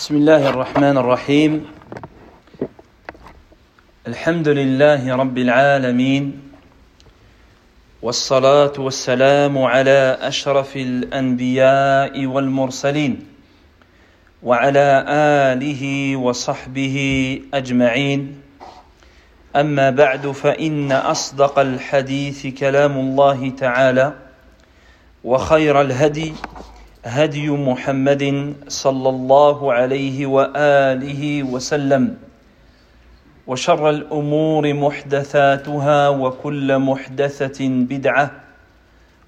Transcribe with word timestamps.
بسم 0.00 0.16
الله 0.16 0.48
الرحمن 0.48 0.96
الرحيم. 0.98 1.66
الحمد 4.08 4.48
لله 4.48 5.16
رب 5.16 5.38
العالمين 5.38 6.40
والصلاة 8.02 8.72
والسلام 8.78 9.58
على 9.58 10.18
أشرف 10.20 10.76
الأنبياء 10.76 12.26
والمرسلين 12.26 13.26
وعلى 14.42 15.04
آله 15.52 16.16
وصحبه 16.16 16.96
أجمعين. 17.54 18.40
أما 19.56 19.90
بعد 19.90 20.26
فإن 20.32 20.92
أصدق 20.92 21.58
الحديث 21.58 22.46
كلام 22.46 22.96
الله 22.98 23.50
تعالى 23.50 24.12
وخير 25.24 25.80
الهدي 25.80 26.32
هدي 27.04 27.48
محمد 27.50 28.54
صلى 28.68 29.08
الله 29.08 29.72
عليه 29.72 30.26
وآله 30.26 31.42
وسلم 31.42 32.16
وشر 33.46 33.90
الأمور 33.90 34.74
محدثاتها 34.74 36.08
وكل 36.08 36.78
محدثة 36.78 37.68
بدعة 37.68 38.30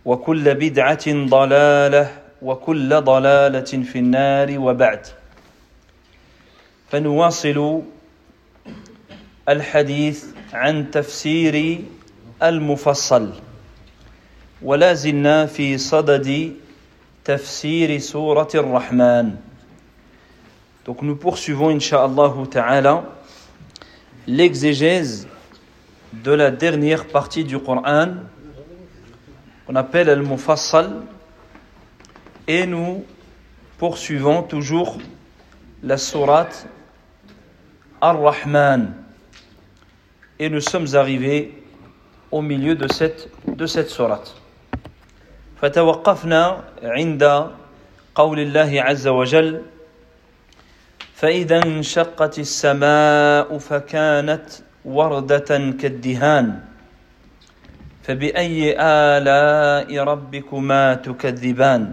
وكل 0.04 0.54
بدعة 0.54 1.06
ضلالة 1.08 2.10
وكل 2.42 3.00
ضلالة 3.00 3.72
في 3.82 3.98
النار 3.98 4.58
وبعد. 4.58 5.06
فنواصل 6.90 7.82
الحديث 9.48 10.24
عن 10.52 10.90
تفسير 10.90 11.78
المفصل. 12.42 13.32
ولا 14.62 14.92
زلنا 14.94 15.46
في 15.46 15.78
صدد 15.78 16.52
tafsir 17.24 18.00
surat 18.00 18.48
rahman 18.54 19.38
Donc 20.84 21.02
nous 21.02 21.16
poursuivons, 21.16 21.68
Inch'Allah 21.68 22.32
ta'ala, 22.50 23.04
l'exégèse 24.26 25.28
de 26.12 26.32
la 26.32 26.50
dernière 26.50 27.06
partie 27.06 27.44
du 27.44 27.58
Coran, 27.58 28.14
qu'on 29.66 29.76
appelle 29.76 30.10
Al-Mufassal, 30.10 31.02
et 32.48 32.66
nous 32.66 33.04
poursuivons 33.78 34.42
toujours 34.42 34.98
la 35.82 35.96
sourate 35.96 36.66
Ar-Rahman. 38.00 38.94
Et 40.38 40.50
nous 40.50 40.60
sommes 40.60 40.94
arrivés 40.94 41.62
au 42.32 42.42
milieu 42.42 42.74
de 42.74 42.92
cette, 42.92 43.28
de 43.46 43.66
cette 43.66 43.90
sourate. 43.90 44.41
فتوقفنا 45.62 46.42
عند 46.82 47.22
قول 48.14 48.38
الله 48.40 48.82
عز 48.82 49.06
وجل 49.08 49.62
فإذا 51.14 51.62
انشقت 51.62 52.38
السماء 52.38 53.58
فكانت 53.58 54.46
وردة 54.84 55.50
كالدهان 55.80 56.60
فبأي 58.02 58.74
آلاء 58.80 60.04
ربكما 60.04 60.94
تكذبان؟ 60.94 61.92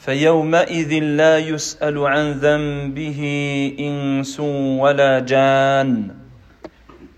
فيومئذ 0.00 0.92
لا 1.16 1.38
يسأل 1.38 1.96
عن 2.06 2.32
ذنبه 2.32 3.20
إنس 3.80 4.40
ولا 4.80 5.18
جان 5.18 6.14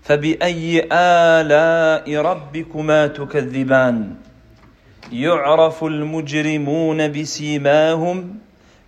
فبأي 0.03 0.87
آلاء 0.91 2.07
ربكما 2.15 3.07
تكذبان؟ 3.07 4.28
يعرف 5.11 5.83
المجرمون 5.83 7.11
بسيماهم 7.11 8.37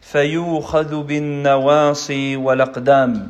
فيوخذ 0.02 1.04
بالنواصي 1.04 2.36
والأقدام. 2.36 3.28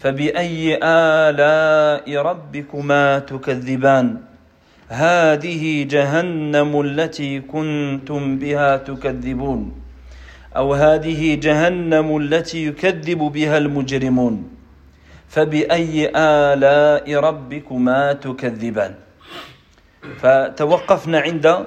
فبأي 0.00 0.80
آلاء 0.82 2.16
ربكما 2.16 3.18
تكذبان؟ 3.18 4.16
هذه 4.88 5.86
جهنم 5.90 6.80
التي 6.80 7.40
كنتم 7.40 8.38
بها 8.38 8.76
تكذبون. 8.76 9.72
أو 10.56 10.74
هذه 10.74 11.34
جهنم 11.34 12.16
التي 12.16 12.66
يكذب 12.66 13.18
بها 13.18 13.58
المجرمون. 13.58 14.50
فبأي 15.28 16.10
آلاء 16.16 17.14
ربكما 17.14 18.12
تكذبان؟ 18.12 18.94
فتوقفنا 20.18 21.18
عند 21.20 21.66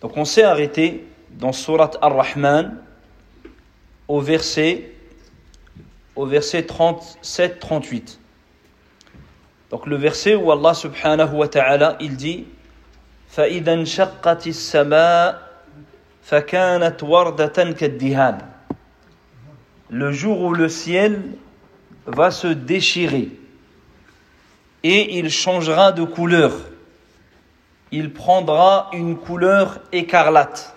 Donc 0.00 0.16
on 0.16 0.24
s'est 0.24 0.42
arrêté 0.42 1.06
dans 1.30 1.52
Surat 1.52 1.90
Ar-Rahman 2.00 2.76
au 4.08 4.20
verset 4.20 4.92
au 6.16 6.26
verset 6.26 6.64
37 6.64 7.60
38. 7.60 8.18
Donc 9.70 9.86
le 9.86 9.96
verset 9.96 10.34
où 10.34 10.50
Allah 10.50 10.74
subhanahu 10.74 11.36
wa 11.36 11.48
ta'ala 11.48 11.96
il 12.00 12.16
dit 12.16 12.46
فإذا 13.30 13.72
انشقت 13.72 14.46
السماء 14.46 15.50
فكانت 16.22 17.02
وردة 17.02 17.72
كالدهان 17.72 18.38
Le 19.92 20.12
jour 20.12 20.40
où 20.40 20.54
le 20.54 20.68
ciel 20.68 21.20
va 22.06 22.30
se 22.30 22.46
déchirer 22.46 23.30
et 24.87 25.17
il 25.17 25.31
changera 25.31 25.91
de 25.91 26.03
couleur. 26.03 26.53
Il 27.91 28.13
prendra 28.13 28.91
une 28.93 29.17
couleur 29.17 29.79
écarlate. 29.91 30.75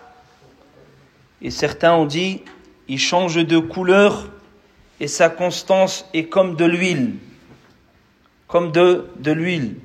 Et 1.43 1.51
certains 1.51 1.93
ont 1.93 2.07
dit, 2.07 2.41
il 2.89 2.99
change 2.99 3.35
de 3.37 3.59
couleur 3.59 4.31
et 4.99 5.09
sa 5.09 5.29
constance 5.29 6.07
est 6.15 6.25
comme 6.25 6.57
de 6.57 6.65
l'huile. 6.65 7.17
Comme 8.47 8.73
de, 8.73 9.11
de 9.19 9.31
l'huile. 9.31 9.77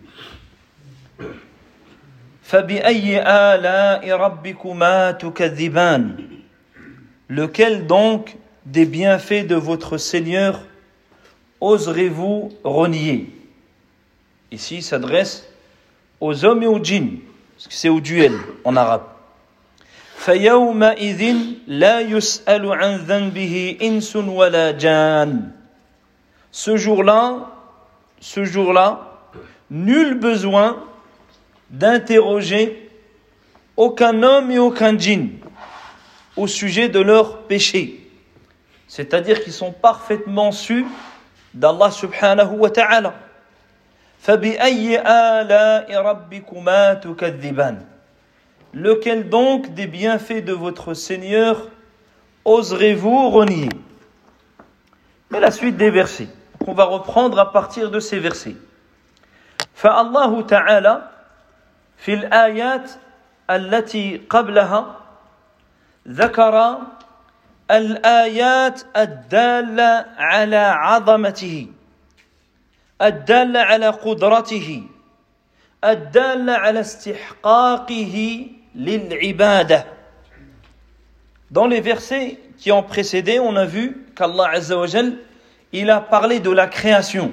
Lequel 7.27 7.87
donc 7.87 8.37
des 8.65 8.85
bienfaits 8.85 9.47
de 9.47 9.55
votre 9.55 9.97
Seigneur 9.97 10.61
oserez-vous 11.59 12.53
renier? 12.63 13.42
Ici, 14.53 14.83
s'adresse 14.83 15.49
aux 16.21 16.45
hommes 16.45 16.61
et 16.61 16.67
aux 16.67 16.77
djinns, 16.77 17.17
c'est 17.57 17.89
au 17.89 17.99
duel 17.99 18.33
en 18.63 18.75
arabe. 18.75 19.01
Ce 26.51 26.77
jour-là, 26.77 27.51
ce 28.19 28.43
jour-là, 28.43 29.17
nul 29.71 30.19
besoin 30.19 30.83
d'interroger 31.71 32.91
aucun 33.75 34.21
homme 34.21 34.51
et 34.51 34.59
aucun 34.59 34.95
djinn 34.95 35.29
au 36.37 36.45
sujet 36.45 36.89
de 36.89 36.99
leurs 36.99 37.39
péchés. 37.39 38.07
C'est-à-dire 38.87 39.43
qu'ils 39.43 39.51
sont 39.51 39.71
parfaitement 39.71 40.51
sus 40.51 40.85
d'Allah 41.55 41.89
subhanahu 41.89 42.57
wa 42.57 42.69
ta'ala. 42.69 43.15
Lequel 48.74 49.28
donc 49.28 49.74
des 49.74 49.86
bienfaits 49.86 50.44
de 50.44 50.52
votre 50.52 50.94
Seigneur 50.94 51.68
oserez-vous 52.44 53.30
renier 53.30 53.68
Et 55.34 55.40
la 55.40 55.50
suite 55.50 55.76
des 55.76 55.90
versets 55.90 56.28
qu'on 56.64 56.74
va 56.74 56.84
reprendre 56.84 57.38
à 57.38 57.52
partir 57.52 57.90
de 57.90 58.00
ces 58.00 58.18
versets. 58.18 58.56
فالله 59.74 60.42
تعالى 60.42 61.02
في 61.96 62.14
الآيات 62.14 62.90
التي 63.50 64.26
قبلها 64.30 64.96
ذكر 66.08 66.78
الآيات 67.70 68.82
الدالة 68.96 70.06
على 70.18 70.56
عظمته 70.56 71.66
الدالة 73.02 73.60
على 73.60 73.88
قدرته 73.88 74.82
الدالة 75.84 76.52
على 76.52 76.80
استحقاقه 76.80 78.46
للعبادة 78.74 79.86
Dans 81.50 81.66
les 81.66 81.80
versets 81.80 82.38
qui 82.58 82.72
ont 82.72 82.82
précédé, 82.82 83.40
on 83.40 83.56
a 83.56 83.64
vu 83.64 84.04
qu'Allah 84.14 84.50
Azzawajal, 84.52 85.14
il 85.72 85.88
a 85.88 86.00
parlé 86.00 86.40
de 86.40 86.50
la 86.50 86.66
création. 86.66 87.32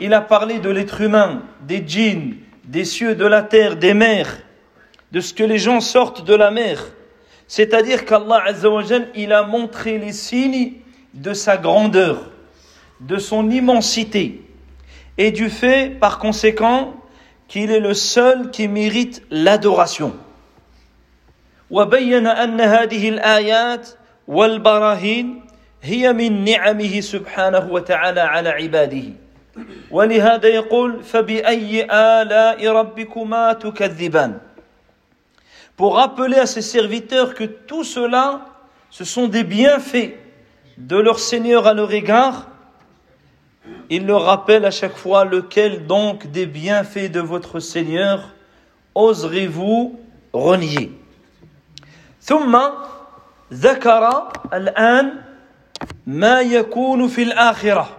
Il 0.00 0.14
a 0.14 0.22
parlé 0.22 0.60
de 0.60 0.70
l'être 0.70 1.02
humain, 1.02 1.42
des 1.60 1.84
djinns, 1.86 2.36
des 2.64 2.86
cieux, 2.86 3.14
de 3.14 3.26
la 3.26 3.42
terre, 3.42 3.76
des 3.76 3.92
mers, 3.92 4.38
de 5.12 5.20
ce 5.20 5.34
que 5.34 5.44
les 5.44 5.58
gens 5.58 5.82
sortent 5.82 6.24
de 6.24 6.34
la 6.34 6.50
mer. 6.50 6.86
C'est-à-dire 7.48 8.06
qu'Allah 8.06 8.42
Azzawajal, 8.46 9.08
il 9.14 9.34
a 9.34 9.42
montré 9.42 9.98
les 9.98 10.12
signes 10.12 10.72
de 11.12 11.34
sa 11.34 11.58
grandeur 11.58 12.30
de 13.00 13.18
son 13.18 13.50
immensité 13.50 14.42
et 15.18 15.30
du 15.30 15.48
fait, 15.48 15.90
par 15.90 16.18
conséquent, 16.18 16.94
qu'il 17.48 17.70
est 17.70 17.80
le 17.80 17.94
seul 17.94 18.50
qui 18.50 18.68
mérite 18.68 19.22
l'adoration. 19.30 20.12
وبين 21.70 22.26
أن 22.26 22.60
هذه 22.60 23.08
الآيات 23.08 23.88
والبراهين 24.28 25.44
هي 25.82 26.12
من 26.12 26.44
نعمه 26.44 27.00
سبحانه 27.00 27.72
وتعالى 27.72 28.20
على 28.20 28.48
عباده 28.48 29.04
ولهذا 29.90 30.48
يقول 30.48 31.02
فبأي 31.02 31.84
آلاء 31.90 32.68
ربكما 32.68 33.52
تكذبان 33.52 34.38
pour 35.76 35.96
rappeler 35.96 36.36
à 36.36 36.46
ses 36.46 36.62
serviteurs 36.62 37.34
que 37.34 37.44
tout 37.44 37.82
cela, 37.82 38.46
ce 38.90 39.04
sont 39.04 39.26
des 39.26 39.42
bienfaits 39.42 40.14
de 40.78 40.96
leur 40.96 41.18
Seigneur 41.18 41.66
à 41.66 41.74
leur 41.74 41.92
égard, 41.92 42.48
il 43.90 44.06
leur 44.06 44.24
rappelle 44.24 44.64
à 44.64 44.70
chaque 44.70 44.96
fois 44.96 45.24
lequel 45.24 45.86
donc 45.86 46.26
des 46.30 46.46
bienfaits 46.46 47.10
de 47.10 47.20
votre 47.20 47.60
Seigneur 47.60 48.30
oserez-vous 48.94 49.98
renier 50.32 50.90
ثم 52.24 52.58
ذكر 53.52 54.32
الآن 54.52 55.20
ما 56.06 56.40
يكون 56.40 57.08
في 57.08 57.22
الآخرة 57.22 57.96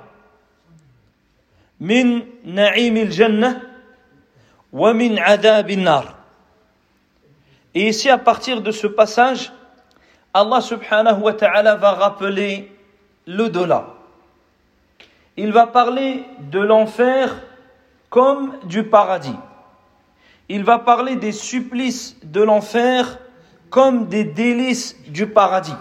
من 1.80 2.22
نعيم 2.46 2.98
الجنة 2.98 3.62
ومن 4.74 5.20
عذاب 5.20 5.70
النار 5.70 6.16
Et 7.78 7.90
ici, 7.90 8.10
à 8.10 8.18
partir 8.18 8.62
de 8.62 8.72
ce 8.72 8.88
passage, 8.88 9.52
Allah 10.34 10.62
subhanahu 10.62 11.24
wa 11.24 11.34
ta'ala 11.34 11.76
va 11.76 11.92
rappeler 11.92 12.72
l'au-delà. 13.28 13.88
Il 15.38 15.52
va 15.52 15.68
parler 15.68 16.24
de 16.40 16.60
l'enfer 16.60 17.36
comme 18.10 18.58
du 18.64 18.84
paradis. 18.84 19.36
Il 20.48 20.64
va 20.64 20.80
parler 20.80 21.16
des 21.16 21.32
supplices 21.32 22.16
de 22.24 22.42
l'enfer 22.42 23.20
comme 23.70 24.08
des 24.08 24.24
délices 24.24 24.96
du 25.08 25.28
paradis, 25.28 25.76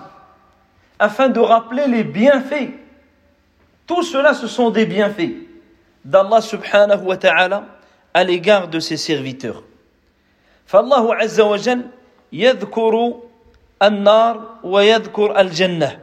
afin 0.98 1.28
de 1.28 1.38
rappeler 1.38 1.86
les 1.86 2.02
bienfaits. 2.02 2.70
Tout 3.86 4.02
cela, 4.02 4.34
ce 4.34 4.46
sont 4.46 4.70
des 4.70 4.86
bienfaits 4.86 5.34
d'Allah 6.04 6.40
subhanahu 6.40 7.04
wa 7.04 7.16
ta'ala 7.16 7.64
à 8.12 8.24
l'égard 8.24 8.68
de 8.68 8.80
ses 8.80 8.96
serviteurs. 8.96 9.62
فالله 10.66 11.14
عز 11.14 11.40
وجل 11.40 11.80
يذكر 12.32 13.14
النار 13.82 14.58
ويذكر 14.64 15.40
الجنة 15.40 16.00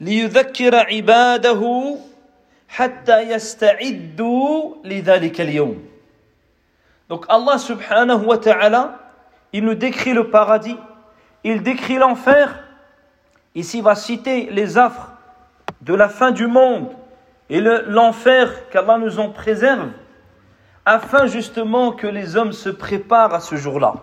ليذكر 0.00 0.74
عباده 0.74 1.62
حتى 2.72 3.22
يستعدوا 3.22 4.74
لذلك 4.84 5.40
اليوم. 5.40 5.76
Donc 7.08 7.24
Allah 7.28 7.58
subhanahu 7.58 8.26
wa 8.26 8.38
ta'ala, 8.38 8.98
il 9.52 9.64
nous 9.64 9.74
décrit 9.74 10.12
le 10.12 10.28
paradis, 10.30 10.76
il 11.44 11.62
décrit 11.62 11.96
l'enfer. 11.96 12.64
Ici, 13.54 13.78
il 13.78 13.84
va 13.84 13.94
citer 13.94 14.50
les 14.50 14.76
affres 14.76 15.12
de 15.80 15.94
la 15.94 16.08
fin 16.08 16.30
du 16.30 16.46
monde 16.46 16.88
et 17.48 17.60
l'enfer 17.60 18.68
qu'Allah 18.68 18.98
nous 18.98 19.18
en 19.18 19.30
préserve 19.30 19.88
afin 20.84 21.26
justement 21.26 21.92
que 21.92 22.06
les 22.06 22.36
hommes 22.36 22.52
se 22.52 22.68
préparent 22.68 23.34
à 23.34 23.40
ce 23.40 23.56
jour-là, 23.56 23.94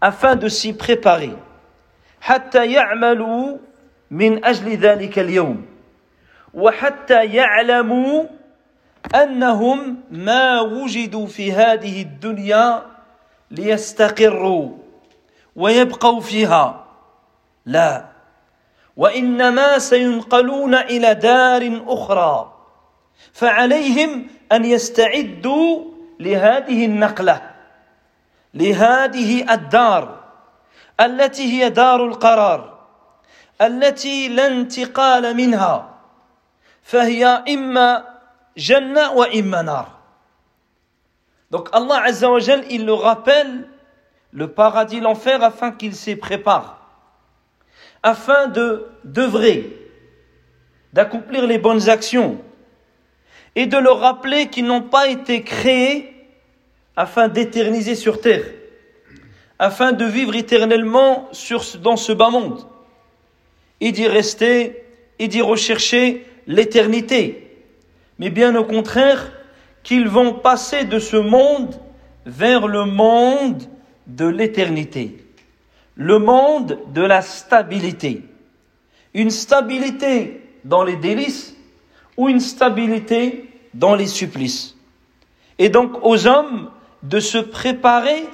afin 0.00 0.36
de 0.36 0.48
s'y 0.48 0.72
préparer. 0.72 1.34
حتى 2.22 2.72
يعملوا 2.72 3.58
من 4.10 4.44
أجل 4.44 4.76
ذلك 4.76 5.18
اليوم 5.18 5.66
وحتى 6.57 7.25
يعلموا 7.25 8.23
أنهم 9.15 10.03
ما 10.11 10.61
وجدوا 10.61 11.27
في 11.27 11.51
هذه 11.51 12.01
الدنيا 12.01 12.85
ليستقروا 13.51 14.69
ويبقوا 15.55 16.21
فيها. 16.21 16.85
لا. 17.65 18.05
وإنما 18.97 19.79
سينقلون 19.79 20.75
إلى 20.75 21.13
دار 21.13 21.81
أخرى. 21.87 22.53
فعليهم 23.33 24.27
أن 24.51 24.65
يستعدوا 24.65 25.83
لهذه 26.19 26.85
النقلة 26.85 27.51
لهذه 28.53 29.53
الدار 29.53 30.23
التي 30.99 31.43
هي 31.43 31.69
دار 31.69 32.05
القرار 32.05 32.77
التي 33.61 34.27
لا 34.27 34.47
انتقال 34.47 35.35
منها. 35.35 35.96
فهي 36.86 37.24
اما 37.24 38.04
جنه 38.56 39.12
واما 39.12 39.62
نار 39.62 40.02
Donc 41.52 41.68
Allah 41.74 42.04
Azza 42.06 42.30
wa 42.30 42.38
Jal, 42.38 42.64
il 42.70 42.86
le 42.86 42.94
rappelle, 42.94 43.68
le 44.32 44.48
paradis, 44.48 45.00
l'enfer, 45.00 45.44
afin 45.44 45.70
qu'il 45.70 45.94
s'y 45.94 46.16
prépare, 46.16 46.80
afin 48.02 48.46
de 48.46 48.88
d'œuvrer, 49.04 49.76
d'accomplir 50.94 51.46
les 51.46 51.58
bonnes 51.58 51.90
actions, 51.90 52.40
et 53.54 53.66
de 53.66 53.76
leur 53.76 54.00
rappeler 54.00 54.48
qu'ils 54.48 54.64
n'ont 54.64 54.80
pas 54.80 55.08
été 55.08 55.42
créés 55.42 56.26
afin 56.96 57.28
d'éterniser 57.28 57.96
sur 57.96 58.22
terre, 58.22 58.46
afin 59.58 59.92
de 59.92 60.06
vivre 60.06 60.34
éternellement 60.34 61.28
sur, 61.32 61.62
dans 61.82 61.98
ce 61.98 62.12
bas 62.12 62.30
monde, 62.30 62.66
et 63.82 63.92
d'y 63.92 64.06
rester 64.06 64.86
et 65.18 65.28
d'y 65.28 65.42
rechercher 65.42 66.26
l'éternité, 66.47 67.65
mais 68.19 68.29
bien 68.29 68.55
au 68.55 68.63
contraire 68.63 69.31
qu'ils 69.83 70.07
vont 70.07 70.33
passer 70.33 70.85
de 70.85 70.99
ce 70.99 71.17
monde 71.17 71.75
vers 72.25 72.67
le 72.67 72.85
monde 72.85 73.63
de 74.07 74.25
l'éternité, 74.25 75.25
le 75.95 76.19
monde 76.19 76.79
de 76.93 77.01
la 77.01 77.21
stabilité, 77.21 78.23
une 79.13 79.29
stabilité 79.29 80.41
dans 80.63 80.83
les 80.83 80.95
délices 80.95 81.55
ou 82.15 82.29
une 82.29 82.39
stabilité 82.39 83.49
dans 83.73 83.95
les 83.95 84.07
supplices. 84.07 84.75
Et 85.59 85.69
donc 85.69 85.91
aux 86.03 86.27
hommes 86.27 86.69
de 87.03 87.19
se 87.19 87.37
préparer 87.37 88.25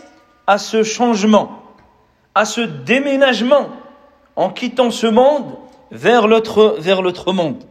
à 0.48 0.58
ce 0.58 0.84
changement, 0.84 1.64
à 2.36 2.46
ce 2.46 2.62
déménagement 2.62 3.70
en 4.36 4.50
quittant 4.50 4.92
ce 4.92 5.08
monde 5.08 5.58
vers 5.92 6.28
l'autre 6.28 7.34
monde 7.34 7.64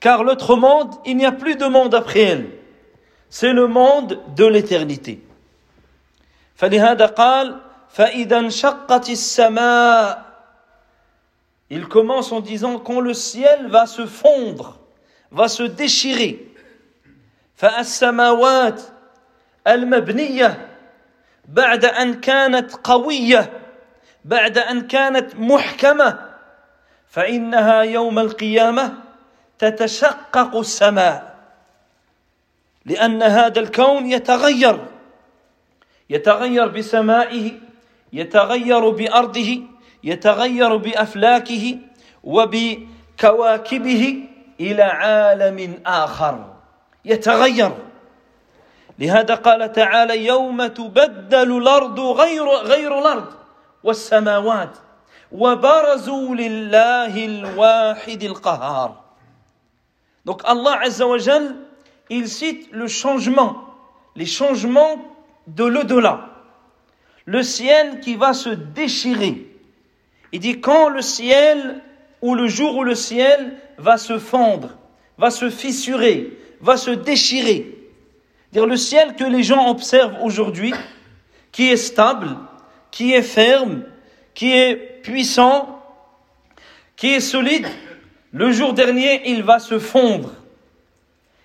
Car 0.00 0.24
l'autre 0.24 0.56
monde, 0.56 0.94
il 1.04 1.16
n'y 1.16 1.26
a 1.26 1.32
plus 1.32 1.56
de 1.56 1.66
monde 1.66 1.94
après 1.94 2.20
elle. 2.20 2.50
C'est 3.28 3.52
le 3.52 3.66
monde 3.66 4.20
de 4.36 4.46
l'éternité. 4.46 5.22
Il 11.70 11.88
commence 11.88 12.32
en 12.32 12.40
disant 12.40 12.78
quand 12.78 13.00
le 13.00 13.14
ciel 13.14 13.66
va 13.68 13.86
se 13.86 14.06
fondre, 14.06 14.78
va 15.30 15.48
se 15.48 15.62
déchirer. 15.62 16.46
فالسماوات 17.56 18.82
المبنيه 19.66 20.68
بعد 21.48 21.84
ان 21.84 22.20
كانت 22.20 22.74
قويه 22.74 23.52
بعد 24.24 24.58
ان 24.58 24.86
كانت 24.86 25.34
محكمه 25.34 26.18
فانها 27.08 27.80
يوم 27.80 28.18
القيامه 28.18 28.94
تتشقق 29.61 30.55
السماء 30.55 31.35
لأن 32.85 33.23
هذا 33.23 33.59
الكون 33.59 34.11
يتغير 34.11 34.79
يتغير 36.09 36.67
بسمائه 36.67 37.51
يتغير 38.13 38.89
بأرضه 38.89 39.61
يتغير 40.03 40.75
بأفلاكه 40.75 41.77
وبكواكبه 42.23 44.23
إلى 44.59 44.83
عالم 44.83 45.79
آخر. 45.85 46.53
يتغير. 47.05 47.71
لهذا 48.99 49.35
قال 49.35 49.71
تعالى 49.71 50.25
يوم 50.25 50.67
تبدل 50.67 51.57
الأرض 51.57 51.99
غير 51.99 52.49
غير 52.49 52.99
الأرض 52.99 53.33
والسماوات 53.83 54.77
وبرزوا 55.31 56.35
لله 56.35 57.25
الواحد 57.25 58.23
القهار. 58.23 59.00
Donc 60.25 60.41
Allah 60.45 60.79
Azza 60.83 61.07
wa 61.07 61.17
Jal, 61.17 61.55
il 62.09 62.27
cite 62.27 62.69
le 62.71 62.87
changement, 62.87 63.63
les 64.15 64.25
changements 64.25 64.97
de 65.47 65.63
l'au-delà. 65.63 66.29
Le 67.25 67.43
ciel 67.43 67.99
qui 67.99 68.15
va 68.15 68.33
se 68.33 68.49
déchirer. 68.49 69.47
Il 70.31 70.39
dit 70.39 70.59
quand 70.59 70.89
le 70.89 71.01
ciel, 71.01 71.81
ou 72.21 72.35
le 72.35 72.47
jour 72.47 72.77
où 72.77 72.83
le 72.83 72.95
ciel 72.95 73.57
va 73.77 73.97
se 73.97 74.19
fendre, 74.19 74.77
va 75.17 75.29
se 75.29 75.49
fissurer, 75.49 76.37
va 76.61 76.77
se 76.77 76.91
déchirer. 76.91 77.77
Dire 78.51 78.65
le 78.65 78.77
ciel 78.77 79.15
que 79.15 79.23
les 79.23 79.43
gens 79.43 79.69
observent 79.69 80.17
aujourd'hui, 80.21 80.73
qui 81.51 81.69
est 81.69 81.77
stable, 81.77 82.37
qui 82.91 83.13
est 83.13 83.21
ferme, 83.21 83.83
qui 84.33 84.53
est 84.53 84.75
puissant, 85.01 85.81
qui 86.95 87.13
est 87.13 87.19
solide, 87.19 87.67
le 88.33 88.51
jour 88.51 88.73
dernier, 88.73 89.29
il 89.29 89.43
va 89.43 89.59
se 89.59 89.77
fondre, 89.79 90.31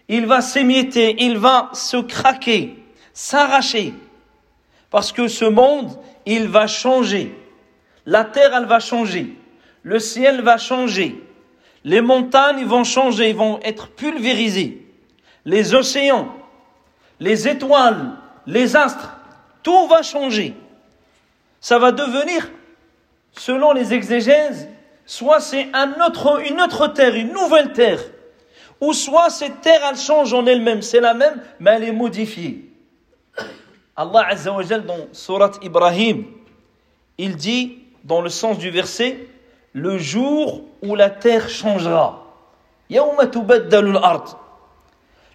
il 0.08 0.26
va 0.26 0.40
s'émietter, 0.40 1.16
il 1.18 1.36
va 1.36 1.70
se 1.72 1.96
craquer, 1.96 2.78
s'arracher, 3.12 3.92
parce 4.90 5.12
que 5.12 5.28
ce 5.28 5.44
monde, 5.44 5.98
il 6.26 6.48
va 6.48 6.66
changer. 6.66 7.34
la 8.04 8.24
terre, 8.24 8.54
elle 8.54 8.66
va 8.66 8.78
changer. 8.78 9.36
Le 9.82 9.98
ciel 9.98 10.42
va 10.42 10.58
changer. 10.58 11.22
Les 11.84 12.00
montagnes 12.00 12.64
vont 12.64 12.82
changer, 12.82 13.32
vont 13.32 13.60
être 13.62 13.88
pulvérisées. 13.88 14.86
Les 15.44 15.74
océans, 15.74 16.34
les 17.20 17.46
étoiles, 17.46 18.12
les 18.46 18.74
astres, 18.76 19.16
tout 19.62 19.86
va 19.86 20.02
changer. 20.02 20.54
Ça 21.60 21.78
va 21.78 21.92
devenir, 21.92 22.50
selon 23.32 23.72
les 23.72 23.92
exégèses, 23.92 24.68
soit 25.06 25.40
c'est 25.40 25.68
une 25.72 26.60
autre 26.60 26.88
terre, 26.88 27.14
une 27.14 27.32
nouvelle 27.32 27.72
terre, 27.72 28.00
ou 28.80 28.92
soit 28.92 29.30
cette 29.30 29.62
terre, 29.62 29.80
elle 29.88 29.96
change 29.96 30.34
en 30.34 30.44
elle-même, 30.44 30.82
c'est 30.82 31.00
la 31.00 31.14
même, 31.14 31.40
mais 31.60 31.70
elle 31.70 31.84
est 31.84 31.92
modifiée. 31.92 32.70
Allah 33.96 34.26
Azza 34.28 34.52
wa 34.52 34.62
dans 34.62 35.06
Surat 35.12 35.52
Ibrahim, 35.62 36.26
il 37.16 37.36
dit, 37.36 37.78
dans 38.04 38.20
le 38.20 38.28
sens 38.28 38.58
du 38.58 38.68
verset, 38.70 39.26
le 39.72 39.96
jour 39.98 40.64
où 40.82 40.94
la 40.94 41.08
terre 41.10 41.48
changera. 41.48 42.22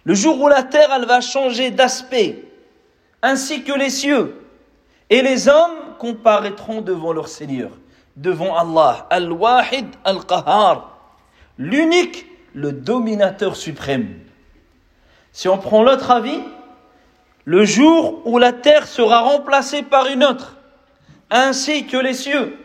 Le 0.04 0.14
jour 0.14 0.40
où 0.40 0.48
la 0.48 0.62
terre, 0.62 0.88
elle 0.94 1.06
va 1.06 1.20
changer 1.20 1.70
d'aspect, 1.70 2.44
ainsi 3.20 3.62
que 3.62 3.72
les 3.72 3.90
cieux. 3.90 4.38
Et 5.10 5.22
les 5.22 5.48
hommes 5.48 5.96
comparaîtront 5.98 6.80
devant 6.80 7.12
leur 7.12 7.28
Seigneur, 7.28 7.70
devant 8.15 8.55
Allah, 8.55 9.07
Al-Wahid 9.09 9.87
Al-Qahar, 10.03 10.97
l'unique, 11.57 12.25
le 12.53 12.71
dominateur 12.71 13.55
suprême. 13.55 14.19
Si 15.31 15.47
on 15.47 15.57
prend 15.57 15.83
l'autre 15.83 16.09
avis, 16.09 16.39
le 17.45 17.63
jour 17.63 18.21
où 18.25 18.39
la 18.39 18.53
terre 18.53 18.87
sera 18.87 19.21
remplacée 19.21 19.83
par 19.83 20.07
une 20.07 20.23
autre, 20.23 20.57
ainsi 21.29 21.85
que 21.85 21.97
les 21.97 22.13
cieux, 22.13 22.57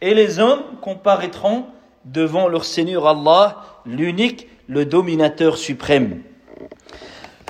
et 0.00 0.14
les 0.14 0.38
hommes 0.38 0.62
comparaîtront 0.80 1.66
devant 2.04 2.48
leur 2.48 2.64
Seigneur 2.64 3.06
Allah, 3.06 3.62
l'unique, 3.86 4.48
le 4.68 4.84
dominateur 4.84 5.56
suprême. 5.56 6.22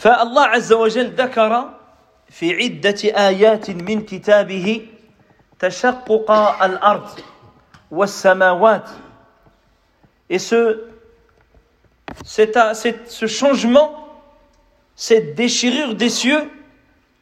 فالله 0.03 0.43
عز 0.43 0.73
وجل 0.73 1.15
ذكر 1.15 1.71
في 2.29 2.55
عدة 2.55 3.29
آيات 3.29 3.71
من 3.71 4.03
كتابه 4.03 4.87
تشقق 5.59 6.31
الأرض 6.62 7.09
والسماوات 7.11 7.36
Et 10.29 10.39
ce, 10.39 10.84
ce 12.25 13.27
changement, 13.27 14.08
cette 14.96 15.36
déchirure 15.36 15.96
des 15.96 16.10
cieux, 16.10 16.50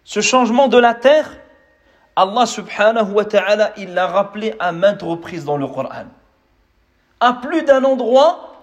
ce 0.04 0.22
changement 0.22 0.68
de 0.68 0.78
la 0.78 0.94
terre, 0.94 1.30
Allah 2.16 2.46
subhanahu 2.46 3.12
wa 3.12 3.26
ta'ala, 3.26 3.74
il 3.78 3.94
l'a 3.94 4.08
rappelé 4.08 4.56
à 4.60 4.72
maintes 4.72 5.02
reprises 5.02 5.44
dans 5.44 5.58
le 5.58 5.68
Coran. 5.68 6.06
À 7.20 7.34
plus 7.34 7.64
d'un 7.64 7.84
endroit, 7.84 8.56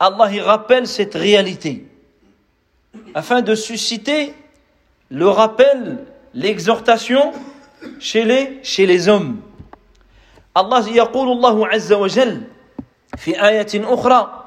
Allah 0.00 0.32
y 0.32 0.40
rappelle 0.40 0.86
cette 0.86 1.14
réalité, 1.14 1.86
afin 3.14 3.42
de 3.42 3.54
susciter 3.54 4.34
le 5.10 5.28
rappel, 5.28 5.98
l'exhortation 6.32 7.32
chez 8.00 8.24
les, 8.24 8.60
chez 8.62 8.86
les 8.86 9.08
hommes. 9.08 9.40
Allah 10.55 10.87
يقول 10.87 11.31
الله 11.31 11.67
عز 11.67 11.93
وجل 11.93 12.41
في 13.17 13.47
آية 13.47 13.93
أخرى 13.93 14.45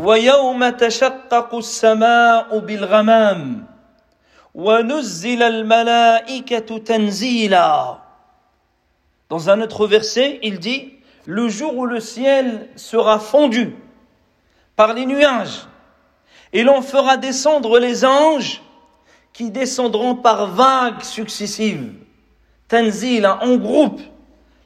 ويوم 0.00 0.68
تشقق 0.68 1.54
السماء 1.54 2.58
بالغمام 2.58 3.68
dans 4.54 4.70
un 9.50 9.60
autre 9.60 9.86
verset, 9.86 10.40
il 10.42 10.58
dit 10.58 10.94
Le 11.26 11.48
jour 11.48 11.76
où 11.76 11.86
le 11.86 12.00
ciel 12.00 12.68
sera 12.74 13.20
fondu 13.20 13.76
par 14.74 14.94
les 14.94 15.06
nuages, 15.06 15.66
et 16.52 16.64
l'on 16.64 16.82
fera 16.82 17.16
descendre 17.18 17.78
les 17.78 18.04
anges 18.04 18.60
qui 19.32 19.52
descendront 19.52 20.16
par 20.16 20.48
vagues 20.48 21.02
successives. 21.02 21.92
Tanzila, 22.66 23.38
en 23.44 23.56
groupe, 23.58 24.00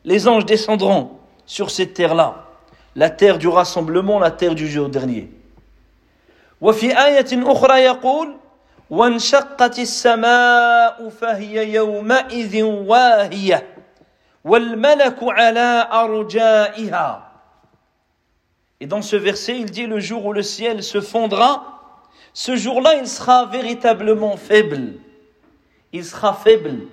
les 0.07 0.29
anges 0.29 0.45
descendront 0.45 1.19
sur 1.47 1.71
cette 1.71 1.95
terre-là, 1.95 2.47
la 2.97 3.11
terre 3.11 3.39
du 3.39 3.49
rassemblement, 3.49 4.19
la 4.19 4.31
terre 4.31 4.55
du 4.55 4.69
jour 4.69 4.89
dernier. 4.89 5.31
وانشقت 8.93 9.79
السماء 9.79 11.09
فهي 11.09 11.73
يومئذ 11.73 12.63
واهية 12.63 13.67
والملك 14.45 15.19
على 15.23 15.89
أرجائها 15.93 17.33
Et 18.81 18.87
dans 18.87 19.01
ce 19.01 19.15
verset, 19.15 19.59
il 19.59 19.71
dit 19.71 19.87
le 19.87 20.01
jour 20.01 20.27
où 20.27 20.33
le 20.33 20.43
ciel 20.43 20.83
se 20.83 21.01
fondra, 21.01 21.81
ce 22.35 22.57
jour-là, 22.57 22.97
il 22.97 23.07
sera 23.07 23.47
véritablement 23.47 24.37
faible. 24.37 24.95
Il 25.93 26.05
sera 26.05 26.35
faible. 26.35 26.89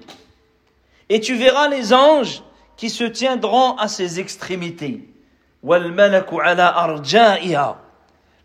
Et 1.09 1.19
tu 1.19 1.35
verras 1.35 1.67
les 1.67 1.91
anges 1.91 2.43
qui 2.77 2.89
se 2.89 3.03
tiendront 3.03 3.75
à 3.77 3.87
ses 3.87 4.19
extrémités. 4.19 5.09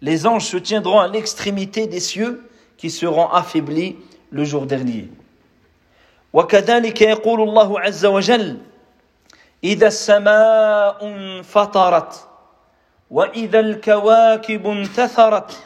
Les 0.00 0.26
anges 0.26 0.44
se 0.44 0.56
tiendront 0.56 0.98
à 1.00 1.08
l'extrémité 1.08 1.86
des 1.86 2.00
cieux 2.00 2.48
qui 2.76 2.90
seront 2.90 3.28
affaiblis 3.28 3.96
le 4.30 4.44
jour 4.44 4.66
dernier. 4.66 5.08
وكذلك 6.34 7.00
يقول 7.00 7.40
الله 7.40 7.80
عز 7.80 8.06
وجل 8.06 8.58
إذا 9.64 9.86
السماء 9.86 11.06
انفطرت 11.06 12.28
وإذا 13.10 13.60
الكواكب 13.60 14.66
انتثرت 14.66 15.62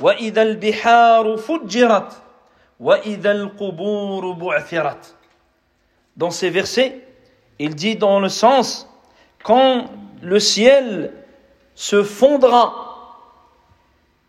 وإذا 0.00 0.42
البحار 0.42 1.36
فجرت 1.36 2.12
وإذا 2.80 3.32
القبور 3.32 4.32
بعثرت 4.32 5.14
Dans 6.16 6.32
ces 6.32 6.50
versets, 6.50 7.00
il 7.59 7.75
dit 7.75 7.95
dans 7.95 8.19
le 8.19 8.29
sens 8.29 8.89
quand 9.43 9.85
le 10.21 10.39
ciel 10.39 11.13
se 11.75 12.03
fondra 12.03 12.89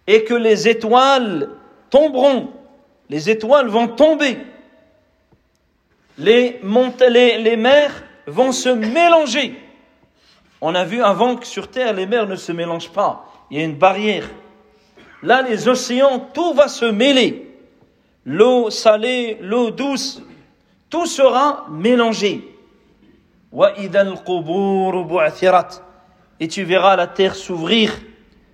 et 0.07 0.25
que 0.25 0.35
les 0.35 0.69
étoiles 0.69 1.51
tomberont, 1.91 2.51
les 3.09 3.31
étoiles 3.31 3.69
vont 3.69 3.89
tomber, 3.89 4.39
les, 6.19 6.61
les, 7.09 7.39
les 7.39 7.57
mers 7.57 8.05
vont 8.27 8.53
se 8.53 8.69
mélanger. 8.69 9.55
On 10.61 10.75
a 10.75 10.85
vu 10.85 11.03
avant 11.03 11.37
que 11.37 11.47
sur 11.47 11.69
Terre, 11.69 11.93
les 11.93 12.07
mers 12.07 12.27
ne 12.27 12.37
se 12.37 12.53
mélangent 12.53 12.93
pas. 12.93 13.31
Il 13.51 13.59
y 13.59 13.61
a 13.61 13.65
une 13.65 13.77
barrière. 13.77 14.29
Là, 15.23 15.43
les 15.43 15.69
océans, 15.69 16.19
tout 16.33 16.55
va 16.55 16.69
se 16.69 16.87
mêler. 16.87 17.55
L'eau 18.25 18.71
salée, 18.71 19.37
l'eau 19.41 19.71
douce, 19.71 20.23
tout 20.89 21.07
sera 21.07 21.67
mélangé. 21.71 22.54
Et 26.40 26.48
tu 26.48 26.64
verras 26.64 26.96
la 26.96 27.08
terre 27.08 27.36
s'ouvrir, 27.36 27.94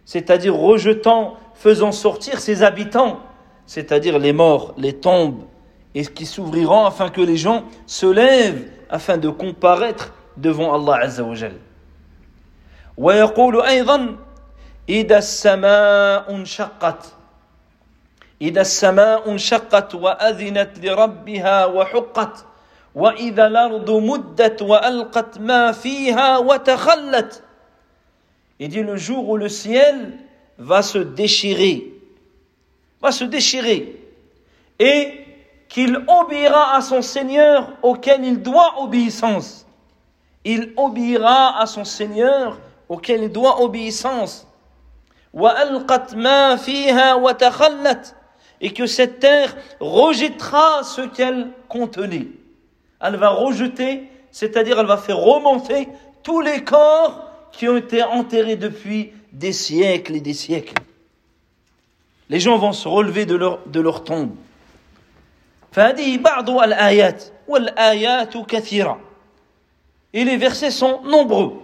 c'est-à-dire 0.05 0.55
rejetant, 0.55 1.37
faisant 1.53 1.91
sortir 1.91 2.39
ses 2.39 2.63
habitants 2.63 3.19
c'est-à-dire 3.65 4.19
les 4.19 4.33
morts, 4.33 4.73
les 4.77 4.93
tombes, 4.93 5.43
et 5.93 6.05
qui 6.05 6.25
s'ouvriront 6.25 6.85
afin 6.85 7.09
que 7.09 7.21
les 7.21 7.37
gens 7.37 7.63
se 7.87 8.05
lèvent 8.05 8.67
afin 8.89 9.17
de 9.17 9.29
comparaître 9.29 10.13
devant 10.37 10.73
Allah 10.73 11.05
Azza 11.05 11.23
wa 11.23 11.35
Jal. 11.35 11.53
ويقول 12.97 13.61
أيضا 13.61 14.15
إذا 14.89 15.17
السماء 15.17 16.31
انشقت 16.31 17.13
إذا 18.41 18.61
السماء 18.61 19.31
انشقت 19.31 19.95
وأذنت 19.95 20.79
لربها 20.83 21.65
وحقت 21.65 22.45
وإذا 22.95 23.47
الأرض 23.47 23.91
مدت 23.91 24.61
وألقت 24.61 25.39
ما 25.39 25.71
فيها 25.71 26.37
وتخلت 26.37 27.41
Il 28.57 28.69
dit 28.69 28.83
le 28.83 28.95
jour 28.95 29.27
où 29.27 29.35
le 29.35 29.49
ciel 29.49 30.13
va 30.57 30.81
se 30.81 30.97
déchirer 30.97 31.95
va 33.01 33.11
se 33.11 33.23
déchirer 33.23 34.01
et 34.79 35.25
qu'il 35.67 35.97
obéira 36.07 36.75
à 36.75 36.81
son 36.81 37.01
Seigneur 37.01 37.73
auquel 37.81 38.23
il 38.23 38.41
doit 38.41 38.81
obéissance. 38.81 39.65
Il 40.43 40.73
obéira 40.77 41.59
à 41.59 41.65
son 41.65 41.83
Seigneur 41.83 42.59
auquel 42.87 43.23
il 43.23 43.31
doit 43.31 43.61
obéissance. 43.61 44.47
Et 48.61 48.73
que 48.73 48.85
cette 48.85 49.19
terre 49.19 49.55
rejettera 49.79 50.83
ce 50.83 51.01
qu'elle 51.01 51.49
contenait. 51.67 52.27
elle 53.00 53.16
va 53.16 53.30
rejeter, 53.30 54.04
c'est-à-dire 54.30 54.78
elle 54.78 54.86
va 54.86 54.96
faire 54.96 55.18
remonter 55.18 55.88
tous 56.22 56.40
les 56.40 56.62
corps 56.62 57.26
qui 57.52 57.68
ont 57.68 57.76
été 57.76 58.02
enterrés 58.02 58.56
depuis 58.56 59.12
des 59.32 59.52
siècles 59.52 60.16
et 60.16 60.20
des 60.20 60.34
siècles. 60.34 60.74
Les 62.28 62.38
gens 62.38 62.58
vont 62.58 62.72
se 62.72 62.86
relever 62.86 63.26
de 63.26 63.34
leur, 63.34 63.66
de 63.66 63.80
leur 63.80 64.04
tombe. 64.04 64.34
Et 70.12 70.24
les 70.24 70.36
versets 70.36 70.70
sont 70.70 71.02
nombreux. 71.02 71.60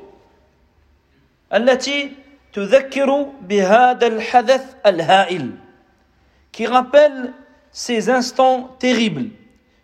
qui 6.53 6.67
rappelle 6.67 7.33
ces 7.71 8.09
instants 8.11 8.75
terribles 8.79 9.31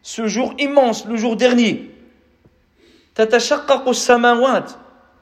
ce 0.02 0.26
jour 0.26 0.54
immense, 0.58 1.06
le 1.06 1.16
jour 1.16 1.36
dernier. 1.36 1.90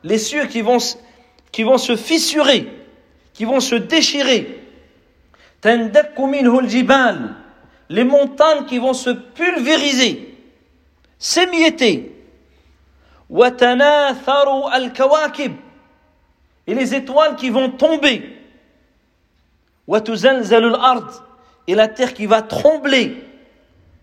Les 0.03 0.19
cieux 0.19 0.47
qui 0.47 0.63
vont, 0.63 0.79
qui 1.53 1.63
vont 1.63 1.79
se 1.79 1.97
fissurer, 1.97 2.67
qui 3.35 3.45
vont 3.45 3.61
se 3.61 3.75
déchirer. 3.75 4.57
Les 7.89 8.05
montagnes 8.05 8.65
qui 8.67 8.79
vont 8.79 8.95
se 8.95 9.11
pulvériser, 9.11 10.35
s'émietter. 11.19 12.17
Et 16.67 16.75
les 16.75 16.95
étoiles 16.95 17.37
qui 17.37 17.51
vont 17.51 17.71
tomber. 17.71 18.37
Et 21.67 21.75
la 21.75 21.89
terre 21.89 22.15
qui 22.15 22.27
va 22.27 22.43
trembler. 22.43 23.30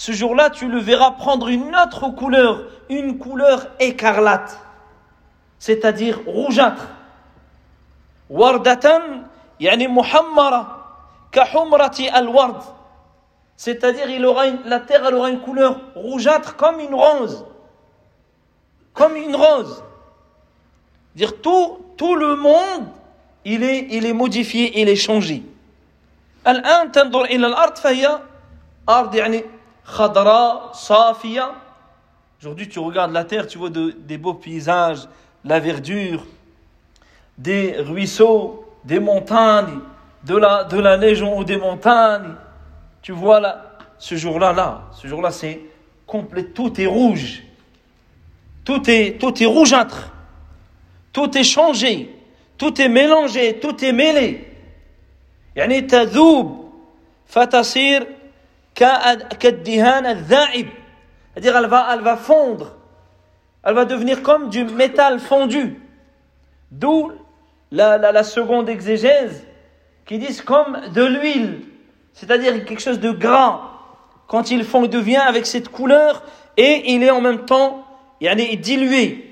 Ce 0.00 0.12
jour-là, 0.12 0.50
tu 0.50 0.68
le 0.68 0.78
verras 0.78 1.12
prendre 1.12 1.48
une 1.48 1.74
autre 1.74 2.08
couleur, 2.10 2.64
une 2.90 3.18
couleur 3.18 3.66
écarlate, 3.80 4.58
c'est-à-dire 5.58 6.20
rougeâtre. 6.26 6.88
وردة 8.30 9.02
يعني 9.60 9.88
محمرة 9.88 10.84
كحمرة 11.32 11.96
الورد 12.16 12.62
c'est-à-dire 13.56 14.10
il 14.10 14.26
aura 14.26 14.48
une, 14.48 14.58
la 14.66 14.80
terre 14.80 15.06
elle 15.06 15.14
aura 15.14 15.30
une 15.30 15.40
couleur 15.40 15.80
rougeâtre 15.94 16.56
comme 16.56 16.80
une 16.80 16.94
rose 16.94 17.44
comme 18.92 19.16
une 19.16 19.36
rose 19.36 19.82
dire 21.14 21.40
tout 21.40 21.78
tout 21.96 22.16
le 22.16 22.34
monde 22.36 22.88
il 23.44 23.62
est 23.62 23.86
il 23.90 24.06
est 24.06 24.12
modifié 24.12 24.80
il 24.80 24.88
est 24.88 24.96
changé 24.96 25.42
الآن 26.46 26.92
تنظر 26.92 27.24
إلى 27.24 27.46
الأرض 27.46 27.76
فهي 27.76 28.18
أرض 28.88 29.14
يعني 29.14 29.44
خضراء 29.84 30.72
صافية 30.72 31.50
Aujourd'hui, 32.38 32.68
tu 32.68 32.78
regardes 32.78 33.12
la 33.12 33.24
terre, 33.24 33.46
tu 33.46 33.56
vois 33.56 33.70
de, 33.70 33.92
des 33.98 34.18
beaux 34.18 34.34
paysages, 34.34 35.08
la 35.42 35.58
verdure, 35.58 36.26
des 37.38 37.76
ruisseaux, 37.78 38.66
des 38.84 39.00
montagnes, 39.00 39.80
de 40.24 40.36
la, 40.36 40.64
de 40.64 40.78
la 40.78 40.98
neige 40.98 41.22
ou 41.22 41.44
des 41.44 41.56
montagnes. 41.56 42.34
Tu 43.00 43.12
vois 43.12 43.40
là, 43.40 43.78
ce 43.98 44.16
jour-là, 44.16 44.52
là, 44.52 44.82
ce 44.92 45.08
jour-là, 45.08 45.30
c'est 45.30 45.60
complet, 46.06 46.44
tout 46.44 46.78
est 46.78 46.86
rouge. 46.86 47.42
Tout 48.66 48.82
est, 48.90 49.18
tout 49.18 49.42
est 49.42 49.46
rougeâtre. 49.46 50.12
Tout 51.12 51.38
est 51.38 51.44
changé. 51.44 52.14
Tout 52.58 52.80
est 52.80 52.88
mélangé. 52.88 53.58
Tout 53.60 53.82
est 53.82 53.92
mêlé. 53.92 54.42
يعني 55.56 55.80
تذوب 55.80 56.72
فتصير 57.26 58.06
كالدهان 58.06 58.06
الذائب 58.06 58.19
c'est-à-dire 58.74 59.86
elle 61.56 61.66
va, 61.66 61.88
elle 61.92 62.00
va 62.00 62.16
fondre 62.16 62.72
elle 63.64 63.74
va 63.74 63.84
devenir 63.84 64.22
comme 64.22 64.48
du 64.48 64.64
métal 64.64 65.18
fondu 65.18 65.80
d'où 66.70 67.12
la, 67.70 67.98
la, 67.98 68.12
la 68.12 68.22
seconde 68.22 68.68
exégèse 68.68 69.44
qui 70.04 70.18
disent 70.18 70.42
comme 70.42 70.78
de 70.94 71.04
l'huile 71.04 71.60
c'est-à-dire 72.12 72.64
quelque 72.64 72.80
chose 72.80 73.00
de 73.00 73.10
gras 73.10 73.60
quand 74.28 74.50
il 74.50 74.64
fond 74.64 74.84
il 74.84 74.90
devient 74.90 75.16
avec 75.16 75.46
cette 75.46 75.68
couleur 75.68 76.22
et 76.56 76.94
il 76.94 77.02
est 77.02 77.10
en 77.10 77.20
même 77.20 77.44
temps 77.44 77.86
يعني 78.20 78.56
dilué 78.56 79.22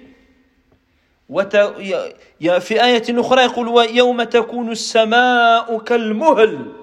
في 2.58 2.84
آية 2.84 3.20
أخرى 3.20 3.42
يقول 3.42 3.68
ويوم 3.68 4.22
تكون 4.22 4.70
السماء 4.70 5.78
كالمهل 5.78 6.48
يعني 6.48 6.56
الفضة 6.56 6.56
الذائبة 6.56 6.77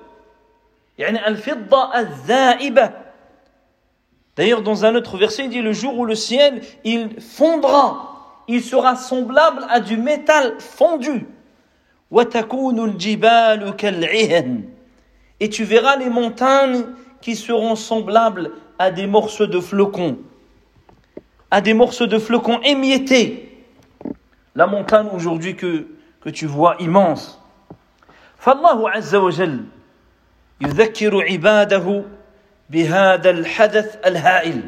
D'ailleurs, 4.36 4.62
dans 4.62 4.86
un 4.86 4.96
autre 4.96 5.18
verset, 5.18 5.46
il 5.46 5.50
dit 5.50 5.62
le 5.62 5.74
jour 5.74 5.98
où 5.98 6.06
le 6.06 6.16
ciel, 6.16 6.62
il 6.84 7.20
fondra, 7.20 8.44
il 8.48 8.62
sera 8.62 8.96
semblable 8.96 9.66
à 9.70 9.80
du 9.80 9.98
métal 9.98 10.56
fondu. 10.60 11.28
وتكون 12.12 12.80
الجبال 12.80 13.76
كالعهن 13.76 14.64
Et 15.40 15.50
tu 15.50 15.64
verras 15.64 15.96
les 15.96 16.10
montagnes 16.10 16.86
qui 17.22 17.36
seront 17.36 17.76
semblables 17.76 18.52
à 18.78 18.92
des 18.92 19.08
morceaux 19.08 19.48
de 19.48 19.60
flocons, 19.60 20.20
à 21.50 21.62
des 21.62 21.74
morceaux 21.74 22.08
de 22.08 22.20
flocons 22.20 22.60
émiettés. 22.64 23.66
La 24.56 24.68
montagne 24.68 25.08
aujourd'hui 25.14 25.56
que, 25.56 25.88
que 26.22 26.30
tu 26.30 26.46
vois 26.46 26.76
immense. 26.80 27.40
فالله 28.38 28.90
عز 28.90 29.16
وجل 29.16 29.66
يذكر 30.61 31.23
عباده 31.23 32.05
بهذا 32.71 33.31
الحدث 33.31 34.07
الهائل 34.07 34.61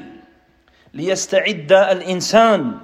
ليستعد 0.94 1.72
الإنسان 1.72 2.78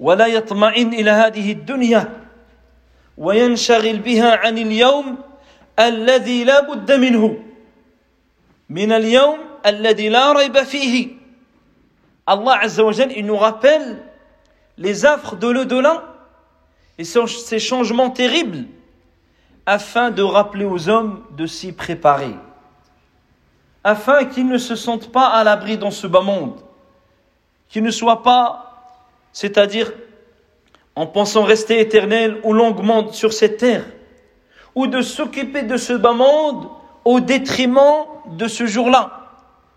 ولا 0.00 0.26
يطمئن 0.26 0.94
إلى 0.94 1.10
هذه 1.10 1.52
الدنيا 1.52 2.20
وينشغل 3.18 3.98
بها 3.98 4.36
عن 4.36 4.58
اليوم 4.58 5.18
الذي 5.78 6.44
لا 6.44 6.60
بد 6.60 6.92
منه 6.92 7.44
من 8.68 8.92
اليوم 8.92 9.38
الذي 9.66 10.08
لا 10.08 10.32
ريب 10.32 10.62
فيه. 10.62 11.24
Azza 12.26 12.82
wa 12.84 12.92
Jal, 12.92 13.12
il 13.12 13.26
nous 13.26 13.36
rappelle 13.36 14.02
les 14.78 15.04
affres 15.04 15.36
de 15.36 15.48
l'au-delà 15.48 16.04
et 16.98 17.04
ces 17.04 17.58
changements 17.58 18.10
terribles 18.10 18.64
afin 19.66 20.10
de 20.10 20.22
rappeler 20.22 20.64
aux 20.64 20.88
hommes 20.88 21.22
de 21.36 21.46
s'y 21.46 21.72
préparer, 21.72 22.34
afin 23.82 24.24
qu'ils 24.24 24.48
ne 24.48 24.58
se 24.58 24.76
sentent 24.76 25.12
pas 25.12 25.28
à 25.28 25.44
l'abri 25.44 25.78
dans 25.78 25.90
ce 25.90 26.06
bas 26.06 26.20
monde, 26.20 26.60
qu'ils 27.68 27.82
ne 27.82 27.90
soient 27.90 28.22
pas, 28.22 29.00
c'est-à-dire 29.32 29.92
en 30.96 31.06
pensant 31.06 31.42
rester 31.42 31.80
éternel 31.80 32.40
ou 32.44 32.52
longuement 32.52 33.10
sur 33.12 33.32
cette 33.32 33.56
terre, 33.56 33.84
ou 34.74 34.86
de 34.86 35.02
s'occuper 35.02 35.62
de 35.62 35.76
ce 35.76 35.92
bas 35.92 36.12
monde 36.12 36.68
au 37.04 37.20
détriment 37.20 38.06
de 38.30 38.48
ce 38.48 38.66
jour-là, 38.66 39.20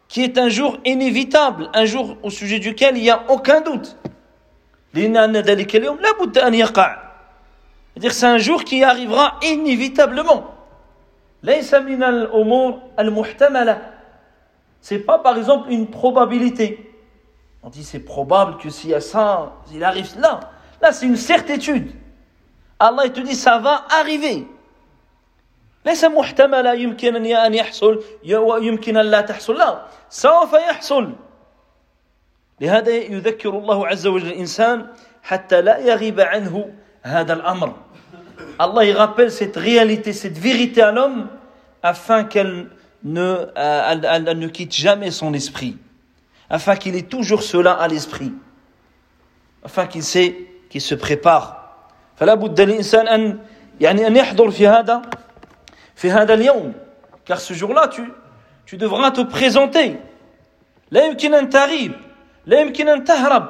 qui 0.07 0.23
est 0.23 0.37
un 0.37 0.49
jour 0.49 0.77
inévitable, 0.85 1.69
un 1.73 1.85
jour 1.85 2.17
au 2.23 2.29
sujet 2.29 2.59
duquel 2.59 2.97
il 2.97 3.03
n'y 3.03 3.09
a 3.09 3.23
aucun 3.29 3.61
doute. 3.61 3.97
C'est-à-dire 7.96 8.12
c'est 8.12 8.26
un 8.26 8.38
jour 8.38 8.64
qui 8.64 8.82
arrivera 8.84 9.38
inévitablement. 9.42 10.54
C'est 14.80 14.98
pas 14.98 15.18
par 15.18 15.36
exemple 15.36 15.70
une 15.70 15.88
probabilité. 15.88 16.88
On 17.62 17.68
dit 17.68 17.84
c'est 17.84 18.00
probable 18.00 18.58
que 18.58 18.70
s'il 18.70 18.90
y 18.90 18.94
a 18.94 19.00
ça, 19.00 19.52
il 19.72 19.84
arrive 19.84 20.08
là. 20.18 20.40
Là 20.80 20.92
c'est 20.92 21.06
une 21.06 21.16
certitude. 21.16 21.92
Allah 22.78 23.06
il 23.06 23.12
te 23.12 23.20
dit 23.20 23.34
ça 23.34 23.58
va 23.58 23.84
arriver. 23.90 24.46
ليس 25.84 26.04
محتملا 26.04 26.72
يمكن 26.72 27.26
أن 27.26 27.54
يحصل 27.54 28.04
ويمكن 28.32 28.96
أن 28.96 29.06
لا 29.06 29.20
تحصل 29.20 29.58
لا 29.58 29.86
سوف 30.08 30.52
يحصل 30.52 31.12
لهذا 32.60 32.90
يذكر 32.90 33.58
الله 33.58 33.86
عز 33.86 34.06
وجل 34.06 34.26
الإنسان 34.26 34.86
حتى 35.22 35.62
لا 35.62 35.78
يغيب 35.78 36.20
عنه 36.20 36.74
هذا 37.02 37.32
الأمر 37.32 37.74
Allah 38.58 38.84
il 38.84 38.96
rappelle 38.96 39.30
cette 39.30 39.56
réalité, 39.56 40.12
cette 40.12 40.38
vérité 40.38 40.82
à 40.82 40.92
l'homme 40.92 41.28
afin 41.82 42.24
qu'elle 42.24 42.68
ne, 43.04 43.46
elle, 43.56 44.08
elle, 44.10 44.28
elle 44.28 44.38
ne 44.38 44.48
quitte 44.48 44.74
jamais 44.74 45.10
son 45.10 45.34
esprit, 45.34 45.76
afin 46.48 46.76
qu'il 46.76 46.94
ait 46.96 47.02
toujours 47.02 47.42
cela 47.42 47.72
à 47.72 47.88
l'esprit, 47.88 48.32
afin 49.64 49.86
qu'il 49.86 50.02
sait, 50.02 50.36
qu'il 50.70 50.80
se 50.80 50.94
prépare. 50.94 51.58
فلا 52.16 52.34
بد 52.34 52.60
للإنسان 52.60 53.08
أن 53.08 53.38
يعني 53.80 54.06
أن 54.06 54.16
يحضر 54.16 54.50
في 54.50 54.68
هذا 54.68 55.02
في 55.94 56.10
هذا 56.10 56.34
اليوم 56.34 56.72
car 57.24 57.40
ce 57.40 57.54
jour-là 57.54 57.88
tu, 57.88 58.02
tu 58.66 58.76
devras 58.76 59.10
te 59.10 59.22
présenter 59.22 59.96
لا 60.90 61.06
يمكن 61.06 61.34
أن 61.34 61.50
تغيب 61.50 61.92
لا 62.46 62.60
يمكن 62.60 62.88
أن 62.88 63.04
تهرب 63.04 63.46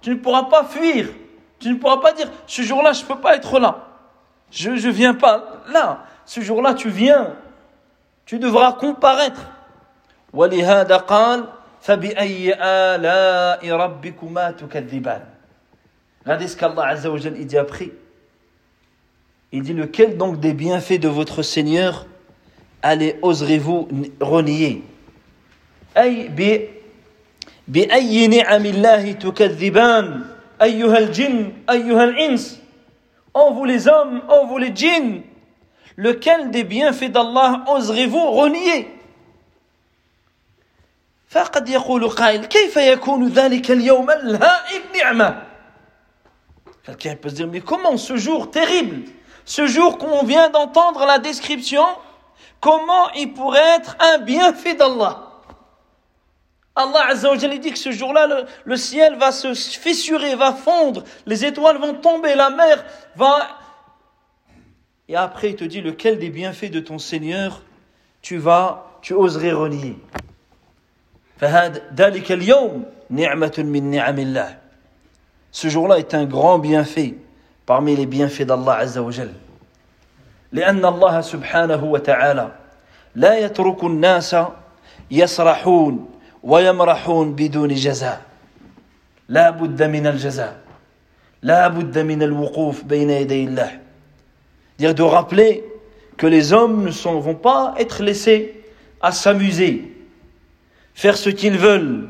tu 0.00 0.10
ne 0.10 0.14
pourras 0.14 0.44
pas 0.44 0.64
fuir 0.64 1.08
tu 1.58 1.68
ne 1.70 1.74
pourras 1.74 1.98
pas 1.98 2.12
dire 2.12 2.30
ce 2.46 2.62
jour-là 2.62 2.92
je 2.92 3.02
ne 3.02 3.08
peux 3.08 3.18
pas 3.20 3.34
être 3.34 3.58
là 3.58 3.84
Je 4.52 4.70
ne 4.70 4.90
viens 4.90 5.14
pas 5.14 5.62
là. 5.72 6.04
Ce 6.24 6.40
jour-là, 6.40 6.74
tu 6.74 6.90
viens. 6.90 7.34
Tu 8.26 8.38
devras 8.38 8.72
comparaître. 8.72 9.42
ولهذا 10.32 10.96
قال 10.96 11.44
فبأي 11.80 12.54
آلاء 12.60 13.70
ربكما 13.70 14.50
تكذبان 14.50 15.22
Regardez 16.24 16.48
ce 16.48 16.56
qu'Allah 16.56 16.88
Azza 16.88 17.10
wa 17.10 17.16
Jal, 17.16 17.34
il 17.38 17.46
dit 17.46 17.56
après. 17.56 17.90
Il 19.52 19.62
dit 19.62 19.72
lequel 19.72 20.18
donc 20.18 20.40
des 20.40 20.52
bienfaits 20.52 21.00
de 21.00 21.08
votre 21.08 21.42
Seigneur 21.42 22.04
allez 22.82 23.18
oserez-vous 23.22 23.88
renier 24.20 24.82
أي 25.96 26.28
بأي 27.68 28.26
نعم 28.26 28.66
الله 28.66 29.12
تكذبان 29.12 30.24
أيها 30.62 30.98
الجن 30.98 31.52
أيها 31.70 32.04
الإنس 32.04 32.60
Oh 33.34 33.52
vous 33.52 33.64
les 33.64 33.88
hommes, 33.88 34.22
oh 34.28 34.46
vous 34.46 34.58
les 34.58 34.74
djinns, 34.74 35.22
lequel 35.96 36.50
des 36.50 36.64
bienfaits 36.64 37.10
d'Allah 37.10 37.64
oserez-vous 37.68 38.30
renier 38.30 38.94
فقد 41.28 41.68
يقول 41.68 42.08
قائل 42.08 42.44
كيف 42.44 42.76
يكون 42.76 43.28
ذلك 43.28 43.70
اليوم 43.70 44.10
الهائل 44.10 44.82
نعمة 44.94 45.42
Quelqu'un 46.84 47.16
peut 47.16 47.28
se 47.28 47.34
dire, 47.34 47.48
mais 47.48 47.60
comment 47.60 47.98
ce 47.98 48.16
jour 48.16 48.50
terrible, 48.50 49.02
ce 49.44 49.66
jour 49.66 49.98
qu'on 49.98 50.24
vient 50.24 50.48
d'entendre 50.48 51.04
la 51.04 51.18
description, 51.18 51.84
comment 52.60 53.10
il 53.12 53.34
pourrait 53.34 53.76
être 53.76 53.94
un 54.00 54.18
bienfait 54.18 54.72
d'Allah 54.72 55.31
Allah 56.76 57.06
Azza 57.08 57.30
wa 57.30 57.36
dit 57.36 57.72
que 57.72 57.78
ce 57.78 57.90
jour-là, 57.90 58.26
le, 58.28 58.46
le, 58.64 58.76
ciel 58.76 59.16
va 59.16 59.32
se 59.32 59.52
fissurer, 59.54 60.36
va 60.36 60.52
fondre, 60.52 61.02
les 61.26 61.44
étoiles 61.44 61.78
vont 61.78 61.94
tomber, 61.94 62.34
la 62.36 62.50
mer 62.50 62.84
va... 63.16 63.48
Et 65.08 65.16
après, 65.16 65.50
il 65.50 65.56
te 65.56 65.64
dit, 65.64 65.80
lequel 65.80 66.18
des 66.18 66.30
bienfaits 66.30 66.70
de 66.70 66.80
ton 66.80 66.98
Seigneur 66.98 67.62
tu 68.22 68.36
vas, 68.36 68.86
tu 69.02 69.14
oserais 69.14 69.52
renier. 69.52 69.96
Ce 75.50 75.68
jour-là 75.68 75.98
est 75.98 76.14
un 76.14 76.24
grand 76.24 76.58
bienfait 76.58 77.14
parmi 77.64 77.96
les 77.96 78.06
bienfaits 78.06 78.42
d'Allah 78.42 78.74
Azza 78.74 79.02
wa 79.02 79.10
Jal. 79.10 79.32
لأن 80.52 80.84
الله 80.84 81.20
سبحانه 81.20 81.84
وتعالى 81.84 82.48
لا 83.14 83.38
يترك 83.38 83.84
الناس 83.84 84.36
يسرحون 85.10 86.11
ويمرحون 86.42 87.34
بدون 87.34 87.74
جزاء 87.74 88.22
لا 89.28 89.50
بد 89.50 89.82
من 89.82 90.06
الجزاء 90.06 90.56
لا 91.42 91.68
بد 91.68 91.98
من 91.98 92.22
الوقوف 92.22 92.84
بين 92.84 93.10
يدي 93.10 93.44
الله 93.44 93.80
dire 94.78 94.94
de 94.94 95.02
rappeler 95.02 95.64
que 96.16 96.26
les 96.26 96.52
hommes 96.52 96.84
ne 96.84 96.90
sont, 96.90 97.18
vont 97.20 97.34
pas 97.34 97.74
être 97.78 98.02
laissés 98.02 98.62
à 99.00 99.12
s'amuser 99.12 99.92
faire 100.94 101.16
ce 101.16 101.30
qu'ils 101.30 101.58
veulent 101.58 102.08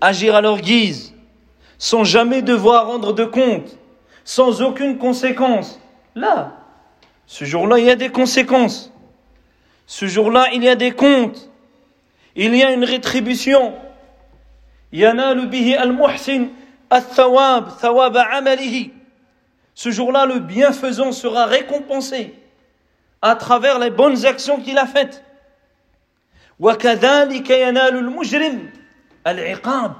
agir 0.00 0.34
à 0.34 0.40
leur 0.40 0.58
guise 0.60 1.14
sans 1.78 2.04
jamais 2.04 2.42
devoir 2.42 2.86
rendre 2.86 3.12
de 3.12 3.24
compte 3.24 3.76
sans 4.24 4.62
aucune 4.62 4.98
conséquence 4.98 5.80
là 6.14 6.52
ce 7.26 7.44
jour-là 7.44 7.78
il 7.78 7.84
y 7.84 7.90
a 7.90 7.96
des 7.96 8.10
conséquences 8.10 8.92
ce 9.86 10.06
jour-là 10.06 10.48
il 10.52 10.64
y 10.64 10.68
a 10.68 10.74
des 10.76 10.92
comptes 10.92 11.49
il 12.34 12.54
y 12.54 12.62
a 12.62 12.70
une 12.72 12.84
rétribution. 12.84 13.74
ينال 14.92 15.46
به 15.46 15.82
المحسن 15.82 16.48
الثواب 16.92 17.70
ثواب 17.70 18.16
عمله. 18.16 18.90
Ce 19.74 19.90
jour-là, 19.90 20.26
le 20.26 20.38
bienfaisant 20.38 21.12
sera 21.12 21.46
récompensé 21.46 22.34
à 23.20 23.34
travers 23.34 23.78
les 23.78 23.90
bonnes 23.90 24.24
actions 24.24 24.60
qu'il 24.60 24.78
a 24.78 24.86
faites. 24.86 25.22
وكذلك 26.60 27.50
ينال 27.50 27.96
المجرم 27.96 28.70
العقاب 29.26 29.92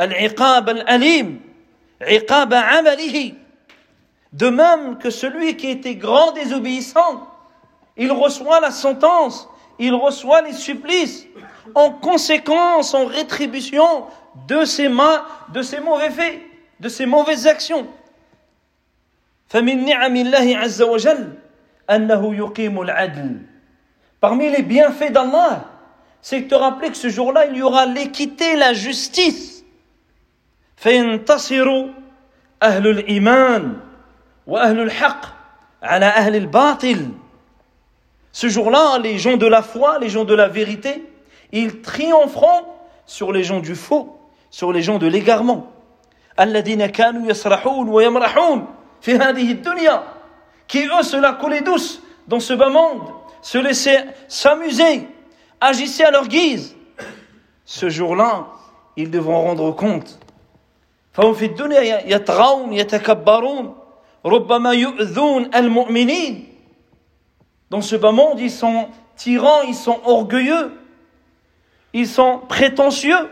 العقاب 0.00 0.68
الأليم 0.68 1.40
عقاب 2.02 2.54
عمله 2.54 3.34
De 4.32 4.48
même 4.48 4.98
que 4.98 5.10
celui 5.10 5.56
qui 5.56 5.70
était 5.70 5.96
grand 5.96 6.30
désobéissant, 6.30 7.26
il 7.96 8.12
reçoit 8.12 8.60
la 8.60 8.70
sentence 8.70 9.48
il 9.78 9.94
reçoit 9.94 10.42
les 10.42 10.52
supplices 10.52 11.26
en 11.74 11.90
conséquence, 11.90 12.94
en 12.94 13.06
rétribution 13.06 14.04
de 14.48 14.64
ses 14.64 14.88
mains, 14.88 15.22
de 15.52 15.62
ses 15.62 15.80
mauvais 15.80 16.10
faits, 16.10 16.40
de 16.80 16.88
ses 16.88 17.06
mauvaises 17.06 17.46
actions. 17.46 17.86
Parmi 24.20 24.50
les 24.50 24.62
bienfaits 24.62 25.12
d'Allah, 25.12 25.64
c'est 26.20 26.40
de 26.42 26.48
te 26.48 26.54
rappeler 26.54 26.90
que 26.90 26.96
ce 26.96 27.08
jour-là, 27.08 27.46
il 27.46 27.56
y 27.56 27.62
aura 27.62 27.86
l'équité, 27.86 28.56
la 28.56 28.74
justice. 28.74 29.60
فينتصر 30.80 31.86
أهل 32.62 32.86
الإيمان 32.86 33.76
وأهل 34.46 34.80
الحق 34.80 35.26
على 35.82 36.06
أهل 36.06 36.36
الباطل 36.36 37.08
ce 38.34 38.48
jour-là, 38.48 38.98
les 38.98 39.18
gens 39.18 39.36
de 39.36 39.46
la 39.46 39.62
foi, 39.62 39.98
les 39.98 40.08
gens 40.08 40.24
de 40.24 40.34
la 40.34 40.48
vérité, 40.48 41.04
ils 41.52 41.80
triompheront 41.80 42.64
sur 43.06 43.32
les 43.32 43.42
gens 43.42 43.60
du 43.60 43.74
faux, 43.74 44.16
sur 44.50 44.72
les 44.72 44.82
gens 44.82 44.98
de 44.98 45.06
l'égarement. 45.06 45.66
الذين 46.40 46.86
كانوا 46.86 47.30
يسرحون 47.30 47.88
ويمرحون 47.88 48.66
في 49.00 49.14
هذه 49.14 49.50
الدنيا 49.52 50.02
qui 50.68 50.86
eux 50.86 51.02
se 51.02 51.16
la 51.16 51.32
coulaient 51.32 51.60
douce 51.60 52.00
dans 52.28 52.40
ce 52.40 52.54
bas 52.54 52.70
monde, 52.70 53.02
se 53.42 53.58
laissaient 53.58 54.06
s'amuser, 54.28 55.08
agissaient 55.60 56.04
à 56.04 56.10
leur 56.12 56.28
guise. 56.28 56.76
Ce 57.64 57.88
jour-là, 57.88 58.46
ils 58.96 59.10
devront 59.10 59.42
rendre 59.42 59.72
compte. 59.72 60.18
فهم 61.12 61.34
dans 67.70 67.80
ce 67.80 67.96
bas 67.96 68.12
monde, 68.12 68.40
ils 68.40 68.50
sont 68.50 68.88
tyrans, 69.16 69.62
ils 69.62 69.74
sont 69.74 70.00
orgueilleux, 70.04 70.72
ils 71.92 72.08
sont 72.08 72.40
prétentieux. 72.48 73.28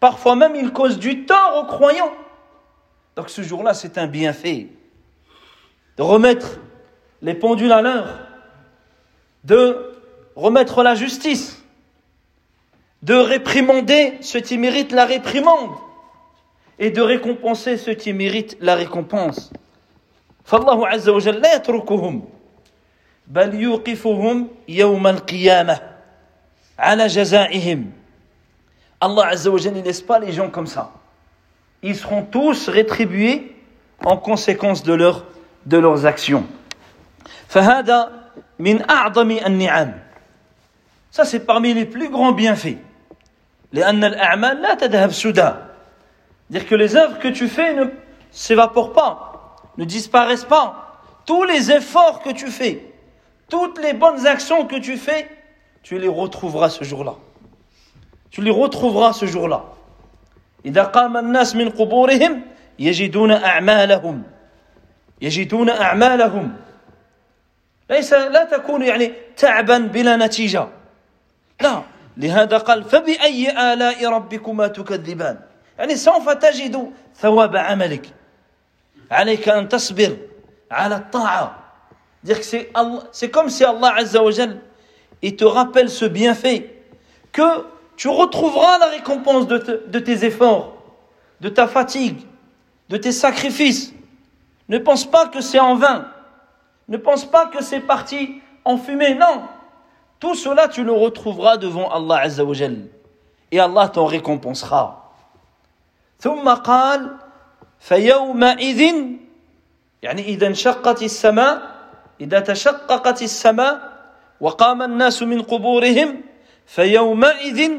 Parfois 0.00 0.34
même, 0.36 0.56
ils 0.56 0.72
causent 0.72 0.98
du 0.98 1.26
tort 1.26 1.56
aux 1.58 1.66
croyants. 1.66 2.12
Donc 3.16 3.30
ce 3.30 3.42
jour-là, 3.42 3.74
c'est 3.74 3.98
un 3.98 4.06
bienfait 4.06 4.68
de 5.96 6.02
remettre 6.02 6.58
les 7.22 7.34
pendules 7.34 7.72
à 7.72 7.82
l'heure, 7.82 8.26
de 9.44 9.92
remettre 10.34 10.82
la 10.82 10.94
justice, 10.94 11.62
de 13.02 13.14
réprimander 13.14 14.18
ceux 14.20 14.40
qui 14.40 14.58
méritent 14.58 14.92
la 14.92 15.04
réprimande 15.04 15.70
et 16.78 16.90
de 16.90 17.02
récompenser 17.02 17.76
ceux 17.76 17.94
qui 17.94 18.12
méritent 18.12 18.56
la 18.60 18.74
récompense. 18.74 19.52
فالله 20.44 20.88
عز 20.88 21.08
وجل 21.08 21.40
لا 21.40 21.54
يتركهم 21.54 22.33
بل 23.26 23.54
يوقفهم 23.54 24.48
يوم 24.68 25.06
القيامة 25.06 25.80
على 26.78 27.06
جزائهم 27.06 27.92
Allah 29.02 29.28
Azza 29.28 29.50
wa 29.50 29.58
ne 29.58 29.80
laisse 29.80 30.02
pas 30.02 30.18
les 30.18 30.30
gens 30.32 30.50
comme 30.50 30.66
ça. 30.66 30.92
Ils 31.82 31.96
seront 31.96 32.22
tous 32.22 32.68
rétribués 32.68 33.56
en 34.04 34.18
conséquence 34.18 34.82
de, 34.82 34.92
leur, 34.92 35.24
de 35.64 35.78
leurs 35.78 36.04
actions. 36.04 36.44
فهذا 37.48 38.10
من 38.58 38.90
أعظم 38.90 39.30
النعم. 39.30 39.94
Ça 41.10 41.24
c'est 41.24 41.40
parmi 41.40 41.72
les 41.72 41.86
plus 41.86 42.10
grands 42.10 42.32
bienfaits. 42.32 42.78
لأن 43.72 44.04
الأعمال 44.04 44.60
لا 44.60 44.74
تذهب 44.74 45.12
سدى. 45.12 45.52
Dire 46.50 46.66
que 46.66 46.74
les 46.74 46.96
œuvres 46.96 47.18
que 47.18 47.28
tu 47.28 47.48
fais 47.48 47.72
ne 47.72 47.84
s'évaporent 48.30 48.92
pas, 48.92 49.56
ne 49.78 49.84
disparaissent 49.84 50.44
pas. 50.44 51.00
Tous 51.24 51.44
les 51.44 51.70
efforts 51.72 52.22
que 52.22 52.30
tu 52.30 52.48
fais, 52.48 52.84
toutes 53.48 53.78
les 53.82 53.92
bonnes 53.92 54.26
actions 54.26 54.66
que 54.66 54.76
tu 54.76 54.96
fais, 54.96 55.28
tu 55.82 55.98
les 55.98 56.08
retrouveras 56.08 56.70
ce 56.70 56.84
jour-là. 56.84 57.14
Tu 58.30 58.42
les 58.42 58.50
retrouveras 58.50 59.12
ce 59.12 59.26
jour-là. 59.26 59.64
إذا 60.64 60.82
قام 60.82 61.16
الناس 61.16 61.56
من 61.56 61.70
قبورهم 61.70 62.42
يجدون 62.78 63.32
أعمالهم 63.32 64.22
يجدون 65.20 65.70
أعمالهم 65.70 66.56
ليس 67.90 68.12
لا 68.12 68.44
تكون 68.44 68.82
يعني 68.82 69.12
تعبا 69.36 69.78
بلا 69.78 70.16
نتيجة 70.16 70.68
لا 71.60 71.82
لهذا 72.16 72.58
قال 72.58 72.84
فبأي 72.84 73.72
آلاء 73.72 74.06
ربكما 74.06 74.66
تكذبان 74.66 75.40
يعني 75.78 75.96
سوف 75.96 76.28
تجد 76.28 76.92
ثواب 77.16 77.56
عملك 77.56 78.06
عليك 79.10 79.48
أن 79.48 79.68
تصبر 79.68 80.16
على 80.70 80.96
الطاعة 80.96 81.63
Dire 82.24 82.38
que 82.38 82.44
c'est, 82.44 82.70
c'est 83.12 83.30
comme 83.30 83.48
si 83.48 83.64
Allah 83.64 83.94
Azza 83.96 84.22
wa 84.22 84.30
il 85.22 85.36
te 85.36 85.44
rappelle 85.44 85.90
ce 85.90 86.04
bienfait, 86.04 86.82
que 87.32 87.66
tu 87.96 88.08
retrouveras 88.08 88.78
la 88.78 88.86
récompense 88.86 89.46
de, 89.46 89.84
de 89.86 89.98
tes 89.98 90.24
efforts, 90.24 90.74
de 91.40 91.48
ta 91.48 91.66
fatigue, 91.66 92.20
de 92.88 92.96
tes 92.96 93.12
sacrifices. 93.12 93.92
Ne 94.68 94.78
pense 94.78 95.04
pas 95.04 95.26
que 95.26 95.40
c'est 95.40 95.58
en 95.58 95.74
vain. 95.74 96.06
Ne 96.88 96.96
pense 96.96 97.24
pas 97.24 97.46
que 97.46 97.62
c'est 97.62 97.80
parti 97.80 98.40
en 98.64 98.78
fumée, 98.78 99.14
non. 99.14 99.42
Tout 100.18 100.34
cela, 100.34 100.68
tu 100.68 100.84
le 100.84 100.92
retrouveras 100.92 101.56
devant 101.56 101.90
Allah 101.90 102.22
Azza 102.22 102.44
wa 102.44 102.54
Jal. 102.54 102.86
Et 103.50 103.60
Allah 103.60 103.88
t'en 103.88 104.06
récompensera. 104.06 104.96
ثم 106.20 106.48
قال 106.48 107.16
فيومئذ 107.80 108.80
يعني 110.02 110.22
إذا 110.22 110.46
انشقت 110.46 111.02
السماء 111.02 111.73
إذا 112.20 112.40
تشققت 112.40 113.22
السماء 113.22 114.00
وقام 114.40 114.82
الناس 114.82 115.22
من 115.22 115.42
قبورهم 115.42 116.20
فيومئذ 116.66 117.70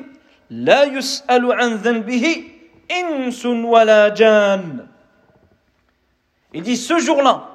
لا 0.49 0.83
يسأل 0.83 1.51
عن 1.51 1.75
ذنبه 1.75 2.43
إنس 2.91 3.45
ولا 3.45 4.09
جان 4.09 4.87
Il 6.53 6.63
dit 6.63 6.75
ce 6.75 6.99
jour-là, 6.99 7.47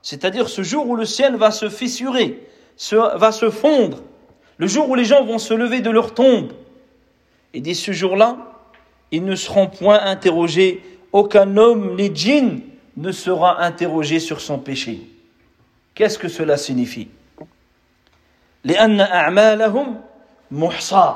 c'est-à-dire 0.00 0.48
ce 0.48 0.62
jour 0.62 0.88
où 0.88 0.96
le 0.96 1.04
ciel 1.04 1.36
va 1.36 1.50
se 1.50 1.68
fissurer, 1.68 2.48
se, 2.76 2.96
va 2.96 3.30
se 3.30 3.50
fondre, 3.50 3.98
le 4.56 4.66
jour 4.66 4.88
où 4.88 4.94
les 4.94 5.04
gens 5.04 5.22
vont 5.22 5.38
se 5.38 5.52
lever 5.52 5.80
de 5.80 5.90
leur 5.90 6.14
tombe. 6.14 6.52
Il 7.52 7.60
dit 7.60 7.74
ce 7.74 7.92
jour-là, 7.92 8.38
ils 9.10 9.22
ne 9.22 9.34
seront 9.34 9.66
point 9.66 10.00
interrogés, 10.00 10.82
aucun 11.12 11.58
homme 11.58 11.94
ni 11.96 12.10
djinn 12.14 12.60
ne 12.96 13.12
sera 13.12 13.62
interrogé 13.62 14.18
sur 14.18 14.40
son 14.40 14.58
péché. 14.58 15.00
Qu'est-ce 15.94 16.18
que 16.18 16.28
cela 16.28 16.56
signifie 16.56 17.08
لأن 18.64 19.00
أعمالهم 19.00 20.00
محصى 20.50 21.14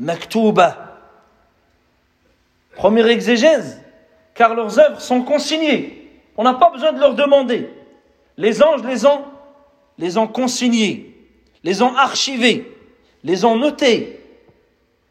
مكتوبة 0.00 0.74
Première 2.76 3.06
exégèse, 3.06 3.80
car 4.34 4.54
leurs 4.54 4.78
œuvres 4.78 5.00
sont 5.00 5.22
consignées. 5.22 6.10
On 6.36 6.44
n'a 6.44 6.54
pas 6.54 6.70
besoin 6.70 6.92
de 6.92 7.00
leur 7.00 7.14
demander. 7.14 7.70
Les 8.36 8.62
anges 8.62 8.82
les 8.84 9.06
ont, 9.06 9.24
les 9.96 10.18
ont 10.18 10.26
consignés, 10.26 11.16
les 11.64 11.80
ont 11.80 11.94
archivés, 11.96 12.70
les 13.24 13.44
ont 13.46 13.56
notés. 13.56 14.20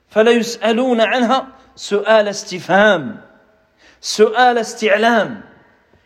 فلا 0.10 0.32
يسألون 0.32 1.02
عنها 1.02 1.48
سؤال 1.76 2.28
استفهام 2.28 3.22
سؤال 4.02 4.58
استعلام 4.58 5.42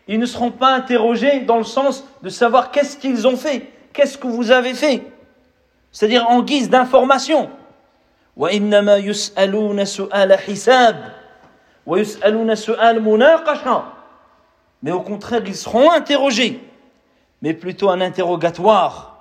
ils 0.07 0.19
ne 0.19 0.25
seront 0.25 0.51
pas 0.51 0.73
interrogés 0.73 1.39
dans 1.41 1.57
le 1.57 1.63
sens 1.63 2.03
de 2.21 2.29
savoir 2.29 2.71
qu'est-ce 2.71 2.97
qu'ils 2.97 3.27
ont 3.27 3.37
fait, 3.37 3.71
qu'est-ce 3.93 4.17
que 4.17 4.27
vous 4.27 4.51
avez 4.51 4.73
fait. 4.73 5.03
C'est-à-dire 5.91 6.29
en 6.29 6.43
guise 6.43 6.69
d'information. 6.69 7.49
Mais 14.81 14.91
au 14.91 15.01
contraire, 15.01 15.41
ils 15.45 15.55
seront 15.55 15.89
interrogés, 15.91 16.61
mais 17.41 17.53
plutôt 17.53 17.89
un 17.89 18.01
interrogatoire 18.01 19.15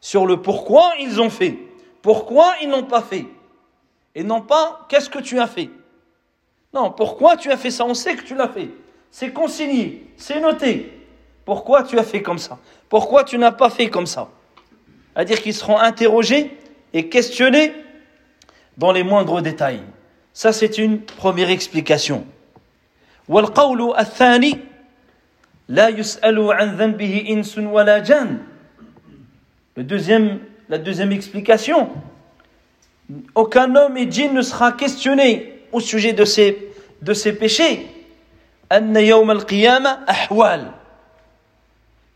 sur 0.00 0.24
le 0.26 0.40
pourquoi 0.40 0.92
ils 1.00 1.20
ont 1.20 1.30
fait, 1.30 1.58
pourquoi 2.00 2.54
ils 2.62 2.68
n'ont 2.68 2.84
pas 2.84 3.02
fait, 3.02 3.26
et 4.14 4.22
non 4.22 4.40
pas 4.40 4.86
qu'est-ce 4.88 5.10
que 5.10 5.18
tu 5.18 5.40
as 5.40 5.46
fait. 5.46 5.70
Non, 6.72 6.90
pourquoi 6.90 7.36
tu 7.36 7.50
as 7.50 7.56
fait 7.56 7.70
ça 7.70 7.84
On 7.84 7.94
sait 7.94 8.14
que 8.14 8.22
tu 8.22 8.34
l'as 8.34 8.48
fait 8.48 8.70
C'est 9.11 9.31
consigné, 9.31 10.07
c'est 10.17 10.39
noté. 10.39 10.91
Pourquoi 11.45 11.83
tu 11.83 11.99
as 11.99 12.03
fait 12.03 12.21
comme 12.21 12.39
ça 12.39 12.57
Pourquoi 12.89 13.23
tu 13.23 13.37
n'as 13.37 13.51
pas 13.51 13.69
fait 13.69 13.89
comme 13.89 14.05
ça 14.05 14.29
C'est-à-dire 15.13 15.41
qu'ils 15.41 15.53
seront 15.53 15.77
interrogés 15.77 16.51
et 16.93 17.09
questionnés 17.09 17.73
dans 18.77 18.91
les 18.91 19.03
moindres 19.03 19.41
détails. 19.41 19.81
Ça, 20.33 20.51
c'est 20.51 20.77
une 20.77 21.01
première 21.01 21.49
explication. 21.49 22.25
والقول 23.29 23.95
الثاني 23.99 24.59
لا 25.69 25.87
يسأل 25.87 26.53
عن 26.53 26.75
ذنبه 26.75 27.25
إنس 27.29 27.57
ولا 27.57 27.99
جان. 27.99 28.39
Le 29.75 29.83
deuxième, 29.83 30.39
la 30.69 30.77
deuxième 30.77 31.11
explication, 31.11 31.89
aucun 33.33 33.75
homme 33.75 33.97
et 33.97 34.11
djinn 34.11 34.33
ne 34.33 34.41
sera 34.41 34.71
questionné 34.73 35.63
au 35.71 35.79
sujet 35.79 36.13
de 36.13 36.25
ses, 36.25 36.69
de 37.01 37.13
ses 37.13 37.33
péchés. 37.33 37.87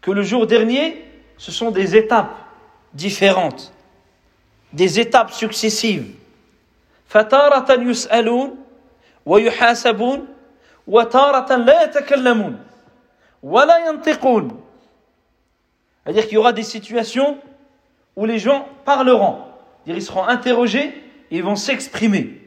que 0.01 0.11
le 0.11 0.23
jour 0.23 0.47
dernier, 0.47 1.05
ce 1.39 1.51
sont 1.51 1.71
des 1.71 1.97
étapes 1.97 2.37
différentes, 2.93 3.73
des 4.73 5.01
étapes 5.01 5.33
successives. 5.33 6.13
C'est-à-dire 16.05 16.25
qu'il 16.25 16.35
y 16.35 16.37
aura 16.37 16.53
des 16.53 16.63
situations 16.63 17.39
où 18.17 18.27
les 18.27 18.39
gens 18.39 18.69
parleront, 18.85 19.39
ils 19.87 20.03
seront 20.03 20.25
interrogés 20.25 20.89
et 21.31 21.37
ils 21.37 21.43
vont 21.43 21.57
s'exprimer. 21.57 22.41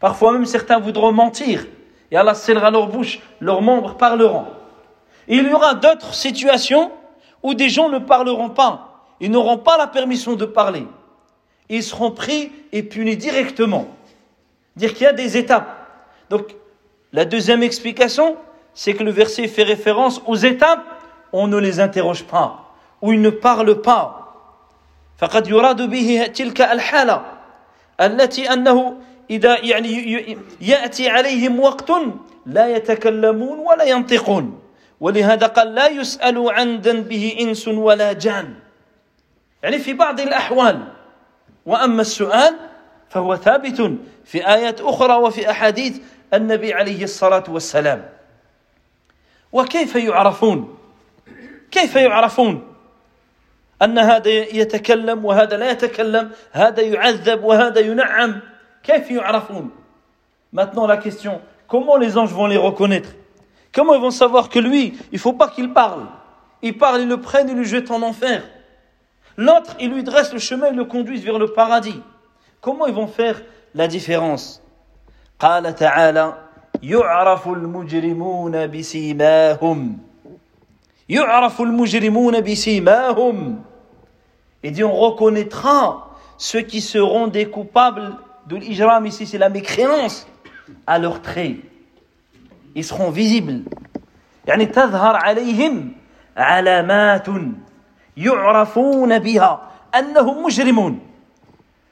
Parfois 0.00 0.32
même 0.32 0.46
certains 0.46 0.78
voudront 0.78 1.12
mentir 1.12 1.66
Et 2.11 2.17
Allah 2.17 2.33
scellera 2.33 2.71
leur 2.71 2.87
bouche, 2.87 3.19
leurs 3.39 3.61
membres 3.61 3.95
parleront. 3.95 4.45
Et 5.27 5.35
il 5.35 5.47
y 5.47 5.53
aura 5.53 5.75
d'autres 5.75 6.13
situations 6.13 6.91
où 7.43 7.53
des 7.53 7.69
gens 7.69 7.89
ne 7.89 7.99
parleront 7.99 8.49
pas. 8.49 9.05
Ils 9.19 9.31
n'auront 9.31 9.57
pas 9.57 9.77
la 9.77 9.87
permission 9.87 10.35
de 10.35 10.45
parler. 10.45 10.85
Ils 11.69 11.83
seront 11.83 12.11
pris 12.11 12.51
et 12.71 12.83
punis 12.83 13.15
directement. 13.15 13.87
Dire 14.75 14.93
qu'il 14.93 15.03
y 15.03 15.07
a 15.07 15.13
des 15.13 15.37
étapes. 15.37 15.69
Donc, 16.29 16.55
la 17.13 17.25
deuxième 17.25 17.63
explication, 17.63 18.35
c'est 18.73 18.93
que 18.93 19.03
le 19.03 19.11
verset 19.11 19.47
fait 19.47 19.63
référence 19.63 20.21
aux 20.25 20.35
étapes 20.35 20.83
où 21.31 21.39
on 21.39 21.47
ne 21.47 21.57
les 21.57 21.79
interroge 21.79 22.23
pas, 22.23 22.73
où 23.01 23.13
ils 23.13 23.21
ne 23.21 23.29
parlent 23.29 23.81
pas. 23.81 24.17
فقد 25.21 25.47
يراد 25.47 25.89
به 25.89 26.31
تلك 26.33 26.61
الحالة 26.61 27.21
التي 28.01 28.53
أنه 28.53 28.97
إذا 29.30 29.58
يعني 29.64 30.36
يأتي 30.60 31.08
عليهم 31.08 31.60
وقت 31.60 31.90
لا 32.46 32.76
يتكلمون 32.76 33.58
ولا 33.58 33.84
ينطقون. 33.84 34.62
ولهذا 35.00 35.46
قال 35.46 35.74
لا 35.74 35.88
يسأل 35.88 36.50
عن 36.50 36.76
ذنبه 36.76 37.36
إنس 37.40 37.68
ولا 37.68 38.12
جان. 38.12 38.54
يعني 39.62 39.78
في 39.78 39.92
بعض 39.92 40.20
الأحوال. 40.20 40.82
وأما 41.66 42.00
السؤال 42.00 42.54
فهو 43.08 43.36
ثابت 43.36 43.98
في 44.24 44.48
آيات 44.48 44.80
أخرى 44.80 45.14
وفي 45.14 45.50
أحاديث 45.50 45.98
النبي 46.34 46.74
عليه 46.74 47.04
الصلاة 47.04 47.44
والسلام. 47.48 48.08
وكيف 49.52 49.96
يعرفون؟ 49.96 50.78
كيف 51.70 51.96
يعرفون 51.96 52.74
أن 53.82 53.98
هذا 53.98 54.30
يتكلم 54.30 55.24
وهذا 55.24 55.56
لا 55.56 55.70
يتكلم؟ 55.70 56.30
هذا 56.52 56.82
يعذب 56.82 57.44
وهذا 57.44 57.80
ينعم؟ 57.80 58.40
Maintenant 60.51 60.87
la 60.87 60.97
question, 60.97 61.41
comment 61.67 61.97
les 61.97 62.17
anges 62.17 62.33
vont 62.33 62.47
les 62.47 62.57
reconnaître 62.57 63.09
Comment 63.73 63.93
ils 63.93 64.01
vont 64.01 64.11
savoir 64.11 64.49
que 64.49 64.59
lui, 64.59 64.97
il 65.11 65.19
faut 65.19 65.33
pas 65.33 65.47
qu'il 65.47 65.71
parle 65.71 66.07
Il 66.61 66.77
parle, 66.77 67.01
ils 67.01 67.07
le 67.07 67.21
prennent, 67.21 67.49
ils 67.49 67.55
le 67.55 67.63
jettent 67.63 67.91
en 67.91 68.01
enfer. 68.01 68.43
L'autre, 69.37 69.75
il 69.79 69.91
lui 69.91 70.03
dresse 70.03 70.33
le 70.33 70.39
chemin, 70.39 70.67
il 70.69 70.75
le 70.75 70.85
conduisent 70.85 71.23
vers 71.23 71.39
le 71.39 71.53
paradis. 71.53 72.01
Comment 72.59 72.85
ils 72.85 72.93
vont 72.93 73.07
faire 73.07 73.41
la 73.73 73.87
différence 73.87 74.61
قال 75.39 75.75
تعالى 75.75 76.33
يعرف 76.83 77.47
المجرمون 77.47 78.67
بسيماهم 78.67 79.97
يعرف 81.09 81.61
المجرمون 81.61 82.41
بسيماهم 82.41 83.63
Il 84.63 84.71
dit 84.73 84.83
on 84.83 84.93
reconnaîtra 84.93 86.11
ceux 86.37 86.61
qui 86.61 86.81
seront 86.81 87.25
des 87.27 87.47
coupables 87.47 88.15
de 88.47 88.55
l'ijram 88.55 89.05
ici 89.05 89.25
c'est 89.25 89.37
la 89.37 89.49
mécréance 89.49 90.27
à 90.87 90.99
leurs 90.99 91.21
traits 91.21 91.57
ils 92.75 92.83
seront 92.83 93.11
visibles 93.11 93.63
يعني 94.47 94.65
تظهر 94.65 95.15
عليهم 95.15 95.93
علامات 96.37 97.27
يعرفون 98.17 99.19
بها 99.19 99.71
أنهم 99.95 100.43
مجرمون 100.43 100.99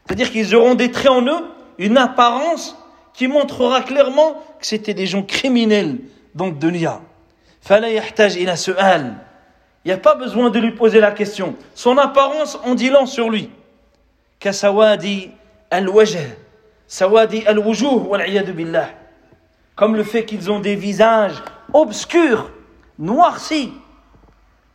c'est-à-dire 0.05 0.31
qu'ils 0.31 0.55
auront 0.55 0.75
des 0.75 0.91
traits 0.91 1.11
en 1.11 1.21
eux 1.21 1.45
une 1.77 1.97
apparence 1.97 2.75
qui 3.13 3.27
montrera 3.27 3.81
clairement 3.81 4.33
que 4.59 4.65
c'était 4.65 4.93
des 4.93 5.05
gens 5.05 5.23
criminels 5.23 5.99
dans 6.35 6.47
le 6.47 6.53
dunya 6.53 7.01
فلا 7.61 7.87
يحتاج 7.87 8.37
إلى 8.37 8.55
سؤال 8.55 9.13
il 9.85 9.87
n'y 9.87 9.93
a 9.93 9.97
pas 9.97 10.15
besoin 10.15 10.49
de 10.49 10.59
lui 10.59 10.71
poser 10.71 10.99
la 10.99 11.11
question 11.11 11.55
son 11.75 11.97
apparence 11.97 12.57
en 12.65 12.75
dit 12.75 12.89
long 12.89 13.05
sur 13.05 13.29
lui 13.29 13.49
كسواد 14.39 15.31
الوجه 15.73 16.37
سواد 16.87 17.33
الوجوه 17.33 18.07
والعياذ 18.07 18.51
بالله 18.51 18.95
comme 19.75 19.95
le 19.95 20.03
fait 20.03 20.25
qu'ils 20.25 20.51
ont 20.51 20.59
des 20.59 20.75
visages 20.75 21.41
obscurs 21.73 22.49
noircis 22.97 23.71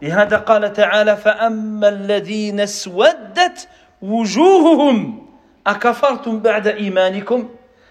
لهذا 0.03 0.37
قال 0.37 0.73
تعالى 0.73 1.17
فأما 1.17 1.89
الذين 1.89 2.61
اسودت 2.61 3.69
وجوههم 4.03 5.27
أكفرتم 5.67 6.41
بعد 6.41 6.67
إيمانكم 6.67 7.49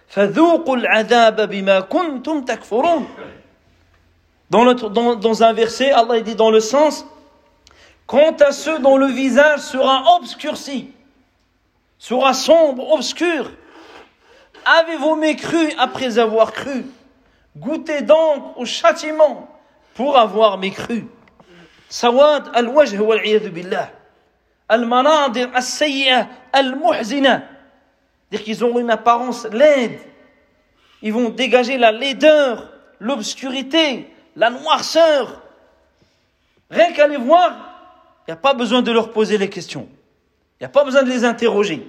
فذوقوا 0.08 0.78
العذاب 0.78 1.50
بما 1.50 1.80
كنتم 1.80 2.46
تكفرون 2.46 3.08
dans, 4.50 4.66
notre, 4.66 4.90
dans, 4.90 5.16
dans 5.16 5.42
un 5.42 5.54
verset, 5.54 5.92
Allah 5.92 6.22
dit 6.22 6.36
dans 6.36 6.52
le 6.52 6.60
sens 6.60 7.08
Quant 8.06 8.36
à 8.42 8.52
ceux 8.52 8.80
dont 8.80 8.98
le 8.98 9.08
visage 9.08 9.62
sera 9.62 10.18
obscurci, 10.18 10.92
sera 11.98 12.34
sombre, 12.34 12.92
obscur, 12.92 13.52
avez-vous 14.68 15.16
mécru 15.16 15.72
après 15.78 16.18
avoir 16.20 16.52
cru 16.52 16.86
Goûtez 17.56 18.02
donc 18.02 18.58
au 18.58 18.66
châtiment 18.66 19.48
pour 19.94 20.18
avoir 20.18 20.58
mécru. 20.58 21.06
Sawad 21.88 22.50
al-wajh 22.54 22.98
wal 23.00 23.22
billah. 23.52 23.90
Al-manadir 24.68 25.50
as-sayyi'a 25.54 26.28
al-muhzina. 26.52 27.44
Dire 28.32 28.44
qu'ils 28.44 28.66
ont 28.66 28.80
une 28.80 28.90
apparence 28.90 29.46
laide. 29.46 30.00
Ils 31.04 31.14
vont 31.14 31.30
dégager 31.30 31.78
la 31.78 31.92
laideur, 31.92 32.72
l'obscurité, 33.00 34.12
la 34.36 34.50
noirceur. 34.50 35.42
Rien 36.72 36.92
qu'à 36.94 37.06
les 37.06 37.18
voir, 37.18 37.52
il 38.22 38.32
n'y 38.32 38.34
a 38.34 38.38
pas 38.38 38.56
besoin 38.56 38.82
de 38.82 38.92
leur 38.92 39.12
poser 39.12 39.38
les 39.38 39.50
questions. 39.50 39.88
Il 40.60 40.64
n'y 40.64 40.66
a 40.66 40.70
pas 40.70 40.84
besoin 40.84 41.04
de 41.04 41.10
les 41.10 41.24
interroger. 41.24 41.86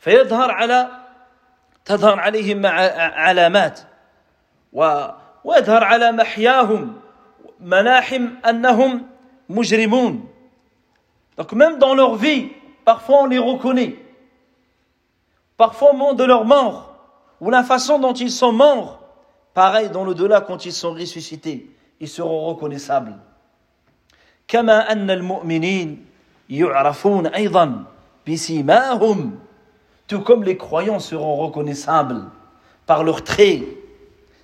فيظهر 0.00 0.50
على 0.50 0.88
تظهر 1.84 2.20
عليهم 2.20 2.66
علامات 2.66 3.80
ويظهر 5.44 5.84
على 5.84 6.12
محياهم 6.12 7.00
ملاحم 7.60 8.28
أنهم 8.48 9.06
مجرمون 9.48 10.28
donc 11.36 11.52
même 11.52 11.78
dans 11.78 11.94
leur 11.94 12.16
vie 12.16 12.48
parfois 12.84 13.22
on 13.22 13.26
les 13.26 13.38
reconnaît 13.38 13.96
parfois 15.56 15.90
au 15.90 15.92
moment 15.92 16.12
de 16.12 16.24
leur 16.24 16.44
mort 16.44 16.94
ou 17.40 17.50
la 17.50 17.64
façon 17.64 17.98
dont 17.98 18.12
ils 18.12 18.30
sont 18.30 18.52
morts 18.52 19.00
pareil 19.54 19.88
dans 19.90 20.04
le-delà 20.04 20.40
quand 20.40 20.64
ils 20.66 20.72
sont 20.72 20.92
ressuscités 20.92 21.70
ils 22.00 22.08
seront 22.08 22.46
reconnaissables 22.46 23.18
كما 24.50 24.92
أن 24.92 25.10
المؤمنين 25.10 26.06
يعرفون 26.50 27.26
أيضا 27.26 27.84
بسيماهم 28.28 29.38
tout 30.06 30.20
comme 30.20 30.44
les 30.44 30.56
croyants 30.56 30.98
seront 30.98 31.36
reconnaissables 31.36 32.24
par 32.86 33.04
leurs 33.04 33.22
traits 33.24 33.62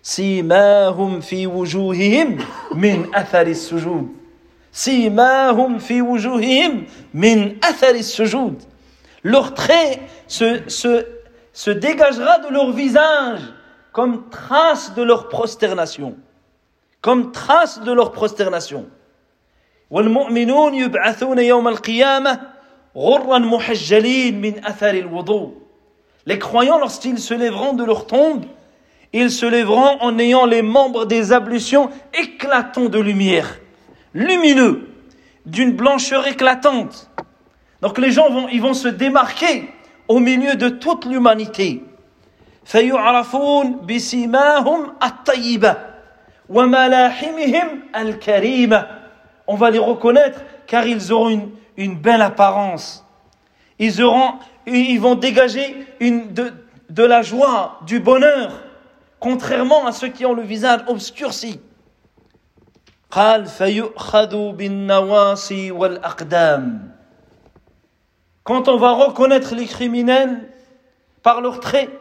سيماهم 0.06 1.20
في 1.20 1.46
وجوههم 1.46 2.38
من 2.74 3.14
أثر 3.14 3.46
السجود 3.46 4.08
سيماهم 4.72 5.78
في 5.78 6.02
وجوههم 6.02 6.86
من 7.14 7.56
أثر 7.64 7.94
السجود 7.94 8.62
leur 9.24 9.54
trait 9.54 9.98
se, 10.28 10.68
se, 10.68 11.04
se 11.52 11.70
dégagera 11.72 12.38
de 12.38 12.52
leur 12.52 12.70
visage 12.70 13.40
comme 13.90 14.28
trace 14.30 14.94
de 14.94 15.02
leur 15.02 15.28
prosternation 15.28 16.14
comme 17.00 17.32
trace 17.32 17.80
de 17.80 17.92
leur 17.92 18.12
prosternation 18.12 18.84
والمؤمنون 19.90 20.74
يبعثون 20.74 21.38
يوم 21.38 21.68
القيامة 21.68 22.40
les 26.25 26.39
croyants, 26.39 26.77
lorsqu'ils 26.79 27.19
se 27.19 27.33
lèveront 27.33 27.73
de 27.73 27.83
leur 27.83 28.05
tombe, 28.05 28.45
ils 29.13 29.31
se 29.31 29.45
lèveront 29.45 29.97
en 29.99 30.17
ayant 30.19 30.45
les 30.45 30.61
membres 30.61 31.05
des 31.05 31.31
ablutions 31.33 31.89
éclatants 32.13 32.89
de 32.89 32.99
lumière, 32.99 33.59
lumineux, 34.13 34.87
d'une 35.45 35.71
blancheur 35.71 36.27
éclatante. 36.27 37.09
Donc 37.81 37.97
les 37.97 38.11
gens 38.11 38.29
vont, 38.29 38.47
ils 38.49 38.61
vont 38.61 38.73
se 38.73 38.87
démarquer 38.87 39.69
au 40.07 40.19
milieu 40.19 40.55
de 40.55 40.69
toute 40.69 41.05
l'humanité. 41.05 41.83
On 49.47 49.55
va 49.55 49.71
les 49.71 49.79
reconnaître 49.79 50.41
car 50.67 50.85
ils 50.85 51.11
auront 51.11 51.29
une 51.29 51.49
une 51.77 51.95
belle 51.95 52.21
apparence. 52.21 53.05
Ils, 53.79 54.01
auront, 54.01 54.35
ils 54.65 54.99
vont 54.99 55.15
dégager 55.15 55.87
une, 55.99 56.33
de, 56.33 56.53
de 56.89 57.03
la 57.03 57.21
joie, 57.21 57.79
du 57.85 57.99
bonheur 57.99 58.51
contrairement 59.21 59.85
à 59.85 59.93
ceux 59.93 60.09
qui 60.09 60.25
ont 60.25 60.33
le 60.33 60.41
visage 60.41 60.81
obscurci. 60.87 61.61
Quand 68.43 68.67
on 68.67 68.77
va 68.77 68.91
reconnaître 68.93 69.55
les 69.55 69.67
criminels 69.67 70.49
par 71.21 71.39
leurs 71.39 71.59
traits, 71.59 71.91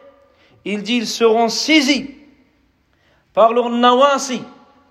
il 0.64 0.83
dit 0.83 0.96
ils 0.96 1.06
seront 1.06 1.48
saisis 1.48 2.14
par 3.35 3.52
leurs 3.52 3.68
nawasi, 3.68 4.42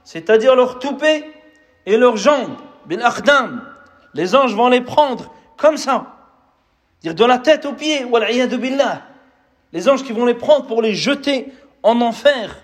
c'est-à-dire 0.04 0.56
leurs 0.56 0.78
toupets 0.78 1.28
et 1.86 1.98
leurs 1.98 2.18
jambes, 2.18 2.58
bil 2.86 3.02
les 4.14 4.36
anges 4.36 4.54
vont 4.56 4.70
les 4.70 4.82
prendre 4.82 5.32
comme 5.58 5.78
ça, 5.78 6.16
dire 7.02 7.14
de 7.14 7.26
la 7.26 7.38
tête 7.38 7.66
aux 7.66 7.74
pieds, 7.74 8.06
billah. 8.06 9.02
Les 9.72 9.88
anges 9.88 10.04
qui 10.04 10.14
vont 10.14 10.26
les 10.26 10.34
prendre 10.34 10.66
pour 10.66 10.82
les 10.82 10.96
jeter 10.96 11.54
en 11.84 12.02
enfer. 12.02 12.58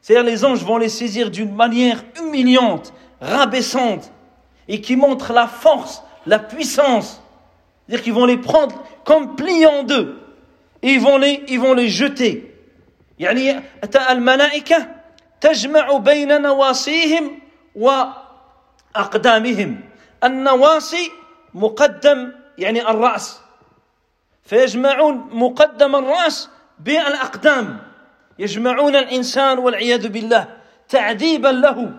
C'est-à-dire 0.00 0.24
les 0.24 0.44
anges 0.44 0.64
vont 0.64 0.78
les 0.78 0.88
saisir 0.88 1.30
d'une 1.30 1.54
manière 1.54 2.02
humiliante, 2.20 2.92
rabaissante, 3.20 4.10
et 4.66 4.80
qui 4.80 4.96
montre 4.96 5.32
la 5.32 5.46
force, 5.46 6.02
la 6.26 6.38
puissance. 6.38 7.22
C'est-à-dire 7.86 8.04
qu'ils 8.04 8.14
vont 8.14 8.24
les 8.24 8.38
prendre 8.38 8.82
comme 9.04 9.36
pliés 9.36 9.66
en 9.66 9.82
deux, 9.82 10.20
et 10.82 10.92
ils 10.92 11.00
vont 11.00 11.18
les 11.74 11.88
jeter. 11.88 12.51
يعني 13.22 13.62
الملائكة 14.10 14.88
تجمع 15.40 15.96
بين 15.96 16.42
نواصيهم 16.42 17.38
وأقدامهم 18.94 19.80
النواصي 20.24 21.10
مقدم 21.54 22.32
يعني 22.58 22.90
الرأس 22.90 23.40
فيجمعون 24.44 25.28
مقدم 25.32 25.96
الرأس 25.96 26.48
بالأقدام 26.78 27.78
يجمعون 28.38 28.96
الإنسان 28.96 29.58
والعياذ 29.58 30.08
بالله 30.08 30.48
تعذيبا 30.88 31.48
له 31.48 31.98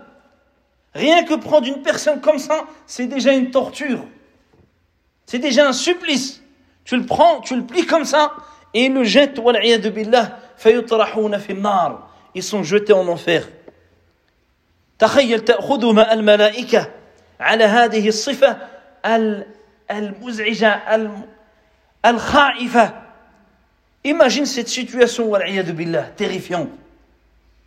Rien 0.95 1.23
que 1.23 1.33
prendre 1.33 1.67
une 1.67 1.81
personne 1.81 2.21
comme 2.21 2.37
ça, 2.37 2.65
c'est 2.85 3.07
déjà 3.07 3.33
une 3.33 3.49
torture. 3.49 4.05
C'est 5.25 5.39
déjà 5.39 5.67
un 5.67 5.73
supplice. 5.73 6.43
Tu 6.85 6.95
le 6.95 7.07
prends, 7.07 7.41
tu 7.41 7.55
le 7.55 7.63
plies 7.63 7.87
comme 7.87 8.05
ça, 8.05 8.31
et 8.75 8.85
il 8.85 8.93
le 8.93 9.03
jette, 9.03 9.39
والعياذ 9.39 9.89
بالله, 10.62 10.82
فيطرحون 10.82 11.38
في 11.38 11.52
النار. 11.52 12.08
Ils 12.34 12.42
sont 12.42 12.62
jetés 12.62 12.92
en 12.92 13.08
enfer. 13.08 13.42
تخيل 14.98 15.40
تأخذهم 15.40 15.98
الملائكة 15.98 16.90
على 17.40 17.64
هذه 17.64 18.08
الصفة 18.08 18.56
المزعجة 19.90 20.82
الخائفة 22.04 23.08
Imagine 24.04 24.46
cette 24.46 24.68
situation, 24.68 25.32
billah, 25.74 26.04
terrifiante. 26.16 26.68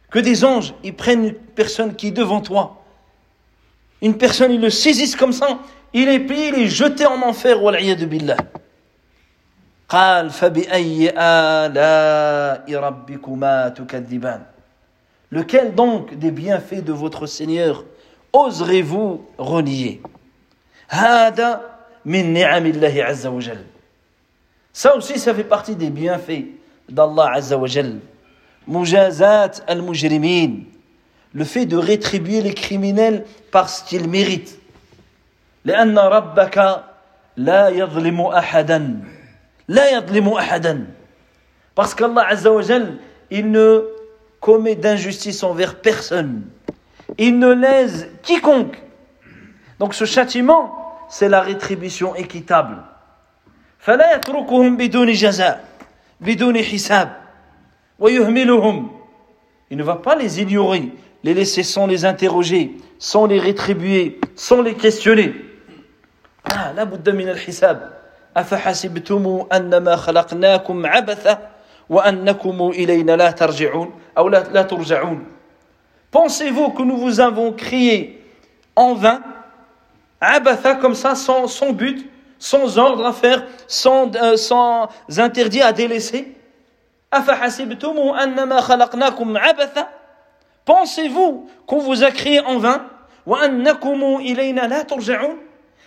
Que 0.09 0.19
des 0.19 0.43
anges, 0.43 0.73
ils 0.83 0.95
prennent 0.95 1.25
une 1.25 1.33
personne 1.33 1.95
qui 1.95 2.07
est 2.07 2.11
devant 2.11 2.41
toi. 2.41 2.83
Une 4.01 4.17
personne, 4.17 4.51
ils 4.51 4.61
le 4.61 4.69
saisissent 4.69 5.15
comme 5.15 5.33
ça. 5.33 5.59
Il 5.93 6.07
est 6.07 6.19
plié, 6.19 6.47
il 6.47 6.63
est 6.63 6.67
jeté 6.67 7.05
en 7.05 7.21
enfer, 7.21 7.57
billah. 8.07 8.37
قال 9.89 10.29
فبأي 10.29 11.13
آلاء 11.17 12.75
ربكما 12.75 13.69
تكذبان 13.69 14.41
Lequel 15.33 15.75
donc 15.75 16.13
des 16.17 16.31
bienfaits 16.31 16.83
de 16.83 16.91
votre 16.93 17.25
Seigneur 17.25 17.85
oserez-vous 18.33 19.25
renier 19.37 20.01
هذا 20.89 21.61
من 22.05 22.33
نعم 22.33 22.65
الله 22.65 23.03
عز 23.03 23.27
وجل 23.27 23.65
Ça 24.73 24.95
aussi, 24.95 25.19
ça 25.19 25.33
fait 25.33 25.43
partie 25.43 25.75
des 25.75 25.89
bienfaits 25.89 26.45
d'Allah 26.87 27.33
Azza 27.33 27.57
wa 27.57 27.67
Jal. 27.67 27.99
Mujazat 28.65 29.51
al-mujrimin. 29.67 30.63
Le 31.33 31.43
fait 31.43 31.65
de 31.65 31.75
rétribuer 31.75 32.41
les 32.41 32.53
criminels 32.53 33.25
parce 33.51 33.81
qu'ils 33.81 34.07
méritent. 34.07 34.57
لأن 35.65 35.99
ربك 35.99 36.83
لا 37.37 37.69
يظلم 37.69 38.21
أحدا 38.21 38.77
لا 38.77 38.89
يظلم 38.89 39.01
أحدا 39.01 39.14
Parce 41.75 41.95
qu'Allah 41.95 42.27
Azza 42.27 42.51
wa 42.51 42.61
Jal, 42.61 42.97
il 43.29 43.51
ne 43.51 43.87
commet 44.39 44.75
d'injustice 44.75 45.43
envers 45.43 45.75
personne. 45.75 46.43
Il 47.17 47.39
ne 47.39 47.53
lèse 47.53 48.09
quiconque. 48.23 48.81
Donc 49.79 49.93
ce 49.93 50.05
châtiment, 50.05 50.93
c'est 51.09 51.29
la 51.29 51.41
rétribution 51.41 52.15
équitable. 52.15 52.83
فلا 53.79 54.15
يتركهم 54.15 54.77
بدون 54.77 55.11
جزاء 55.11 55.65
بدون 56.21 56.63
حساب 56.63 57.17
ويهملهم 57.99 58.89
Il 59.71 59.77
ne 59.77 59.83
va 59.83 59.95
pas 59.95 60.15
les 60.15 60.41
ignorer, 60.41 60.91
les 61.23 61.33
laisser 61.33 61.63
sans 61.63 61.87
les 61.87 62.05
interroger, 62.05 62.77
sans 62.99 63.25
les 63.25 63.39
rétribuer, 63.39 64.19
sans 64.35 64.61
les 64.61 64.75
questionner. 64.75 65.33
Ah, 66.43 66.73
لا 66.75 66.83
بد 66.83 67.09
من 67.09 67.29
الحساب 67.29 67.94
أفحسبتم 68.37 69.47
أنما 69.53 69.95
خلقناكم 69.95 70.85
عبثا 70.85 71.49
وأنكم 71.89 72.69
إلينا 72.69 73.11
لا 73.11 73.31
ترجعون 73.31 73.93
أو 74.17 74.29
لا, 74.29 74.43
لا 74.53 74.61
ترجعون 74.61 75.25
Pensez-vous 76.11 76.71
que 76.71 76.83
nous 76.83 76.97
vous 76.97 77.21
avons 77.21 77.53
crié 77.53 78.21
en 78.75 78.95
vain, 78.95 79.21
abatha 80.19 80.75
comme 80.75 80.93
ça, 80.93 81.15
sans, 81.15 81.47
sans 81.47 81.71
but, 81.71 82.09
sans 82.37 82.77
ordre 82.77 83.05
à 83.05 83.13
faire, 83.13 83.45
sans, 83.67 84.13
euh, 84.15 84.35
sans 84.35 84.89
interdit 85.17 85.61
à 85.61 85.71
délaisser 85.71 86.35
أفحسبتم 87.13 87.97
أنما 87.99 88.61
خلقناكم 88.61 89.37
عبثا 89.37 89.87
Pensez-vous 90.65 91.49
qu'on 91.65 91.79
vous 91.79 92.03
a 92.03 92.11
créé 92.11 92.39
en 92.39 92.57
vain 92.57 92.81
وأنكم 93.25 94.17
إلينا 94.19 94.61
لا 94.61 94.81
ترجعون 94.81 95.37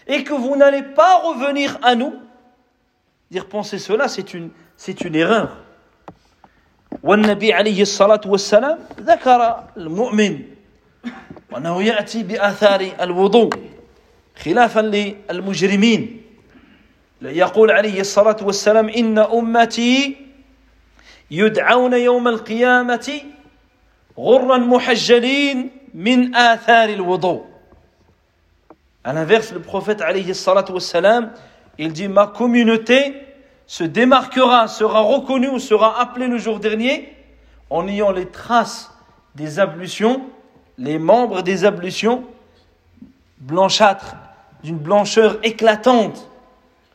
et 0.07 0.23
que 0.23 0.35
vous 0.35 0.57
n'allez 0.57 0.83
pas 0.83 1.15
revenir 1.19 1.79
à 1.83 1.95
nous 1.95 2.13
Dire 3.32 3.46
penser 3.46 3.78
cela, 3.80 4.08
c'est 4.08 4.34
une, 4.34 4.50
c'est 4.78 5.02
une 5.02 5.16
erreur. 5.16 5.50
والنبي 7.04 7.54
عليه 7.54 7.82
الصلاة 7.82 8.22
والسلام 8.26 8.80
ذكر 9.00 9.64
المؤمن 9.78 10.40
وأنه 11.52 11.84
يأتي 11.84 12.24
بآثار 12.24 12.92
الوضوء 13.02 13.50
خلافا 14.44 14.80
للمجرمين 14.80 16.22
يقول 17.22 17.72
عليه 17.72 18.02
الصلاة 18.02 18.38
والسلام 18.42 18.90
إن 18.90 19.18
أمتي 19.18 20.18
يدعون 21.32 21.94
يوم 21.94 22.28
القيامة 22.28 23.22
غرا 24.20 24.58
محجلين 24.58 25.70
من 25.94 26.36
آثار 26.36 26.90
الوضوء 26.90 27.46
À 29.06 29.14
l'inverse, 29.14 29.54
le 29.54 29.62
prophète 29.62 30.02
alayhi 30.02 30.36
salatu 30.36 30.74
wassalam, 30.74 31.32
il 31.80 31.94
dit 31.94 32.10
ma 32.10 32.28
communauté 32.28 33.16
se 33.66 33.86
démarquera, 33.86 34.68
sera 34.68 35.00
reconnue 35.00 35.48
ou 35.48 35.60
sera 35.60 36.00
appelée 36.00 36.28
le 36.28 36.38
jour 36.38 36.60
dernier 36.60 37.16
en 37.70 37.88
ayant 37.88 38.12
les 38.12 38.26
traces 38.26 38.92
des 39.36 39.60
ablutions, 39.60 40.22
les 40.78 41.00
membres 41.00 41.42
des 41.42 41.64
ablutions 41.64 42.26
blanchâtres, 43.38 44.18
d'une 44.62 44.78
blancheur 44.78 45.40
éclatante, 45.44 46.30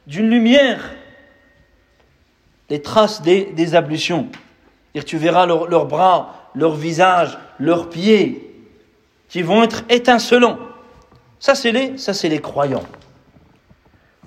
d'une 0.07 0.28
lumière, 0.28 0.91
les 2.68 2.82
traces 2.82 3.22
des, 3.22 3.74
ablutions. 3.74 4.28
Tu 5.07 5.16
verras 5.16 5.47
leurs 5.47 5.87
bras, 5.87 6.51
leurs 6.55 6.74
visages, 6.74 7.39
leurs 7.59 7.89
pieds 7.89 8.55
qui 9.30 9.41
vont 9.41 9.62
être 9.62 9.85
étincelants. 9.89 10.59
Ça, 11.39 11.55
c'est 11.55 11.72
les, 11.72 11.97
ça, 11.97 12.12
c'est 12.12 12.28
les 12.28 12.41
croyants. 12.41 12.85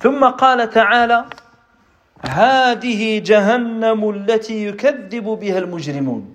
ثم 0.00 0.24
قال 0.24 0.70
تعالى 0.70 1.24
هذه 2.28 3.18
جهنم 3.18 4.10
التي 4.10 4.66
يكذب 4.66 5.24
بها 5.24 5.58
المجرمون 5.58 6.34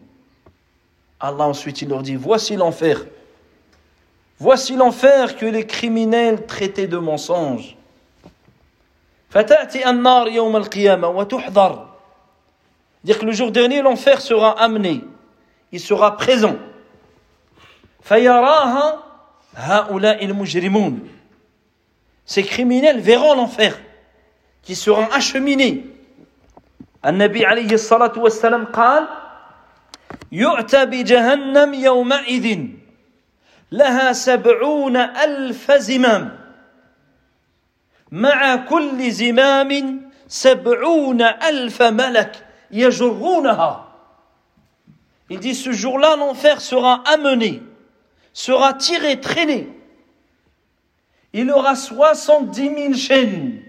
Allah 1.20 1.48
ensuite 1.48 1.82
il 1.82 1.90
leur 1.90 2.04
dit 2.04 2.16
voici 2.16 2.56
l'enfer 2.56 3.06
voici 4.40 4.76
l'enfer 4.76 5.36
que 5.36 5.46
les 5.46 5.66
criminels 5.66 6.46
traitaient 6.46 6.88
de 6.88 6.98
mensonge 6.98 7.76
فتأتي 9.30 9.90
النار 9.90 10.28
يوم 10.28 10.56
القيامة 10.56 11.08
وتحضر 11.08 11.88
dire 13.04 13.20
que 13.20 13.26
le 13.26 13.32
jour 13.32 13.52
dernier 13.52 13.82
l'enfer 13.82 14.22
sera 14.22 14.52
amené 14.62 15.04
il 15.72 15.80
sera 15.80 16.18
présent 16.18 16.56
فيراها 18.02 19.04
هؤلاء 19.56 20.26
المجرمون 20.26 21.10
ces 22.26 22.44
criminels 22.44 23.00
verront 23.00 23.36
l'enfer 23.36 23.80
qui 24.64 24.76
seront 24.76 25.08
acheminés 25.12 25.86
النبي 27.06 27.46
عليه 27.46 27.74
الصلاة 27.74 28.20
والسلام 28.20 28.66
قال 28.66 29.08
يؤتى 30.32 30.86
بجهنم 30.86 31.74
يومئذ 31.74 32.60
لها 33.72 34.14
سبعون 34.14 34.98
ألف 34.98 35.72
زمام 35.72 36.40
مع 38.12 38.56
كل 38.56 39.12
زمام 39.12 40.02
سبعون 40.28 41.22
ألف 41.22 41.82
ملك 41.82 42.46
يجرونها 42.72 43.84
Il 45.30 45.40
dit 45.40 45.56
ce 45.56 45.74
jour-là 45.74 46.16
l'enfer 46.16 46.62
sera 46.62 47.04
amené, 47.06 47.62
sera 48.32 48.74
tiré, 48.74 49.20
traîné. 49.20 49.68
Il 51.34 51.52
aura 51.52 51.76
70 51.76 52.76
000 52.76 52.94
chaînes. 52.94 53.62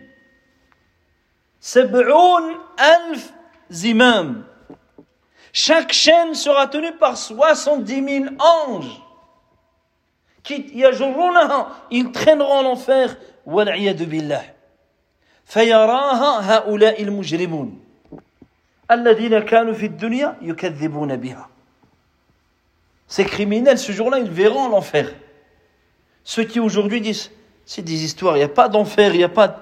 Sab'oun 1.61 2.57
alf 2.76 3.32
zimam. 3.70 4.44
Chaque 5.53 5.92
chaîne 5.92 6.34
sera 6.34 6.66
tenue 6.66 6.92
par 6.92 7.16
70 7.16 8.05
000 8.05 8.24
anges. 8.38 9.03
Qui 10.42 10.72
ils 10.72 12.12
traîneront 12.12 12.62
l'enfer. 12.62 13.16
والعياذ 13.49 14.05
بالله 14.05 14.44
فيراها 15.44 16.57
هؤلاء 16.57 17.03
المجرمون 17.03 17.80
الذين 18.90 19.38
كانوا 19.38 19.72
في 19.72 19.86
الدنيا 19.86 20.36
يكذبون 20.42 21.16
بها 21.16 21.49
Ces 23.11 23.24
criminels, 23.24 23.78
ce 23.78 23.90
jour-là, 23.90 24.18
ils 24.18 24.28
verront 24.30 24.68
l'enfer. 24.68 25.14
Ceux 26.24 26.44
qui 26.44 26.61
aujourd'hui 26.61 27.01
disent, 27.01 27.30
c'est 27.66 27.82
des 27.82 28.03
histoires, 28.03 28.36
il 28.36 28.39
n'y 28.39 28.45
a 28.45 28.49
pas 28.49 28.70
d'enfer, 28.70 29.14
il 29.14 29.18
n'y 29.20 29.24
a 29.24 29.30
pas... 29.30 29.59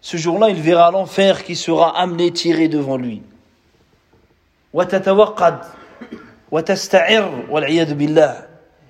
Ce 0.00 0.16
jour-là, 0.16 0.50
il 0.50 0.60
verra 0.60 0.90
l'enfer 0.90 1.44
qui 1.44 1.56
sera 1.56 1.98
amené, 1.98 2.30
tiré 2.30 2.68
devant 2.68 2.96
lui. 2.96 3.22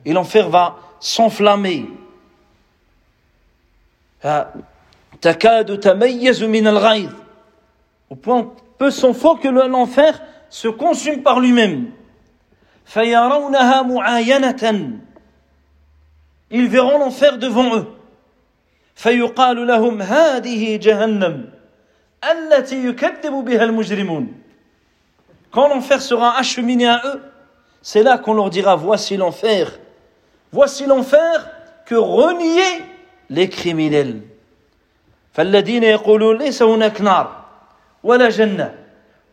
Et 0.04 0.12
l'enfer 0.12 0.48
va 0.48 0.76
s'enflammer. 0.98 1.86
Au 8.10 8.16
point 8.16 8.52
peu 8.78 8.90
s'en 8.90 9.14
faut 9.14 9.36
que 9.36 9.48
l'enfer 9.48 10.20
se 10.50 10.68
consume 10.68 11.22
par 11.22 11.40
lui-même. 11.40 11.90
Ils 16.50 16.68
verront 16.68 16.98
l'enfer 16.98 17.38
devant 17.38 17.76
eux. 17.76 17.86
فيقال 18.94 19.66
لهم 19.66 20.02
هذه 20.02 20.76
جهنم 20.76 21.50
التي 22.30 22.86
يكذب 22.86 23.32
بها 23.32 23.64
المجرمون 23.64 24.40
Quand 25.52 25.68
l'enfer 25.68 26.02
sera 26.02 26.36
acheminé 26.36 26.88
à 26.88 27.00
eux, 27.04 27.22
c'est 27.80 28.02
là 28.02 28.18
qu'on 28.18 28.34
leur 28.34 28.50
dira 28.50 28.74
voici 28.74 29.16
l'enfer. 29.16 29.78
Voici 30.52 30.84
l'enfer 30.84 31.48
que 31.86 31.94
reniaient 31.94 32.82
les 33.30 33.48
criminels. 33.48 34.22
فالذين 35.32 35.82
يقولون 35.82 36.38
ليس 36.38 36.62
هناك 36.62 37.00
نار 37.00 37.44
ولا 38.02 38.28
جنة 38.28 38.74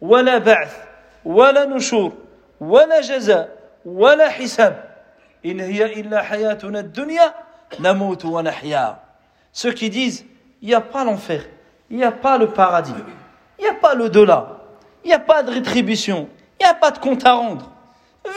ولا 0.01 0.37
بعث 0.37 0.77
ولا 1.25 1.65
نشور 1.65 2.13
ولا 2.59 3.01
جزاء 3.01 3.57
ولا 3.85 4.29
حساب 4.29 4.83
إن 5.45 5.59
هي 5.59 6.01
إلا 6.01 6.21
حياتنا 6.21 6.79
الدنيا 6.79 7.33
نموت 7.79 8.25
ونحيا 8.25 8.99
Ceux 9.53 9.73
qui 9.73 9.89
disent, 9.89 10.25
il 10.61 10.67
n'y 10.67 10.73
a 10.73 10.81
pas 10.81 11.03
l'enfer, 11.03 11.45
il 11.89 11.97
n'y 11.97 12.03
a 12.03 12.11
pas 12.11 12.37
le 12.37 12.49
paradis, 12.49 12.93
il 13.59 13.63
n'y 13.63 13.69
a 13.69 13.73
pas 13.73 13.95
le 13.95 14.09
delà, 14.09 14.61
il 15.03 15.07
n'y 15.07 15.13
a 15.13 15.19
pas 15.19 15.43
de 15.43 15.51
rétribution, 15.51 16.29
il 16.59 16.63
n'y 16.63 16.69
a 16.69 16.73
pas 16.73 16.91
de 16.91 16.99
compte 16.99 17.25
à 17.25 17.33
rendre. 17.33 17.71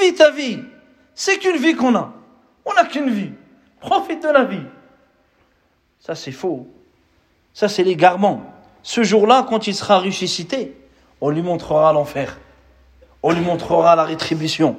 Vis 0.01 0.15
ta 0.15 0.31
vie. 0.31 0.61
C'est 1.15 1.39
qu'une 1.39 1.57
vie 1.57 1.75
qu'on 1.75 1.95
a. 1.95 2.13
On 2.65 2.73
n'a 2.75 2.85
qu'une 2.85 3.11
vie. 3.11 3.33
Profite 3.81 4.23
de 4.23 4.29
la 4.29 4.45
vie. 4.45 4.65
Ça, 6.01 6.15
c'est 6.15 6.33
faux. 6.33 6.67
Ça, 7.53 7.69
c'est 7.69 7.85
l'égarement. 7.85 8.43
Ce 8.83 9.03
jour-là, 9.03 9.47
quand 9.49 9.67
il 9.67 9.75
sera 9.75 10.01
ressuscité, 10.01 10.77
on 11.21 11.31
lui 11.31 11.43
montrera 11.43 11.93
l'enfer. 11.93 12.39
On 13.23 13.33
lui 13.33 13.41
montrera 13.41 13.95
la 13.95 14.05
rétribution. 14.05 14.77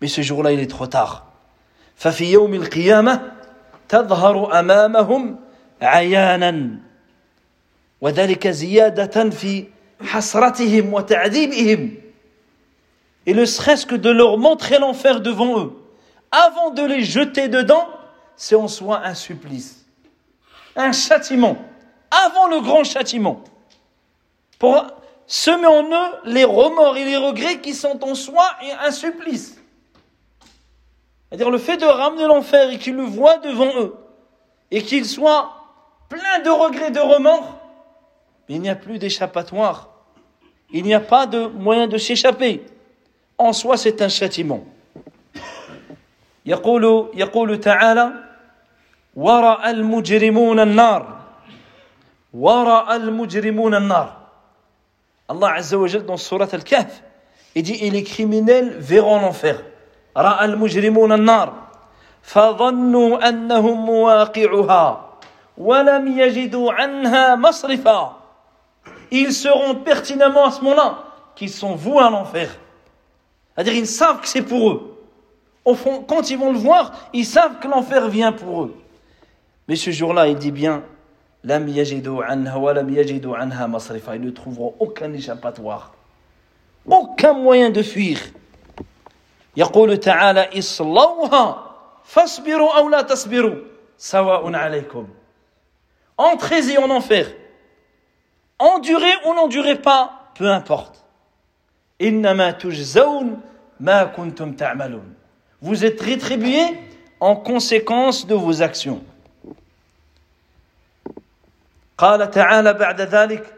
Mais 0.00 0.08
ce 0.08 0.22
jour-là, 0.22 0.52
il 0.52 0.60
est 0.60 0.70
trop 0.70 0.86
tard. 0.86 1.26
تظهر 3.89 4.59
امامهم 4.59 5.39
عيانا 5.81 6.79
وذلك 8.01 8.47
زياده 8.47 9.29
في 9.29 9.65
حسرتهم 10.01 10.93
وتعذيبهم 10.93 11.91
et 13.25 13.33
ne 13.33 13.43
serait-ce 13.43 13.85
que 13.85 13.95
de 13.95 14.09
leur 14.09 14.37
montrer 14.37 14.79
l'enfer 14.79 15.19
devant 15.19 15.59
eux 15.59 15.73
avant 16.31 16.71
de 16.71 16.83
les 16.83 17.03
jeter 17.03 17.47
dedans 17.47 17.87
c'est 18.35 18.55
en 18.55 18.67
soi 18.67 19.01
un 19.03 19.13
supplice 19.13 19.85
un 20.75 20.91
châtiment 20.91 21.57
avant 22.11 22.47
le 22.47 22.61
grand 22.61 22.83
châtiment 22.83 23.43
pour 24.59 24.85
semer 25.25 25.67
en 25.67 25.83
eux 25.83 26.11
les 26.25 26.45
remords 26.45 26.97
et 26.97 27.03
les 27.03 27.17
regrets 27.17 27.59
qui 27.59 27.73
sont 27.73 28.03
en 28.03 28.15
soi 28.15 28.49
un 28.83 28.91
supplice 28.91 29.57
c'est-à-dire 31.31 31.49
le 31.49 31.57
fait 31.57 31.77
de 31.77 31.85
ramener 31.85 32.25
l'enfer 32.25 32.69
et 32.69 32.77
qu'ils 32.77 32.95
le 32.95 33.03
voient 33.03 33.37
devant 33.37 33.69
eux, 33.79 33.95
et 34.71 34.81
qu'ils 34.81 35.05
soient 35.05 35.65
pleins 36.09 36.39
de 36.43 36.49
regrets, 36.49 36.91
de 36.91 36.99
remords, 36.99 37.59
mais 38.47 38.55
il 38.55 38.61
n'y 38.61 38.69
a 38.69 38.75
plus 38.75 38.97
d'échappatoire. 38.97 39.89
Il 40.71 40.83
n'y 40.83 40.93
a 40.93 40.99
pas 40.99 41.25
de 41.25 41.47
moyen 41.47 41.87
de 41.87 41.97
s'échapper. 41.97 42.65
En 43.37 43.53
soi, 43.53 43.77
c'est 43.77 44.01
un 44.01 44.09
châtiment. 44.09 44.63
يقول 46.45 47.11
يقول 47.13 47.59
تعالى 47.59 48.11
ورأى 49.15 49.71
المجرمون 49.71 50.59
النار 50.59 51.19
ورأى 52.33 52.95
المجرمون 52.95 53.75
النار 53.75 54.17
Allah 55.29 55.55
Azza 55.55 55.77
wa 55.77 55.87
Jal 55.87 56.05
dans 56.05 56.15
Surat 56.15 56.47
Al-Kahf 56.53 57.03
il 57.53 57.63
dit 57.63 57.77
et 57.81 57.89
les 57.89 58.03
criminels 58.03 58.77
verront 58.79 59.19
l'enfer 59.19 59.61
رأى 60.17 60.45
المجرمون 60.45 61.11
النار 61.11 61.53
فظنوا 62.21 63.29
أنهم 63.29 63.85
مواقعها 63.85 65.09
ولم 65.57 66.19
يجدوا 66.19 66.73
عنها 66.73 67.35
مصرفا 67.35 68.13
ils 69.11 69.31
seront 69.31 69.75
pertinemment 69.75 70.45
à 70.45 70.51
ce 70.51 70.61
moment-là 70.61 71.03
qu'ils 71.35 71.49
sont 71.49 71.75
voués 71.75 72.03
à 72.03 72.09
l'enfer 72.09 72.49
c'est-à-dire 73.55 73.73
ils 73.73 73.87
savent 73.87 74.21
que 74.21 74.27
c'est 74.27 74.41
pour 74.41 74.71
eux 74.71 74.97
au 75.67 75.75
fond, 75.75 76.01
quand 76.01 76.29
ils 76.29 76.37
vont 76.37 76.53
le 76.53 76.57
voir, 76.57 77.09
ils 77.11 77.25
savent 77.25 77.59
que 77.59 77.67
l'enfer 77.67 78.07
vient 78.07 78.31
pour 78.31 78.63
eux. 78.63 78.73
Mais 79.67 79.75
ce 79.75 79.91
jour-là, 79.91 80.29
il 80.29 80.37
dit 80.37 80.51
bien, 80.51 80.81
ils 81.43 81.49
ne 81.49 84.29
trouveront 84.29 84.75
aucun 84.79 85.11
échappatoire, 85.11 85.91
aucun 86.85 87.33
moyen 87.33 87.69
de 87.69 87.83
fuir. 87.83 88.17
يقول 89.56 89.96
تعالى 89.96 90.58
اصلوها 90.58 91.70
فاصبروا 92.04 92.78
أو 92.78 92.88
لا 92.88 93.02
تصبروا 93.02 93.56
سواء 93.98 94.54
عليكم 94.54 95.08
Entrez-y 96.18 96.78
en 96.78 96.90
enfer. 96.90 97.26
Endurez 98.58 99.16
ou 99.24 99.34
n'endurez 99.34 99.76
pas, 99.76 100.32
peu 100.34 100.48
importe. 100.48 101.02
إنما 102.00 102.50
تجزون 102.50 103.40
ما 103.80 104.04
كنتم 104.04 104.52
تعملون 104.52 105.14
vous 105.62 105.84
êtes 105.84 106.00
rétribués 106.00 106.76
en 107.20 107.36
conséquence 107.36 108.26
de 108.26 108.34
vos 108.34 108.62
actions. 108.62 109.00
قال 111.98 112.30
تعالى 112.30 112.72
بعد 112.72 113.00
ذلك 113.00 113.54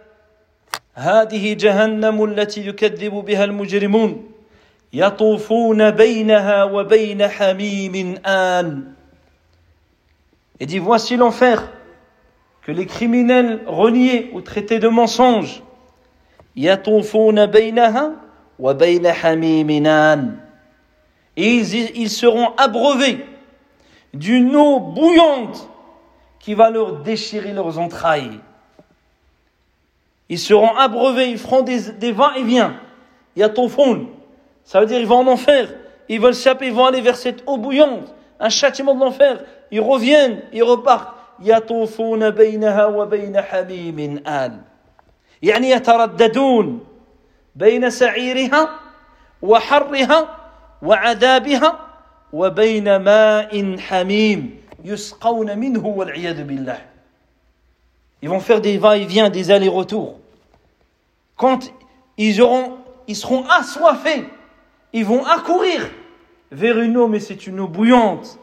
هذه 0.95 1.55
جهنم 1.55 2.25
التي 2.25 2.67
يكذب 2.67 3.13
بها 3.13 3.45
المجرمون 3.45 4.34
يطوفون 4.94 5.92
بينها 5.92 6.64
وبين 6.64 7.28
حميم 7.28 8.16
آن 8.26 8.94
Et 10.62 10.66
dit 10.66 10.80
voici 10.80 11.16
l'enfer 11.16 11.72
que 12.64 12.72
les 12.72 12.86
criminels 12.86 13.62
reniés 13.66 14.30
ou 14.34 14.42
traités 14.42 14.80
de 14.80 14.88
mensonges 14.88 15.62
يطوفون 16.56 17.46
بينها 17.46 18.12
وبين 18.60 19.12
حميم 19.12 19.86
آن 19.86 20.50
et 21.38 21.56
ils, 21.96 22.10
seront 22.10 22.54
abreuvés 22.58 23.26
d'une 24.14 24.58
eau 24.58 24.82
bouillante 24.82 25.70
qui 26.40 26.54
va 26.54 26.70
leur 26.70 26.98
déchirer 26.98 27.54
leurs 27.54 27.80
entrailles. 27.80 28.40
Ils 30.28 30.40
seront 30.40 30.76
abreuvés, 30.76 31.30
ils 31.30 31.38
feront 31.38 31.62
des, 31.62 31.94
des 31.94 32.12
va-et-vient. 32.12 32.76
Il 33.38 33.44
Ça 34.64 34.80
veut 34.80 34.86
dire 34.86 35.00
ils 35.00 35.08
vont 35.08 35.20
en 35.20 35.28
enfer. 35.28 35.70
Ils 36.08 36.20
veulent 36.20 36.36
s'appeler, 36.36 36.68
ils 36.68 36.74
vont 36.74 36.86
aller 36.86 37.02
vers 37.02 37.16
cette 37.16 37.44
eau 37.48 37.58
bouillante. 37.58 38.14
Un 38.40 38.50
châtiment 38.50 38.96
de 38.96 39.00
l'enfer. 39.00 39.44
Ils 39.72 39.82
reviennent, 39.82 40.42
ils 40.54 40.64
repartent. 40.64 41.20
يطوفون 41.42 42.30
بينها 42.30 42.86
وبين 42.86 43.42
حميم 43.42 44.28
آن 44.28 44.62
يعني 45.42 45.70
يترددون 45.70 46.86
بين 47.56 47.90
سعيرها 47.90 48.70
وحرها 49.42 50.38
وعذابها 50.82 51.80
وبين 52.34 52.96
ماء 52.96 53.78
حميم 53.78 54.62
يسقون 54.84 55.58
منه 55.58 55.88
والعياذ 55.88 56.44
بالله 56.44 56.86
Ils 58.22 58.28
vont 58.28 58.42
faire 58.42 58.60
des 58.60 58.78
va-et-vient, 58.78 59.30
des 59.30 59.50
allers-retours. 59.50 60.20
Quand 61.38 61.72
ils, 62.18 62.42
auront, 62.42 62.74
ils 63.08 63.16
seront 63.16 63.46
assoiffés, 63.46 64.26
ils 64.94 65.06
vont 65.06 65.24
accourir 65.26 65.90
vers 66.52 66.80
une 66.80 66.98
eau, 66.98 67.08
mais 67.08 67.20
c'est 67.20 67.48
une 67.48 67.60
eau 67.60 67.68
bouillante. 67.68 68.40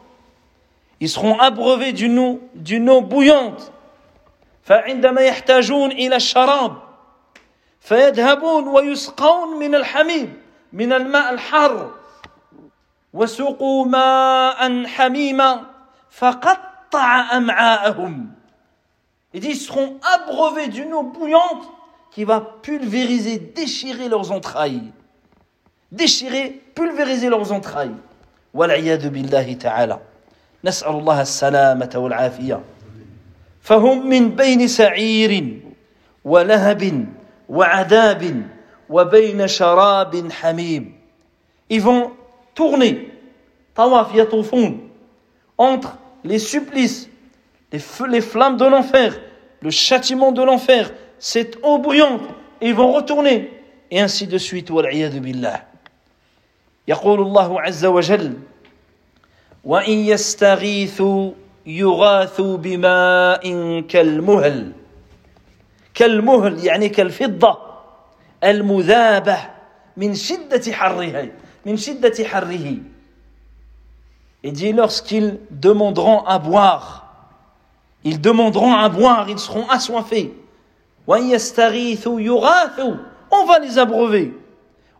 Ils 0.99 1.09
seront 1.09 1.37
abreuvés 1.39 1.91
d'une 1.93 2.17
eau, 2.19 2.41
d'une 2.55 2.89
eau 2.89 3.01
bouillante. 3.01 3.71
فعندما 4.63 5.21
يحتاجون 5.21 5.91
إلى 5.91 6.15
الشراب 6.15 6.75
فيذهبون 7.79 8.67
ويسقون 8.67 9.59
من 9.59 9.75
الحميم 9.75 10.41
من 10.73 10.93
الماء 10.93 11.33
الحار 11.33 11.91
وسقوا 13.13 13.85
ماء 13.85 14.85
حميما 14.85 15.65
فقطع 16.09 17.37
أمعاءهم 17.37 18.37
ils 19.33 19.55
seront 19.55 19.99
abreuvés 20.01 20.67
d'une 20.67 20.93
eau 20.93 21.03
bouillante 21.03 21.63
qui 22.11 22.23
va 22.23 22.41
pulvériser, 22.41 23.37
déchirer 23.37 24.09
leurs 24.09 24.31
entrailles. 24.31 24.91
Déchirer, 25.91 26.61
pulvériser 26.75 27.29
leurs 27.29 27.51
entrailles. 27.51 27.95
والعياذ 28.53 29.09
بالله 29.09 29.53
تعالى 29.53 29.99
نسأل 30.63 30.89
الله 30.89 31.21
السلامة 31.21 31.93
والعافية 31.95 32.59
فهم 33.61 34.09
من 34.09 34.29
بين 34.29 34.67
سعير 34.67 35.61
ولهب 36.25 37.05
وعذاب 37.49 38.43
وبين 38.89 39.47
شراب 39.47 40.31
حميم 40.31 40.97
Ils 41.69 41.81
vont 41.81 42.11
tourner, 42.55 43.11
tawaf 43.75 44.15
yatoufun, 44.15 44.77
entre 45.57 45.97
les 46.23 46.39
supplices, 46.39 47.09
les, 47.73 47.79
feux, 47.79 48.07
les 48.07 48.21
flammes 48.21 48.55
de 48.55 48.63
l'enfer, 48.65 49.19
le 49.61 49.69
châtiment 49.69 50.31
de 50.31 50.41
l'enfer, 50.41 50.91
cette 51.19 51.57
eau 51.61 51.77
bruyante, 51.77 52.21
et 52.61 52.69
ils 52.69 52.73
vont 52.73 52.93
retourner, 52.93 53.51
et 53.91 53.99
ainsi 53.99 54.27
de 54.27 54.37
suite, 54.37 54.71
والعياذ 54.71 55.19
بالله. 55.19 55.61
يقول 56.88 57.20
الله 57.20 57.60
عز 57.60 57.84
وجل 57.84 58.38
وإن 59.64 59.92
يستغيثوا 59.92 61.32
يغاثوا 61.66 62.56
بماء 62.56 63.80
كالمهل 63.80 64.72
كالمهل 65.94 66.64
يعني 66.64 66.88
كالفضة 66.88 67.58
المذابة 68.44 69.38
من 69.96 70.14
شدة 70.14 70.72
حرها 70.72 71.28
min 71.64 71.76
shiddati 71.76 72.24
harrihi. 72.24 72.82
Et 74.42 74.50
dit 74.50 74.72
lorsqu'ils 74.72 75.38
demanderont 75.50 76.24
à 76.24 76.38
boire, 76.38 77.06
ils 78.04 78.20
demanderont 78.20 78.74
à 78.74 78.88
boire, 78.88 79.28
ils 79.30 79.38
seront 79.38 79.68
assoiffés. 79.68 80.34
On 81.06 81.14
va 83.46 83.58
les 83.60 83.78
abreuver. 83.78 84.36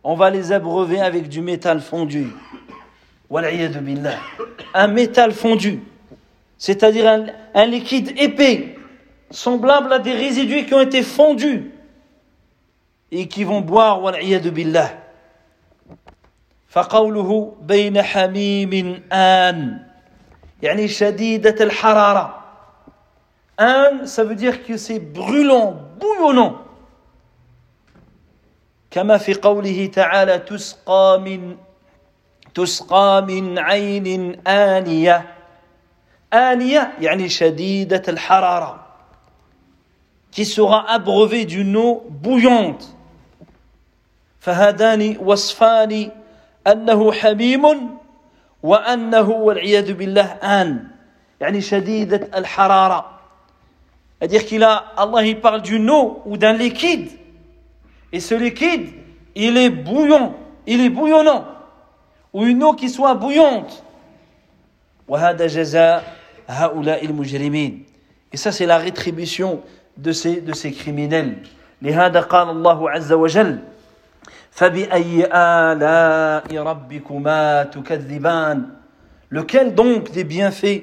On 0.04 0.14
va 0.14 0.30
les 0.30 0.52
abreuver 0.52 1.00
avec 1.00 1.28
du 1.28 1.40
métal 1.40 1.80
fondu. 1.80 2.28
Un 4.74 4.86
métal 4.88 5.32
fondu. 5.32 5.80
C'est-à-dire 6.56 7.06
un, 7.06 7.26
un 7.54 7.66
liquide 7.66 8.12
épais, 8.16 8.76
semblable 9.30 9.92
à 9.92 9.98
des 9.98 10.12
résidus 10.12 10.64
qui 10.66 10.74
ont 10.74 10.80
été 10.80 11.02
fondus 11.02 11.70
et 13.10 13.28
qui 13.28 13.44
vont 13.44 13.60
boire. 13.60 14.12
billah. 14.52 14.90
فقوله 16.68 17.54
بين 17.62 18.02
حميم 18.02 19.02
آن 19.12 19.78
يعني 20.62 20.88
شديدة 20.88 21.64
الحرارة 21.64 22.44
آن 23.60 24.06
ça 24.06 24.24
veut 24.24 24.34
dire 24.34 24.64
que 24.64 24.76
c'est 24.76 24.98
brûlant, 24.98 25.76
bouillonnant 25.98 26.58
كما 28.93 29.17
في 29.17 29.33
قوله 29.33 29.85
تعالى 29.85 30.39
تسقى 30.39 31.21
من 31.25 31.57
تسقى 32.53 33.25
من 33.27 33.59
عين 33.59 34.39
آنية. 34.47 35.33
آنية 36.33 36.93
يعني 36.99 37.29
شديدة 37.29 38.03
الحرارة. 38.07 38.79
Qui 40.31 40.45
sera 40.45 40.85
abreuvé 40.89 41.45
d'une 41.45 41.75
eau 41.75 42.03
bouillante. 42.07 42.85
فهذان 44.39 45.17
وصفان 45.17 46.11
أنه 46.67 47.11
حميم 47.11 47.97
وأنه 48.63 49.29
والعياذ 49.29 49.93
بالله 49.93 50.25
آن. 50.43 50.87
يعني 51.41 51.61
شديدة 51.61 52.29
الحرارة. 52.37 53.05
C'est-à-dire 54.19 54.45
qu'il 54.45 54.63
a, 54.63 54.85
Allah 54.95 55.25
il 55.25 55.41
parle 55.41 55.63
d'une 55.63 55.89
eau 55.89 56.21
ou 56.25 56.37
d'un 56.37 56.53
liquide. 56.53 57.22
Et 58.12 58.20
ce 58.20 58.34
liquide, 58.34 58.88
il 59.34 59.56
est 59.56 59.70
bouillant, 59.70 60.34
il 60.66 60.80
est 60.80 60.88
bouillonnant. 60.88 61.44
Ou 62.32 62.44
une 62.44 62.62
eau 62.62 62.72
qui 62.72 62.88
soit 62.88 63.14
bouillante. 63.14 63.82
وهذا 65.08 65.46
جزاء 65.46 66.04
هؤلاء 66.48 67.04
المجرمين. 67.04 67.84
Et 68.32 68.36
ça 68.36 68.52
c'est 68.52 68.66
la 68.66 68.78
rétribution 68.78 69.60
de 69.96 70.12
ces, 70.12 70.40
de 70.40 70.52
ces 70.52 70.72
criminels. 70.72 71.36
لهذا 71.82 72.20
قال 72.20 72.50
الله 72.50 72.90
عز 72.90 73.12
وجل 73.12 73.58
فبأي 74.50 75.28
آلاء 75.32 76.56
ربكما 76.58 77.62
تكذبان 77.62 78.66
Lequel 79.30 79.74
donc 79.74 80.10
des 80.10 80.24
bienfaits 80.24 80.82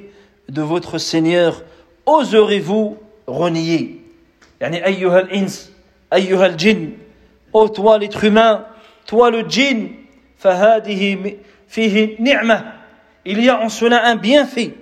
de 0.50 0.62
votre 0.62 0.98
Seigneur 0.98 1.64
oserez-vous 2.06 2.98
renier 3.28 4.02
يعني 4.62 4.86
أيها 4.86 5.20
الإنس 5.20 5.72
أيها 6.14 6.46
الجن 6.46 6.92
ô 7.53 7.63
oh, 7.63 7.69
toi 7.69 7.99
l'être 7.99 8.25
humain, 8.25 8.67
toi 9.07 9.31
le 9.31 9.43
djinn, 9.49 9.91
il 13.25 13.45
y 13.45 13.49
a 13.49 13.61
en 13.61 13.69
cela 13.69 14.07
un 14.07 14.17
bienfait. 14.17 14.75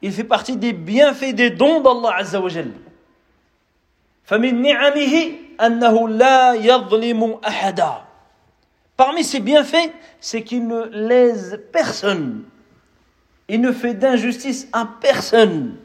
Il 0.00 0.12
fait 0.12 0.24
partie 0.24 0.56
des 0.56 0.72
bienfaits, 0.72 1.34
des 1.34 1.50
dons 1.50 1.80
d'Allah 1.80 2.16
Azza 2.16 2.40
wa 2.40 2.48
Parmi 8.96 9.24
ses 9.24 9.40
bienfaits, 9.40 9.92
c'est 10.20 10.42
qu'il 10.42 10.66
ne 10.66 10.84
lèse 10.86 11.60
personne. 11.72 12.44
Il 13.48 13.60
ne 13.60 13.72
fait 13.72 13.94
d'injustice 13.94 14.68
à 14.72 14.86
personne. 15.00 15.76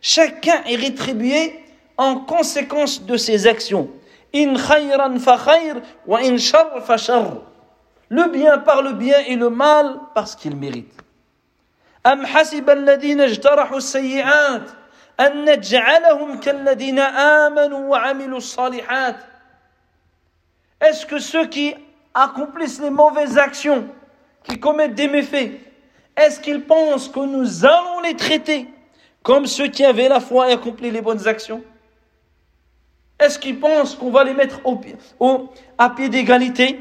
Chacun 0.00 0.64
est 0.64 0.76
rétribué 0.76 1.64
en 1.96 2.16
conséquence 2.16 3.04
de 3.04 3.16
ses 3.16 3.46
actions. 3.46 3.88
In 4.34 4.54
khayran 4.54 5.18
fa 5.18 5.38
khayr 5.38 5.76
wa 6.06 6.18
in 6.20 6.38
shar 6.38 6.82
fa 6.84 6.96
shar. 6.96 7.42
Le 8.08 8.28
bien 8.30 8.58
par 8.58 8.82
le 8.82 8.92
bien 8.92 9.18
et 9.28 9.36
le 9.36 9.50
mal 9.50 10.00
parce 10.14 10.34
qu'il 10.34 10.56
mérite. 10.56 10.92
أم 12.06 12.26
حسب 12.26 12.70
الذين 12.70 13.20
اجترحوا 13.20 13.76
السيئات 13.76 14.62
أن 15.20 15.44
نجعلهم 15.44 16.40
كالذين 16.40 16.98
آمنوا 16.98 17.88
وعملوا 17.88 18.38
الصالحات 18.38 19.16
Est-ce 20.80 21.06
que 21.06 21.20
ceux 21.20 21.46
qui 21.46 21.76
accomplissent 22.12 22.80
les 22.80 22.90
mauvaises 22.90 23.38
actions, 23.38 23.86
qui 24.42 24.58
commettent 24.58 24.96
des 24.96 25.06
méfaits, 25.06 25.60
est-ce 26.17 26.39
qu'ils 26.39 26.63
pensent 26.63 27.07
que 27.07 27.19
nous 27.19 27.65
allons 27.65 28.01
les 28.01 28.15
traiter 28.15 28.67
comme 29.21 29.45
ceux 29.45 29.67
qui 29.67 29.85
avaient 29.85 30.09
la 30.09 30.19
foi 30.19 30.49
et 30.49 30.53
accompli 30.53 30.89
les 30.89 31.01
bonnes 31.01 31.27
actions? 31.27 31.63
Est-ce 33.19 33.37
qu'ils 33.39 33.59
pensent 33.59 33.95
qu'on 33.95 34.11
va 34.11 34.23
les 34.23 34.33
mettre 34.33 34.59
à 35.77 35.89
pied 35.91 36.09
d'égalité? 36.09 36.79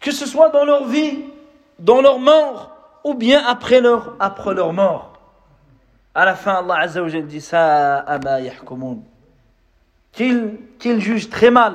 Que 0.00 0.12
ce 0.12 0.26
soit 0.26 0.50
dans 0.50 0.64
leur 0.64 0.86
vie, 0.86 1.24
dans 1.78 2.00
leur 2.00 2.18
mort, 2.20 2.72
ou 3.04 3.14
bien 3.14 3.44
après 3.44 3.80
leur, 3.80 4.16
mort 4.72 5.12
À 6.14 6.24
la 6.24 6.34
fin, 6.34 6.54
Allah 6.54 6.76
Azza 6.80 7.02
wa 7.02 7.10
dit 7.10 7.40
ça 7.40 8.04
Qu'ils 10.12 10.58
qu 10.78 11.00
jugent 11.00 11.30
très 11.30 11.50
mal. 11.50 11.74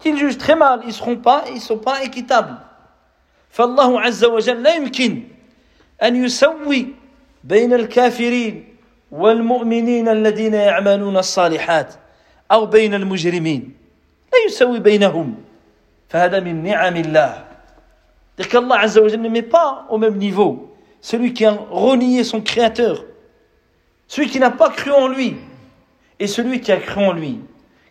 Qu'ils 0.00 0.16
jugent 0.16 0.38
très 0.38 0.56
mal. 0.56 0.80
Ils 0.82 0.88
ne 0.88 0.92
seront 0.92 1.16
pas, 1.16 1.44
ils 1.52 1.60
sont 1.60 1.78
pas 1.78 2.02
équitables. 2.02 2.56
فالله 3.55 4.01
عز 4.01 4.25
وجل 4.25 4.63
لا 4.63 4.75
يمكن 4.75 5.23
أن 6.03 6.23
يسوي 6.25 6.87
بين 7.43 7.73
الكافرين 7.73 8.77
والمؤمنين 9.11 10.09
الذين 10.09 10.53
يعملون 10.53 11.17
الصالحات 11.17 11.93
أو 12.51 12.65
بين 12.65 12.93
المجرمين 12.93 13.73
لا 14.33 14.39
يسوي 14.45 14.79
بينهم 14.79 15.35
فهذا 16.09 16.39
من 16.39 16.63
نعم 16.63 16.95
الله 16.95 17.51
C'est-à-dire 18.37 18.51
qu'Allah 18.51 18.79
Azza 18.79 19.01
wa 19.01 19.09
ne 19.09 19.29
met 19.29 19.41
pas 19.41 19.85
au 19.89 19.97
même 19.97 20.17
niveau 20.17 20.71
celui 21.01 21.33
qui 21.33 21.45
a 21.45 21.51
renié 21.69 22.23
son 22.23 22.41
Créateur, 22.41 23.03
celui 24.07 24.29
qui 24.29 24.39
n'a 24.39 24.51
pas 24.51 24.69
cru 24.69 24.91
en 24.91 25.07
lui, 25.07 25.35
et 26.19 26.27
celui 26.27 26.61
qui 26.61 26.71
a 26.71 26.77
cru 26.77 27.03
en 27.03 27.11
lui, 27.11 27.39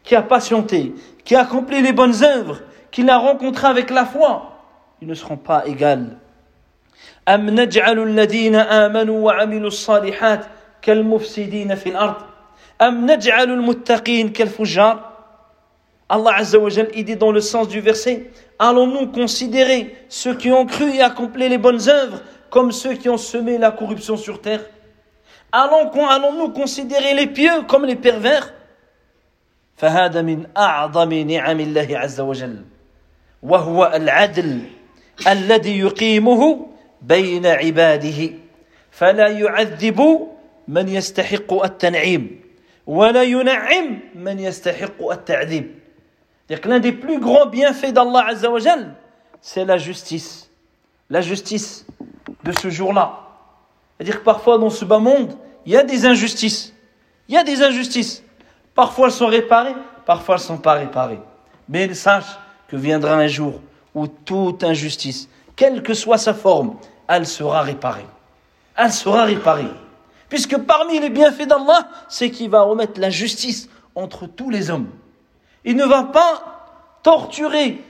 qui 0.05 0.15
a 0.15 0.23
patienté, 0.23 0.95
qui 1.25 1.35
a 1.35 1.41
accompli 1.41 1.83
les 1.83 1.93
bonnes 1.93 2.23
œuvres, 2.23 2.61
qui 2.91 3.03
l'a 3.03 3.19
rencontré 3.19 3.67
avec 3.67 3.91
la 3.91 4.05
foi. 4.07 4.54
Ils 5.05 5.09
ne 5.09 5.15
seront 5.15 5.37
pas 5.37 5.67
égales. 5.67 6.17
أم 7.29 7.51
نجعل 7.51 7.99
الذين 7.99 8.55
آمنوا 8.55 9.21
وعملوا 9.21 9.69
الصالحات 9.69 10.47
كالمفسدين 10.83 11.75
في 11.75 11.89
الأرض 11.89 12.17
أم 12.83 13.11
نجعل 13.11 13.51
المتقين 13.51 14.29
كالفجار 14.33 15.11
Allah 16.11 16.39
Azza 16.39 16.59
wa 16.59 16.69
Jal, 16.69 16.89
il 16.97 17.05
dit 17.05 17.15
dans 17.15 17.31
le 17.31 17.41
sens 17.41 17.69
du 17.69 17.81
verset, 17.81 18.33
allons-nous 18.59 19.13
considérer 19.13 19.95
ceux 20.09 20.35
qui 20.35 20.51
ont 20.51 20.67
cru 20.67 20.91
et 20.91 21.03
accompli 21.03 21.49
les 21.49 21.57
bonnes 21.57 21.89
œuvres 21.89 22.21
comme 22.51 22.73
ceux 22.73 22.95
qui 22.95 23.09
ont 23.09 23.17
semé 23.17 23.59
la 23.59 23.71
corruption 23.71 24.17
sur 24.17 24.41
terre 24.41 24.65
Allons-nous 25.53 26.05
allons 26.05 26.51
considérer 26.51 27.15
les 27.15 27.29
pieux 27.29 27.63
comme 27.69 27.85
les 27.85 27.97
pervers 27.97 28.53
فهذا 29.77 30.23
من 30.23 30.47
أعظم 30.57 31.13
نعم 31.13 31.61
الله 31.61 31.89
عز 31.99 32.21
وجل 32.21 32.65
وهو 33.43 33.93
العدل 33.95 34.61
الذي 35.27 35.79
يقيمه 35.79 36.67
بين 37.03 37.47
عباده 37.47 38.31
فلا 38.91 39.29
يعذب 39.29 40.29
من 40.69 40.89
يستحق 40.89 41.63
التنعيم 41.65 42.41
ولا 42.87 43.23
ينعم 43.23 44.01
من 44.15 44.39
يستحق 44.39 45.11
التعذيب 45.11 45.81
C'est-à-dire 46.51 46.63
que 46.65 46.69
l'un 46.69 46.81
des 46.81 46.91
plus 46.91 47.21
grands 47.21 47.47
bienfaits 47.47 47.93
d'Allah 47.93 48.27
Azzawajal, 48.27 48.97
c'est 49.41 49.65
la 49.65 49.79
justice. 49.79 50.51
La 51.09 51.21
justice 51.21 51.87
de 52.43 52.51
ce 52.51 52.71
jour-là. 52.71 53.21
C'est-à-dire 53.97 54.19
que 54.19 54.25
parfois 54.25 54.59
dans 54.59 54.69
ce 54.69 54.85
bas 54.85 54.99
monde, 54.99 55.33
il 55.65 55.73
y 55.73 55.77
a 55.77 55.85
des 55.85 56.07
injustices. 56.07 56.75
Il 57.29 57.37
y 57.37 57.39
a 57.39 57.45
des 57.45 57.63
injustices. 57.63 58.25
Parfois 58.75 59.07
elles 59.07 59.13
sont 59.13 59.29
réparées, 59.29 59.77
parfois 60.05 60.35
elles 60.35 60.41
ne 60.41 60.47
sont 60.47 60.59
pas 60.59 60.73
réparées. 60.75 61.21
Mais 61.69 61.95
sache 61.95 62.37
que 62.67 62.75
viendra 62.77 63.15
un 63.15 63.29
jour 63.29 63.61
où 63.96 64.08
toute 64.08 64.64
injustice, 64.64 65.30
quelle 65.56 65.82
que 65.82 65.94
soit 65.94 66.18
sa 66.18 66.34
forme, 66.34 66.76
elle 67.08 67.26
sera 67.26 67.62
réparée. 67.62 68.06
Elle 68.76 68.92
sera 68.92 69.24
réparée. 69.24 69.72
Puisque 70.28 70.58
parmi 70.58 71.00
les 71.00 71.10
bienfaits 71.10 71.48
d'Allah, 71.48 71.88
c'est 72.10 72.30
qu'il 72.30 72.50
va 72.50 72.62
remettre 72.62 73.00
la 73.00 73.10
justice 73.10 73.70
entre 73.96 74.28
tous 74.28 74.50
les 74.50 74.70
hommes. 74.70 74.90
Il 75.64 75.78
ne 75.78 75.86
va 75.86 76.04
pas 76.04 77.00
torturer, 77.04 77.82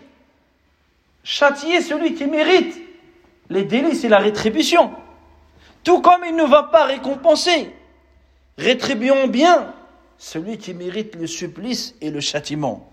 châtier 1.23 1.81
celui 1.81 2.13
qui 2.13 2.27
mérite 2.27 2.79
les 3.49 3.63
délices 3.63 4.03
et 4.03 4.09
la 4.09 4.19
rétribution. 4.19 4.91
Tout 5.83 6.01
comme 6.01 6.23
il 6.27 6.35
ne 6.35 6.43
va 6.43 6.63
pas 6.63 6.85
récompenser, 6.85 7.73
rétribuons 8.57 9.27
bien 9.27 9.73
celui 10.17 10.57
qui 10.57 10.73
mérite 10.73 11.15
le 11.15 11.27
supplice 11.27 11.95
et 12.01 12.11
le 12.11 12.19
châtiment. 12.19 12.89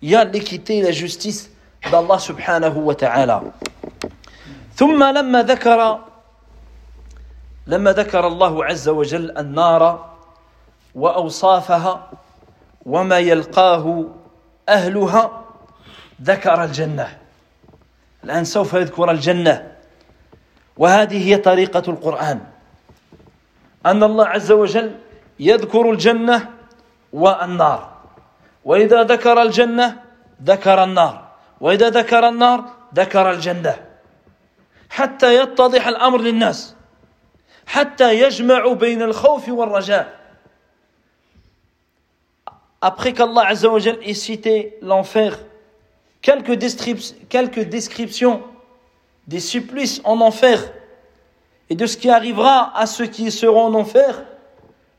Il 0.00 0.10
y 0.10 0.16
a 0.16 0.24
l'équité 0.24 0.78
et 0.78 0.82
la 0.82 0.92
justice 0.92 1.50
d'Allah 1.90 2.18
subhanahu 2.18 2.78
wa 2.86 2.94
ta'ala. 2.94 3.42
ثم 4.74 5.04
لما 5.04 5.42
ذكر 5.42 5.98
لما 7.66 7.92
ذكر 7.92 8.26
الله 8.26 8.64
عز 8.64 8.88
وجل 8.88 9.38
النار 9.38 10.12
وأوصافها 10.94 12.10
وما 12.86 13.18
يلقاه 13.18 14.04
أهلها 14.68 15.44
ذكر 16.22 16.64
الجنة. 16.64 17.18
الآن 18.24 18.44
سوف 18.44 18.74
يذكر 18.74 19.10
الجنة. 19.10 19.72
وهذه 20.76 21.28
هي 21.28 21.36
طريقة 21.36 21.82
القرآن. 21.88 22.40
أن 23.86 24.02
الله 24.02 24.26
عز 24.26 24.52
وجل 24.52 24.94
يذكر 25.40 25.90
الجنة 25.90 26.50
والنار. 27.12 27.90
وإذا 28.64 29.02
ذكر 29.02 29.42
الجنة 29.42 30.02
ذكر 30.42 30.84
النار. 30.84 31.31
وإذا 31.61 31.89
ذكر 31.89 32.29
النار 32.29 32.63
ذكر 32.95 33.31
الجنة 33.31 33.75
حتى 34.89 35.35
يتضح 35.35 35.87
الأمر 35.87 36.21
للناس 36.21 36.75
حتى 37.65 38.21
يجمع 38.21 38.73
بين 38.73 39.01
الخوف 39.01 39.49
والرجاء 39.49 40.17
après 42.81 43.13
qu'Allah 43.13 43.47
Azzawajal 43.47 43.97
ait 44.03 44.13
cité 44.13 44.77
l'enfer, 44.81 45.39
quelques, 46.21 46.57
quelques 47.29 47.61
descriptions 47.61 48.43
des 49.27 49.39
supplices 49.39 50.01
en 50.03 50.21
enfer 50.21 50.71
et 51.69 51.75
de 51.75 51.85
ce 51.85 51.97
qui 51.97 52.09
arrivera 52.09 52.77
à 52.77 52.85
ceux 52.85 53.07
qui 53.07 53.31
seront 53.31 53.65
en 53.65 53.73
enfer, 53.73 54.23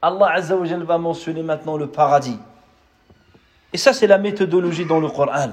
Allah 0.02 0.32
Azzawajal 0.34 0.82
va 0.82 0.98
mentionner 0.98 1.42
maintenant 1.42 1.76
le 1.76 1.86
paradis. 1.86 2.38
Et 3.72 3.78
ça, 3.78 3.92
c'est 3.92 4.06
la 4.06 4.18
méthodologie 4.18 4.84
dans 4.84 5.00
le 5.00 5.08
Coran. 5.08 5.50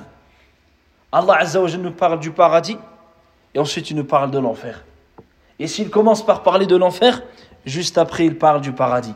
Allah 1.13 1.39
Azzawajal 1.41 1.81
nous 1.81 1.93
parle 1.93 2.21
du 2.21 2.31
paradis 2.31 2.79
et 3.55 3.59
ensuite 3.59 3.91
il 3.91 3.97
nous 3.97 4.05
parle 4.05 4.31
de 4.31 4.39
l'enfer. 4.39 4.85
Et 5.59 5.67
s'il 5.67 5.91
commence 5.91 6.25
par 6.25 6.43
parler 6.43 6.67
de 6.67 6.77
l'enfer, 6.77 7.23
juste 7.65 7.99
après 7.99 8.27
il 8.27 8.39
parle 8.39 8.61
du 8.61 8.73
paradis. 8.73 9.15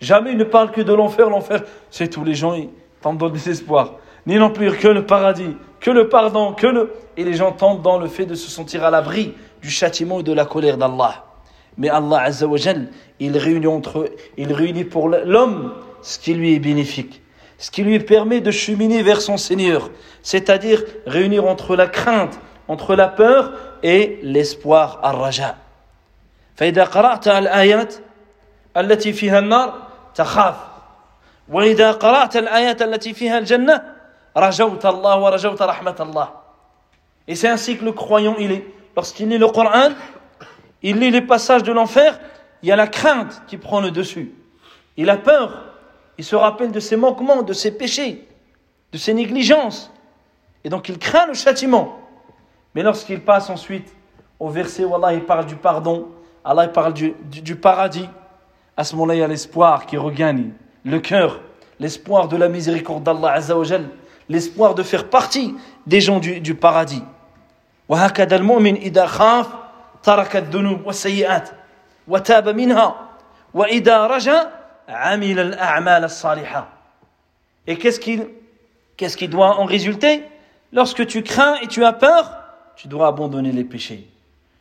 Jamais 0.00 0.32
il 0.32 0.38
ne 0.38 0.44
parle 0.44 0.72
que 0.72 0.80
de 0.80 0.92
l'enfer. 0.92 1.30
L'enfer, 1.30 1.62
c'est 1.90 2.08
tous 2.08 2.24
les 2.24 2.34
gens, 2.34 2.54
ils 2.54 2.68
dans 3.02 3.26
le 3.26 3.30
désespoir. 3.30 3.94
Ni 4.26 4.36
non 4.36 4.50
que 4.50 4.88
le 4.88 5.04
paradis, 5.04 5.56
que 5.80 5.90
le 5.90 6.08
pardon, 6.08 6.52
que 6.52 6.66
le... 6.66 6.92
Et 7.16 7.24
les 7.24 7.34
gens 7.34 7.52
tentent 7.52 7.82
dans 7.82 7.98
le 7.98 8.06
fait 8.06 8.24
de 8.24 8.34
se 8.34 8.50
sentir 8.50 8.84
à 8.84 8.90
l'abri 8.90 9.34
du 9.60 9.68
châtiment 9.68 10.20
et 10.20 10.22
de 10.22 10.32
la 10.32 10.44
colère 10.44 10.78
d'Allah. 10.78 11.24
Mais 11.76 11.88
Allah 11.88 12.22
Azza 12.22 12.46
wa 12.46 12.56
Jal, 12.56 12.88
il 13.18 13.36
réunit, 13.36 13.66
entre, 13.66 14.10
il 14.36 14.52
réunit 14.52 14.84
pour 14.84 15.08
l'homme 15.08 15.74
ce 16.00 16.18
qui 16.18 16.34
lui 16.34 16.54
est 16.54 16.58
bénéfique, 16.58 17.21
ce 17.61 17.71
qui 17.71 17.83
lui 17.83 17.99
permet 17.99 18.39
de 18.41 18.51
cheminer 18.51 19.03
vers 19.03 19.21
son 19.21 19.37
Seigneur, 19.37 19.89
c'est-à-dire 20.21 20.83
réunir 21.05 21.45
entre 21.45 21.75
la 21.75 21.87
crainte, 21.87 22.39
entre 22.67 22.95
la 22.95 23.07
peur 23.07 23.53
et 23.83 24.19
l'espoir 24.23 24.99
ar-raja. 25.03 25.55
فإذا 26.57 26.83
قرأت 26.83 27.27
الآيات 27.27 27.95
التي 28.77 29.13
فيها 29.13 29.39
النار 29.39 29.73
تخاف 30.15 30.55
وإذا 31.49 31.91
قرأت 31.91 32.37
الآيات 32.37 32.81
التي 32.81 33.13
فيها 33.13 33.37
الجنة 33.37 33.83
رجوت 34.37 34.85
الله 34.85 35.17
ورجوت 35.19 35.61
رحمة 35.61 35.95
الله 35.99 36.29
Et 37.27 37.35
c'est 37.35 37.47
ainsi 37.47 37.77
que 37.77 37.85
le 37.85 37.91
croyant 37.91 38.35
il 38.39 38.51
est. 38.51 38.65
Lorsqu'il 38.95 39.27
lit 39.29 39.37
le 39.37 39.47
Coran, 39.47 39.91
il 40.81 40.97
lit 40.97 41.11
les 41.11 41.21
passages 41.21 41.61
de 41.63 41.71
l'enfer, 41.71 42.19
il 42.63 42.69
y 42.69 42.71
a 42.71 42.75
la 42.75 42.87
crainte 42.87 43.43
qui 43.47 43.57
prend 43.57 43.81
le 43.81 43.91
dessus. 43.91 44.33
Il 44.95 45.09
a 45.09 45.17
peur. 45.17 45.65
Il 46.17 46.23
se 46.23 46.35
rappelle 46.35 46.71
de 46.71 46.79
ses 46.79 46.95
manquements, 46.95 47.43
de 47.43 47.53
ses 47.53 47.71
péchés, 47.71 48.27
de 48.91 48.97
ses 48.97 49.13
négligences. 49.13 49.91
Et 50.63 50.69
donc 50.69 50.89
il 50.89 50.97
craint 50.97 51.27
le 51.27 51.33
châtiment. 51.33 51.99
Mais 52.73 52.83
lorsqu'il 52.83 53.21
passe 53.21 53.49
ensuite 53.49 53.93
au 54.39 54.49
verset 54.49 54.83
où 54.83 54.95
Allah 54.95 55.13
il 55.13 55.23
parle 55.23 55.45
du 55.45 55.55
pardon, 55.55 56.07
Allah 56.43 56.65
il 56.65 56.71
parle 56.71 56.93
du, 56.93 57.13
du, 57.23 57.55
paradis, 57.55 58.09
à 58.75 58.83
ce 58.83 58.95
moment-là 58.95 59.15
il 59.15 59.19
y 59.19 59.23
a 59.23 59.27
l'espoir 59.27 59.85
qui 59.85 59.97
regagne 59.97 60.51
le 60.83 60.99
cœur, 60.99 61.41
l'espoir 61.79 62.27
de 62.27 62.37
la 62.37 62.47
miséricorde 62.47 63.03
d'Allah 63.03 63.33
Azzawajal, 63.33 63.89
l'espoir 64.29 64.75
de 64.75 64.83
faire 64.83 65.09
partie 65.09 65.55
des 65.85 66.01
gens 66.01 66.19
du, 66.19 66.39
du 66.39 66.55
paradis. 66.55 67.03
وهكذا 67.89 68.35
المؤمن 68.35 68.75
إذا 68.75 69.05
خاف 69.05 69.47
ترك 70.03 70.35
الذنوب 70.35 70.85
والسيئات 70.85 71.49
وتاب 72.07 72.49
منها 72.49 72.95
وإذا 73.53 74.07
رجا 74.07 74.49
amil 74.88 75.38
al-a'mal 75.38 76.04
al-saliha. 76.04 76.68
Et 77.66 77.76
qu'est-ce 77.76 78.00
qui, 78.00 78.20
qu'est-ce 78.96 79.16
qui 79.16 79.28
doit 79.28 79.58
en 79.58 79.64
résulter? 79.64 80.24
Lorsque 80.72 81.06
tu 81.06 81.22
crains 81.22 81.56
et 81.62 81.66
tu 81.66 81.84
as 81.84 81.92
peur, 81.92 82.32
tu 82.76 82.88
dois 82.88 83.08
abandonner 83.08 83.52
les 83.52 83.64
péchés. 83.64 84.08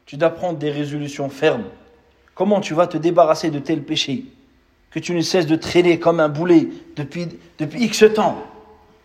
Tu 0.06 0.18
dois 0.18 0.30
prendre 0.30 0.58
des 0.58 0.72
résolutions 0.72 1.30
fermes. 1.30 1.64
Comment 2.36 2.60
tu 2.60 2.74
vas 2.74 2.88
te 2.88 2.98
débarrasser 2.98 3.50
de 3.50 3.60
tels 3.60 3.84
péchés? 3.84 4.26
Que 4.90 5.00
tu 5.00 5.14
ne 5.14 5.22
cesses 5.22 5.48
de 5.48 5.56
traîner 5.56 6.00
comme 6.00 6.20
un 6.20 6.28
boulet 6.28 6.68
depuis, 6.96 7.28
depuis 7.58 7.84
X 7.84 8.04
temps 8.14 8.44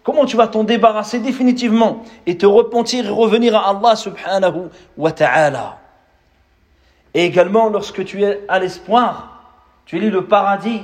Comment 0.07 0.25
tu 0.25 0.37
vas 0.37 0.47
t'en 0.47 0.63
débarrasser 0.63 1.19
définitivement 1.19 2.05
et 2.27 2.39
te 2.39 2.47
repentir 2.47 3.07
et 3.07 3.11
revenir 3.11 3.57
à 3.57 3.71
Allah 3.71 3.97
subhanahu 3.97 4.69
wa 4.97 5.11
ta'ala? 5.11 5.79
Et 7.13 7.25
également 7.25 7.69
lorsque 7.69 8.05
tu 8.05 8.23
es 8.23 8.41
à 8.47 8.61
l'espoir, 8.61 9.43
tu 9.85 9.97
es 9.97 10.11
le 10.11 10.25
paradis 10.25 10.83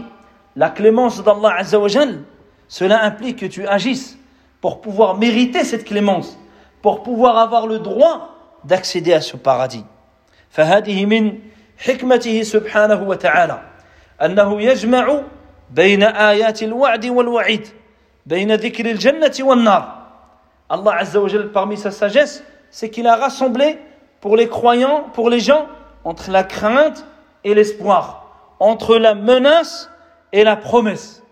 la 0.55 0.69
clémence 0.69 1.23
d'Allah 1.23 1.55
azawajal, 1.57 2.23
cela 2.67 3.03
implique 3.03 3.39
que 3.39 3.45
tu 3.45 3.67
agisses 3.67 4.17
pour 4.61 4.81
pouvoir 4.81 5.17
mériter 5.17 5.63
cette 5.63 5.85
clémence, 5.85 6.37
pour 6.81 7.03
pouvoir 7.03 7.37
avoir 7.37 7.67
le 7.67 7.79
droit 7.79 8.35
d'accéder 8.63 9.13
à 9.13 9.21
ce 9.21 9.37
paradis. 9.37 9.85
فهذه 10.49 11.05
من 11.05 11.39
حكمته 11.77 12.43
سبحانه 12.43 13.03
وتعالى 13.03 13.61
أنه 14.21 14.61
يجمع 14.61 15.21
بين 15.69 16.03
آيات 16.03 16.63
الوعد 16.63 17.05
والوعيد 17.05 17.67
بين 18.25 18.55
ذكر 18.55 18.85
الجنة 18.85 19.33
والنار 19.39 19.97
Allah 20.69 20.97
Azza 20.99 21.21
wa 21.21 21.29
Jal, 21.29 21.51
parmi 21.51 21.77
sa 21.77 21.91
sagesse, 21.91 22.43
c'est 22.71 22.89
qu'il 22.89 23.07
a 23.07 23.15
rassemblé 23.15 23.79
pour 24.19 24.35
les 24.35 24.49
croyants, 24.49 25.05
pour 25.13 25.29
les 25.29 25.39
gens, 25.39 25.65
entre 26.03 26.29
la 26.29 26.43
crainte 26.43 27.05
et 27.43 27.53
l'espoir, 27.53 28.55
entre 28.59 28.97
la 28.97 29.15
menace 29.15 29.89
et 30.31 30.43
la 30.43 30.55
promesse, 30.55 31.23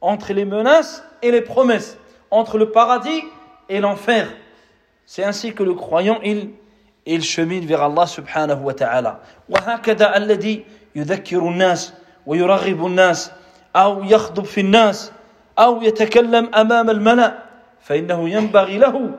entre 0.00 0.32
les 0.32 0.44
menaces 0.44 1.04
et 1.22 1.30
les 1.30 1.40
promesses, 1.40 1.98
entre 2.30 2.58
le 2.58 2.70
paradis 2.70 3.22
et 3.68 3.80
l'enfer. 3.80 4.28
C'est 5.06 5.24
ainsi 5.24 5.54
que 5.54 5.62
le 5.62 5.74
croyant, 5.74 6.18
il, 6.24 6.50
il 7.06 7.22
chemine 7.22 7.66
vers 7.66 7.82
Allah 7.82 8.06
subhanahu 8.06 8.62
wa 8.62 8.74
ta'ala. 8.74 9.20
وهكذا 9.48 10.16
الذي 10.16 10.64
يذكر 10.94 11.38
الناس 11.38 11.94
ويرغب 12.26 12.86
الناس 12.86 13.32
أو 13.76 14.04
يخطب 14.04 14.44
في 14.44 14.60
الناس 14.60 15.12
أو 15.58 15.82
يتكلم 15.82 16.54
أمام 16.54 16.90
الملأ 16.90 17.38
فإنه 17.80 18.28
ينبغي 18.28 18.78
له 18.78 19.10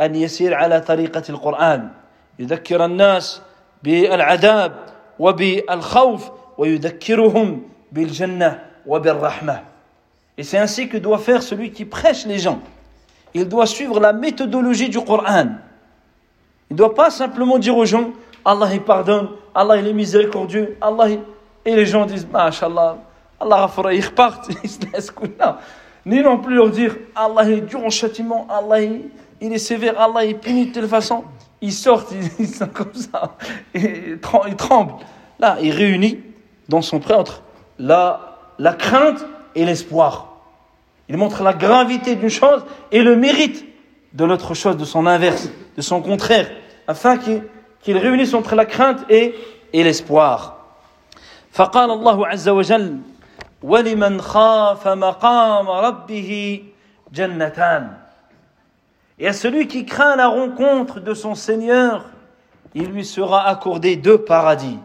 أن 0.00 0.14
يسير 0.14 0.54
على 0.54 0.80
طريقة 0.80 1.22
القرآن 1.28 1.90
يذكر 2.38 2.84
الناس 2.84 3.42
بالعذاب 3.82 4.72
وبالخوف 5.18 6.30
ويذكرهم 6.58 7.62
bil 7.95 8.09
wa 8.85 8.99
bil. 8.99 9.15
Et 10.37 10.43
c'est 10.43 10.57
ainsi 10.57 10.89
que 10.89 10.97
doit 10.97 11.17
faire 11.17 11.41
celui 11.41 11.71
qui 11.71 11.85
prêche 11.85 12.25
les 12.25 12.39
gens. 12.39 12.59
Il 13.33 13.47
doit 13.47 13.65
suivre 13.65 13.99
la 13.99 14.11
méthodologie 14.11 14.89
du 14.89 14.99
Coran. 14.99 15.47
Il 16.69 16.73
ne 16.73 16.77
doit 16.77 16.93
pas 16.93 17.09
simplement 17.09 17.57
dire 17.57 17.77
aux 17.77 17.85
gens 17.85 18.11
Allah 18.43 18.69
il 18.73 18.81
pardonne, 18.81 19.29
Allah 19.55 19.77
il 19.77 19.87
est 19.87 19.93
miséricordieux, 19.93 20.77
Allah 20.79 21.09
il... 21.09 21.19
et 21.65 21.75
les 21.75 21.85
gens 21.85 22.05
disent 22.05 22.27
Masha'Allah, 22.27 22.97
Allah 23.39 23.69
ils 23.91 24.05
repartent, 24.05 24.49
ils 24.63 24.69
se 24.69 24.79
laissent 24.91 25.13
là. 25.39 25.59
Ni 26.05 26.21
non 26.21 26.37
plus 26.37 26.55
leur 26.55 26.69
dire 26.69 26.95
Allah 27.15 27.49
est 27.49 27.61
dur 27.61 27.83
en 27.83 27.89
châtiment, 27.89 28.45
Allah 28.49 28.81
il 28.81 29.53
est 29.53 29.57
sévère, 29.57 29.99
Allah 29.99 30.25
il 30.25 30.37
punit 30.37 30.67
de 30.67 30.73
telle 30.73 30.87
façon. 30.87 31.23
Ils 31.61 31.73
sortent, 31.73 32.13
ils, 32.37 32.47
sont 32.53 32.67
comme 32.67 32.93
ça, 32.93 33.35
et 33.73 34.15
ils 34.47 34.55
tremblent. 34.55 34.95
Là, 35.39 35.57
il 35.61 35.71
réunit 35.71 36.19
dans 36.69 36.81
son 36.81 36.99
prêtre 36.99 37.41
la, 37.78 38.38
la 38.58 38.72
crainte 38.74 39.24
et 39.54 39.64
l'espoir. 39.64 40.28
Il 41.08 41.16
montre 41.16 41.42
la 41.42 41.52
gravité 41.52 42.14
d'une 42.14 42.28
chose 42.28 42.64
et 42.92 43.02
le 43.02 43.16
mérite 43.16 43.64
de 44.12 44.24
l'autre 44.24 44.54
chose, 44.54 44.76
de 44.76 44.84
son 44.84 45.06
inverse, 45.06 45.48
de 45.76 45.82
son 45.82 46.02
contraire, 46.02 46.50
afin 46.86 47.18
qu'il 47.18 47.96
réunisse 47.96 48.34
entre 48.34 48.54
la 48.54 48.64
crainte 48.64 49.04
et, 49.08 49.34
et 49.72 49.82
l'espoir. 49.82 50.56
فقال 51.52 51.90
الله 51.90 52.26
عز 52.26 52.48
وجل 52.48 52.98
ولمن 53.62 54.20
خاف 54.20 54.88
مقام 54.88 55.68
ربه 55.68 56.62
جنتان 57.12 57.96
Et 59.18 59.26
à 59.26 59.34
celui 59.34 59.66
qui 59.66 59.84
craint 59.84 60.16
la 60.16 60.28
rencontre 60.28 60.98
de 60.98 61.12
son 61.12 61.34
Seigneur, 61.34 62.06
il 62.74 62.86
lui 62.86 63.04
sera 63.04 63.46
accordé 63.48 63.96
deux 63.96 64.16
paradis. 64.16 64.78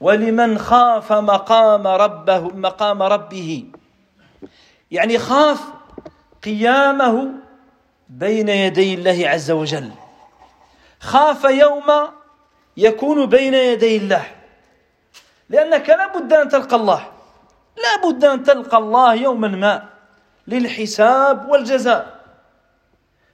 ولمن 0.00 0.58
خاف 0.58 1.12
مقام 1.12 1.86
ربه 1.86 2.40
مقام 2.40 3.02
ربه. 3.02 3.64
يعني 4.90 5.18
خاف 5.18 5.60
قيامه 6.44 7.28
بين 8.08 8.48
يدي 8.48 8.94
الله 8.94 9.28
عز 9.28 9.50
وجل. 9.50 9.90
خاف 11.00 11.44
يوم 11.44 12.08
يكون 12.76 13.26
بين 13.26 13.54
يدي 13.54 13.96
الله. 13.96 14.26
لأنك 15.48 15.88
لا 15.88 16.18
بد 16.18 16.32
أن 16.32 16.48
تلقى 16.48 16.76
الله. 16.76 17.06
لا 17.76 18.08
بد 18.08 18.24
أن 18.24 18.42
تلقى 18.42 18.78
الله 18.78 19.14
يوما 19.14 19.48
ما 19.48 19.88
للحساب 20.46 21.48
والجزاء. 21.48 22.16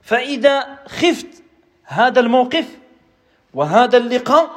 فإذا 0.01 0.79
خفت 0.87 1.43
هذا 1.83 2.19
الموقف 2.19 2.65
وهذا 3.53 3.97
اللقاء 3.97 4.49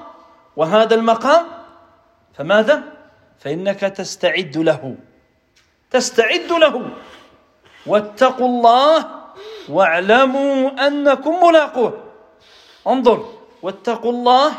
وهذا 0.57 0.95
المقام 0.95 1.56
فماذا؟ 2.37 2.83
فإنك 3.39 3.81
تستعد 3.81 4.57
له. 4.57 4.97
تستعد 5.91 6.53
له. 6.53 6.91
واتقوا 7.87 8.49
الله 8.49 9.11
واعلموا 9.69 10.87
أنكم 10.87 11.47
ملاقوه. 11.47 12.05
انظر 12.87 13.25
واتقوا 13.63 14.13
الله 14.13 14.53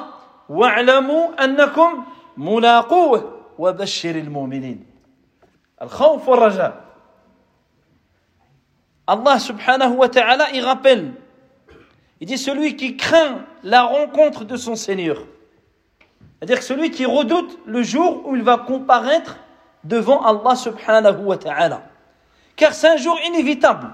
واعلموا 0.49 1.43
أنكم 1.43 2.05
ملاقوه. 2.38 3.34
وبشر 3.57 4.15
المؤمنين. 4.15 4.86
الخوف 5.82 6.30
والرجاء. 6.30 6.88
Allah 9.07 9.39
subhanahu 9.39 9.95
wa 9.97 10.09
ta'ala, 10.09 10.51
il 10.51 10.65
rappelle, 10.65 11.13
il 12.19 12.28
dit 12.28 12.38
celui 12.38 12.75
qui 12.75 12.97
craint 12.97 13.45
la 13.63 13.84
rencontre 13.84 14.43
de 14.43 14.57
son 14.57 14.75
Seigneur. 14.75 15.17
C'est-à-dire 16.39 16.59
que 16.59 16.65
celui 16.65 16.91
qui 16.91 17.05
redoute 17.05 17.57
le 17.65 17.81
jour 17.81 18.27
où 18.27 18.35
il 18.35 18.43
va 18.43 18.57
comparaître 18.57 19.38
devant 19.83 20.21
Allah 20.23 20.55
subhanahu 20.55 21.23
wa 21.23 21.38
ta'ala. 21.38 21.81
Car 22.55 22.73
c'est 22.73 22.89
un 22.89 22.97
jour 22.97 23.17
inévitable. 23.27 23.89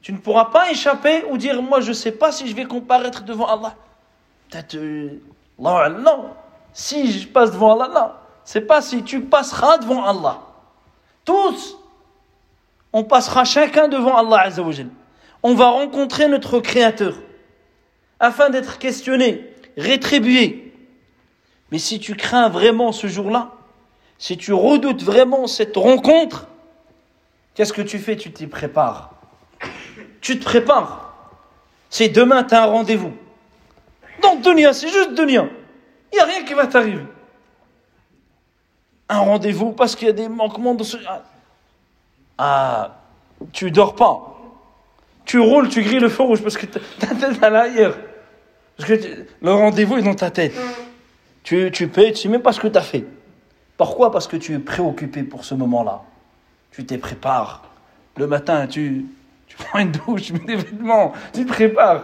Tu 0.00 0.12
ne 0.12 0.18
pourras 0.18 0.46
pas 0.46 0.70
échapper 0.70 1.24
ou 1.30 1.36
dire 1.36 1.60
moi 1.62 1.80
je 1.80 1.88
ne 1.88 1.94
sais 1.94 2.12
pas 2.12 2.32
si 2.32 2.48
je 2.48 2.54
vais 2.54 2.64
comparaître 2.64 3.22
devant 3.24 3.46
Allah. 3.46 3.74
Peut-être 4.48 4.76
euh, 4.76 5.18
non. 5.58 6.30
Si 6.72 7.10
je 7.10 7.28
passe 7.28 7.50
devant 7.50 7.78
Allah, 7.78 7.92
non. 7.94 8.10
C'est 8.44 8.62
pas 8.62 8.80
si 8.80 9.02
tu 9.02 9.20
passeras 9.20 9.78
devant 9.78 10.04
Allah. 10.04 10.38
Tous, 11.24 11.76
on 12.92 13.04
passera 13.04 13.44
chacun 13.44 13.88
devant 13.88 14.16
Allah 14.16 14.42
Azzawajal. 14.42 14.88
On 15.42 15.54
va 15.54 15.68
rencontrer 15.68 16.28
notre 16.28 16.60
Créateur 16.60 17.14
afin 18.20 18.48
d'être 18.50 18.78
questionné, 18.78 19.54
rétribué 19.76 20.67
Mais 21.70 21.78
si 21.78 22.00
tu 22.00 22.14
crains 22.14 22.48
vraiment 22.48 22.92
ce 22.92 23.06
jour-là, 23.06 23.52
si 24.18 24.36
tu 24.36 24.52
redoutes 24.52 25.02
vraiment 25.02 25.46
cette 25.46 25.76
rencontre, 25.76 26.46
qu'est-ce 27.54 27.72
que 27.72 27.82
tu 27.82 27.98
fais? 27.98 28.16
Tu 28.16 28.32
t'y 28.32 28.46
prépares. 28.46 29.12
Tu 30.20 30.38
te 30.38 30.44
prépares. 30.44 31.14
C'est 31.90 32.08
demain, 32.08 32.44
tu 32.44 32.54
as 32.54 32.64
un 32.64 32.66
rendez-vous. 32.66 33.12
Dans 34.22 34.36
Dunia, 34.36 34.72
c'est 34.72 34.88
juste 34.88 35.14
Dunia. 35.14 35.46
Il 36.12 36.16
n'y 36.16 36.20
a 36.20 36.24
rien 36.24 36.44
qui 36.44 36.54
va 36.54 36.66
t'arriver. 36.66 37.04
Un 39.08 39.20
rendez-vous 39.20 39.72
parce 39.72 39.94
qu'il 39.94 40.06
y 40.06 40.10
a 40.10 40.14
des 40.14 40.28
manquements 40.28 40.74
de 40.74 40.84
ce. 40.84 40.96
Ah, 42.36 42.96
tu 43.52 43.70
dors 43.70 43.94
pas. 43.94 44.34
Tu 45.24 45.38
roules, 45.38 45.68
tu 45.68 45.82
grilles 45.82 46.00
le 46.00 46.08
feu 46.08 46.22
rouge 46.22 46.42
parce 46.42 46.56
que 46.56 46.66
ta 46.66 46.80
tête 47.14 47.42
à 47.42 47.50
l'arrière. 47.50 47.96
Parce 48.76 48.88
que 48.88 49.26
le 49.40 49.52
rendez-vous 49.52 49.98
est 49.98 50.02
dans 50.02 50.14
ta 50.14 50.30
tête. 50.30 50.54
Tu, 51.48 51.70
tu 51.72 51.88
payes, 51.88 52.12
tu 52.12 52.18
sais 52.18 52.28
même 52.28 52.42
pas 52.42 52.52
ce 52.52 52.60
que 52.60 52.68
tu 52.68 52.76
as 52.76 52.82
fait. 52.82 53.06
Pourquoi? 53.78 54.12
Parce 54.12 54.26
que 54.26 54.36
tu 54.36 54.52
es 54.52 54.58
préoccupé 54.58 55.22
pour 55.22 55.46
ce 55.46 55.54
moment-là. 55.54 56.02
Tu 56.72 56.84
t'es 56.84 56.98
prépares. 56.98 57.62
Le 58.18 58.26
matin, 58.26 58.66
tu, 58.66 59.06
prends 59.56 59.78
une 59.78 59.92
douche, 59.92 60.24
tu 60.24 60.34
mets 60.34 60.40
des 60.40 60.56
vêtements, 60.56 61.14
tu 61.32 61.46
te 61.46 61.48
prépares. 61.50 62.02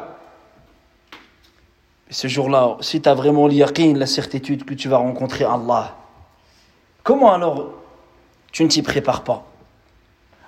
Et 2.09 2.15
ce 2.15 2.27
jour-là, 2.27 2.79
si 2.81 3.03
tu 3.03 3.09
as 3.11 3.13
vraiment 3.13 3.47
l'yaqin, 3.47 3.93
la 3.95 4.07
certitude 4.07 4.65
que 4.65 4.73
tu 4.73 4.89
vas 4.89 4.97
rencontrer 4.97 5.45
Allah, 5.45 5.95
comment 7.03 7.35
alors 7.35 7.71
tu 8.51 8.65
ne 8.65 8.69
t'y 8.71 8.81
prépares 8.81 9.25
pas? 9.25 9.45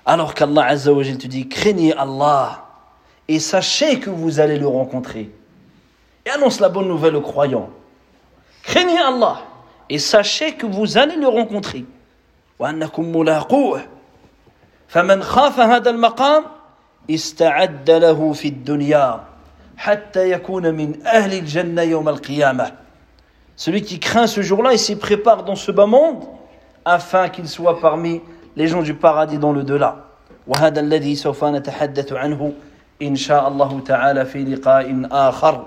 Alors 0.07 0.33
qu'Allah 0.33 0.65
Azza 0.65 0.91
wa 0.91 1.03
te 1.03 1.27
dit, 1.27 1.47
craignez 1.47 1.93
Allah 1.95 2.65
et 3.27 3.39
sachez 3.39 3.99
que 3.99 4.09
vous 4.09 4.39
allez 4.39 4.57
le 4.57 4.67
rencontrer. 4.67 5.29
Et 6.25 6.31
annonce 6.31 6.59
la 6.59 6.69
bonne 6.69 6.87
nouvelle 6.87 7.15
aux 7.15 7.21
croyants. 7.21 7.69
Craignez 8.67 8.99
Allah 8.99 9.37
et 9.89 9.97
sachez 9.97 10.55
que 10.55 10.65
vous 10.65 10.97
allez 10.97 11.15
le 11.15 11.27
rencontrer. 11.27 11.85
فمن 14.87 15.23
خاف 15.23 15.59
هذا 15.59 15.89
المقام 15.89 16.43
استعد 17.09 17.91
له 17.91 18.33
في 18.33 18.47
الدنيا 18.47 19.23
حتى 19.77 20.31
يكون 20.31 20.75
من 20.75 21.05
أهل 21.05 21.33
الجنة 21.33 21.81
يوم 21.81 22.09
القيامة 22.09 22.71
Celui 23.55 23.81
qui 23.81 23.99
craint 23.99 24.27
ce 24.27 24.41
jour-là, 24.41 24.73
il 24.73 24.79
s'y 24.79 24.95
prépare 24.97 25.43
dans 25.43 25.55
ce 25.55 25.71
bas 25.71 25.85
monde 25.85 26.25
afin 26.85 27.29
qu'il 27.29 27.47
soit 27.47 27.79
parmi 27.79 28.21
les 28.55 28.67
gens 28.67 28.81
du 28.81 28.93
paradis 28.93 29.37
dans 29.37 29.53
le 29.53 29.63
delà. 29.63 30.03
وهذا 30.47 30.79
الذي 30.79 31.15
سوف 31.15 31.43
نتحدث 31.43 32.13
عنه 32.13 32.53
إن 33.01 33.15
شاء 33.15 33.47
الله 33.47 33.79
تعالى 33.79 34.25
في 34.25 34.43
لقاء 34.43 35.07
آخر 35.11 35.65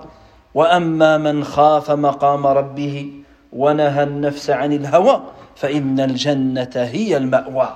واما 0.54 1.18
من 1.18 1.44
خاف 1.44 1.90
مقام 1.90 2.46
ربه 2.46 3.12
ونهى 3.52 4.02
النفس 4.02 4.50
عن 4.50 4.72
الهوى 4.72 5.22
فان 5.56 6.00
الجنه 6.00 6.70
هي 6.74 7.16
المأوى 7.16 7.68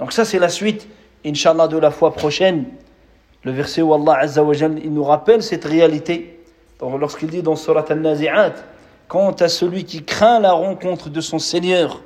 donc 0.00 0.12
ça 0.12 0.24
c'est 0.24 0.38
la 0.38 0.48
suite 0.48 0.88
inshallah 1.24 1.68
de 1.68 1.78
la 1.78 1.90
fois 1.90 2.12
prochaine 2.12 2.64
le 3.44 3.52
verset 3.52 3.82
où 3.82 3.94
Allah 3.94 4.18
Azza 4.20 4.42
wa 4.42 4.52
Jal, 4.54 4.78
il 4.82 4.92
nous 4.92 5.04
rappelle 5.04 5.42
cette 5.42 5.64
réalité 5.64 6.40
lorsqu'il 6.80 7.28
dit 7.28 7.42
dans 7.42 7.56
Surat 7.56 7.84
Al-Nazi'at 7.88 8.54
quant 9.08 9.32
à 9.32 9.48
celui 9.48 9.84
qui 9.84 10.02
craint 10.04 10.40
la 10.40 10.52
rencontre 10.52 11.10
de 11.10 11.20
son 11.20 11.38
Seigneur 11.38 12.02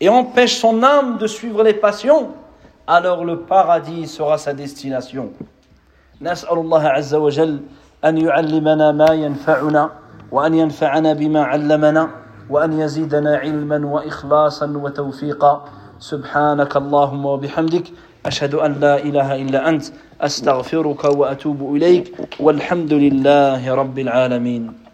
et 0.00 0.08
empêche 0.08 0.56
son 0.56 0.82
âme 0.82 1.18
de 1.18 1.26
suivre 1.26 1.62
les 1.62 1.74
passions 1.74 2.30
alors 2.86 3.24
le 3.24 3.40
paradis 3.40 4.06
sera 4.06 4.38
sa 4.38 4.52
destination 4.54 5.32
نسأل 6.22 6.58
الله 6.58 6.88
عز 6.88 7.14
وجل 7.14 7.60
أن 8.05 8.17
يعلمنا 8.17 8.91
ما 8.91 9.11
ينفعنا 9.11 9.89
وأن 10.31 10.53
ينفعنا 10.53 11.13
بما 11.13 11.43
علمنا 11.43 12.09
وأن 12.49 12.79
يزيدنا 12.79 13.37
علما 13.37 13.87
وإخلاصا 13.87 14.67
وتوفيقا. 14.77 15.65
سبحانك 15.99 16.77
اللهم 16.77 17.25
وبحمدك 17.25 17.85
أشهد 18.25 18.53
أن 18.55 18.71
لا 18.79 18.95
إله 19.03 19.41
إلا 19.41 19.69
أنت 19.69 19.85
أستغفرك 20.21 21.03
وأتوب 21.03 21.75
إليك 21.75 22.05
والحمد 22.39 22.93
لله 22.93 23.75
رب 23.75 23.99
العالمين. 23.99 24.84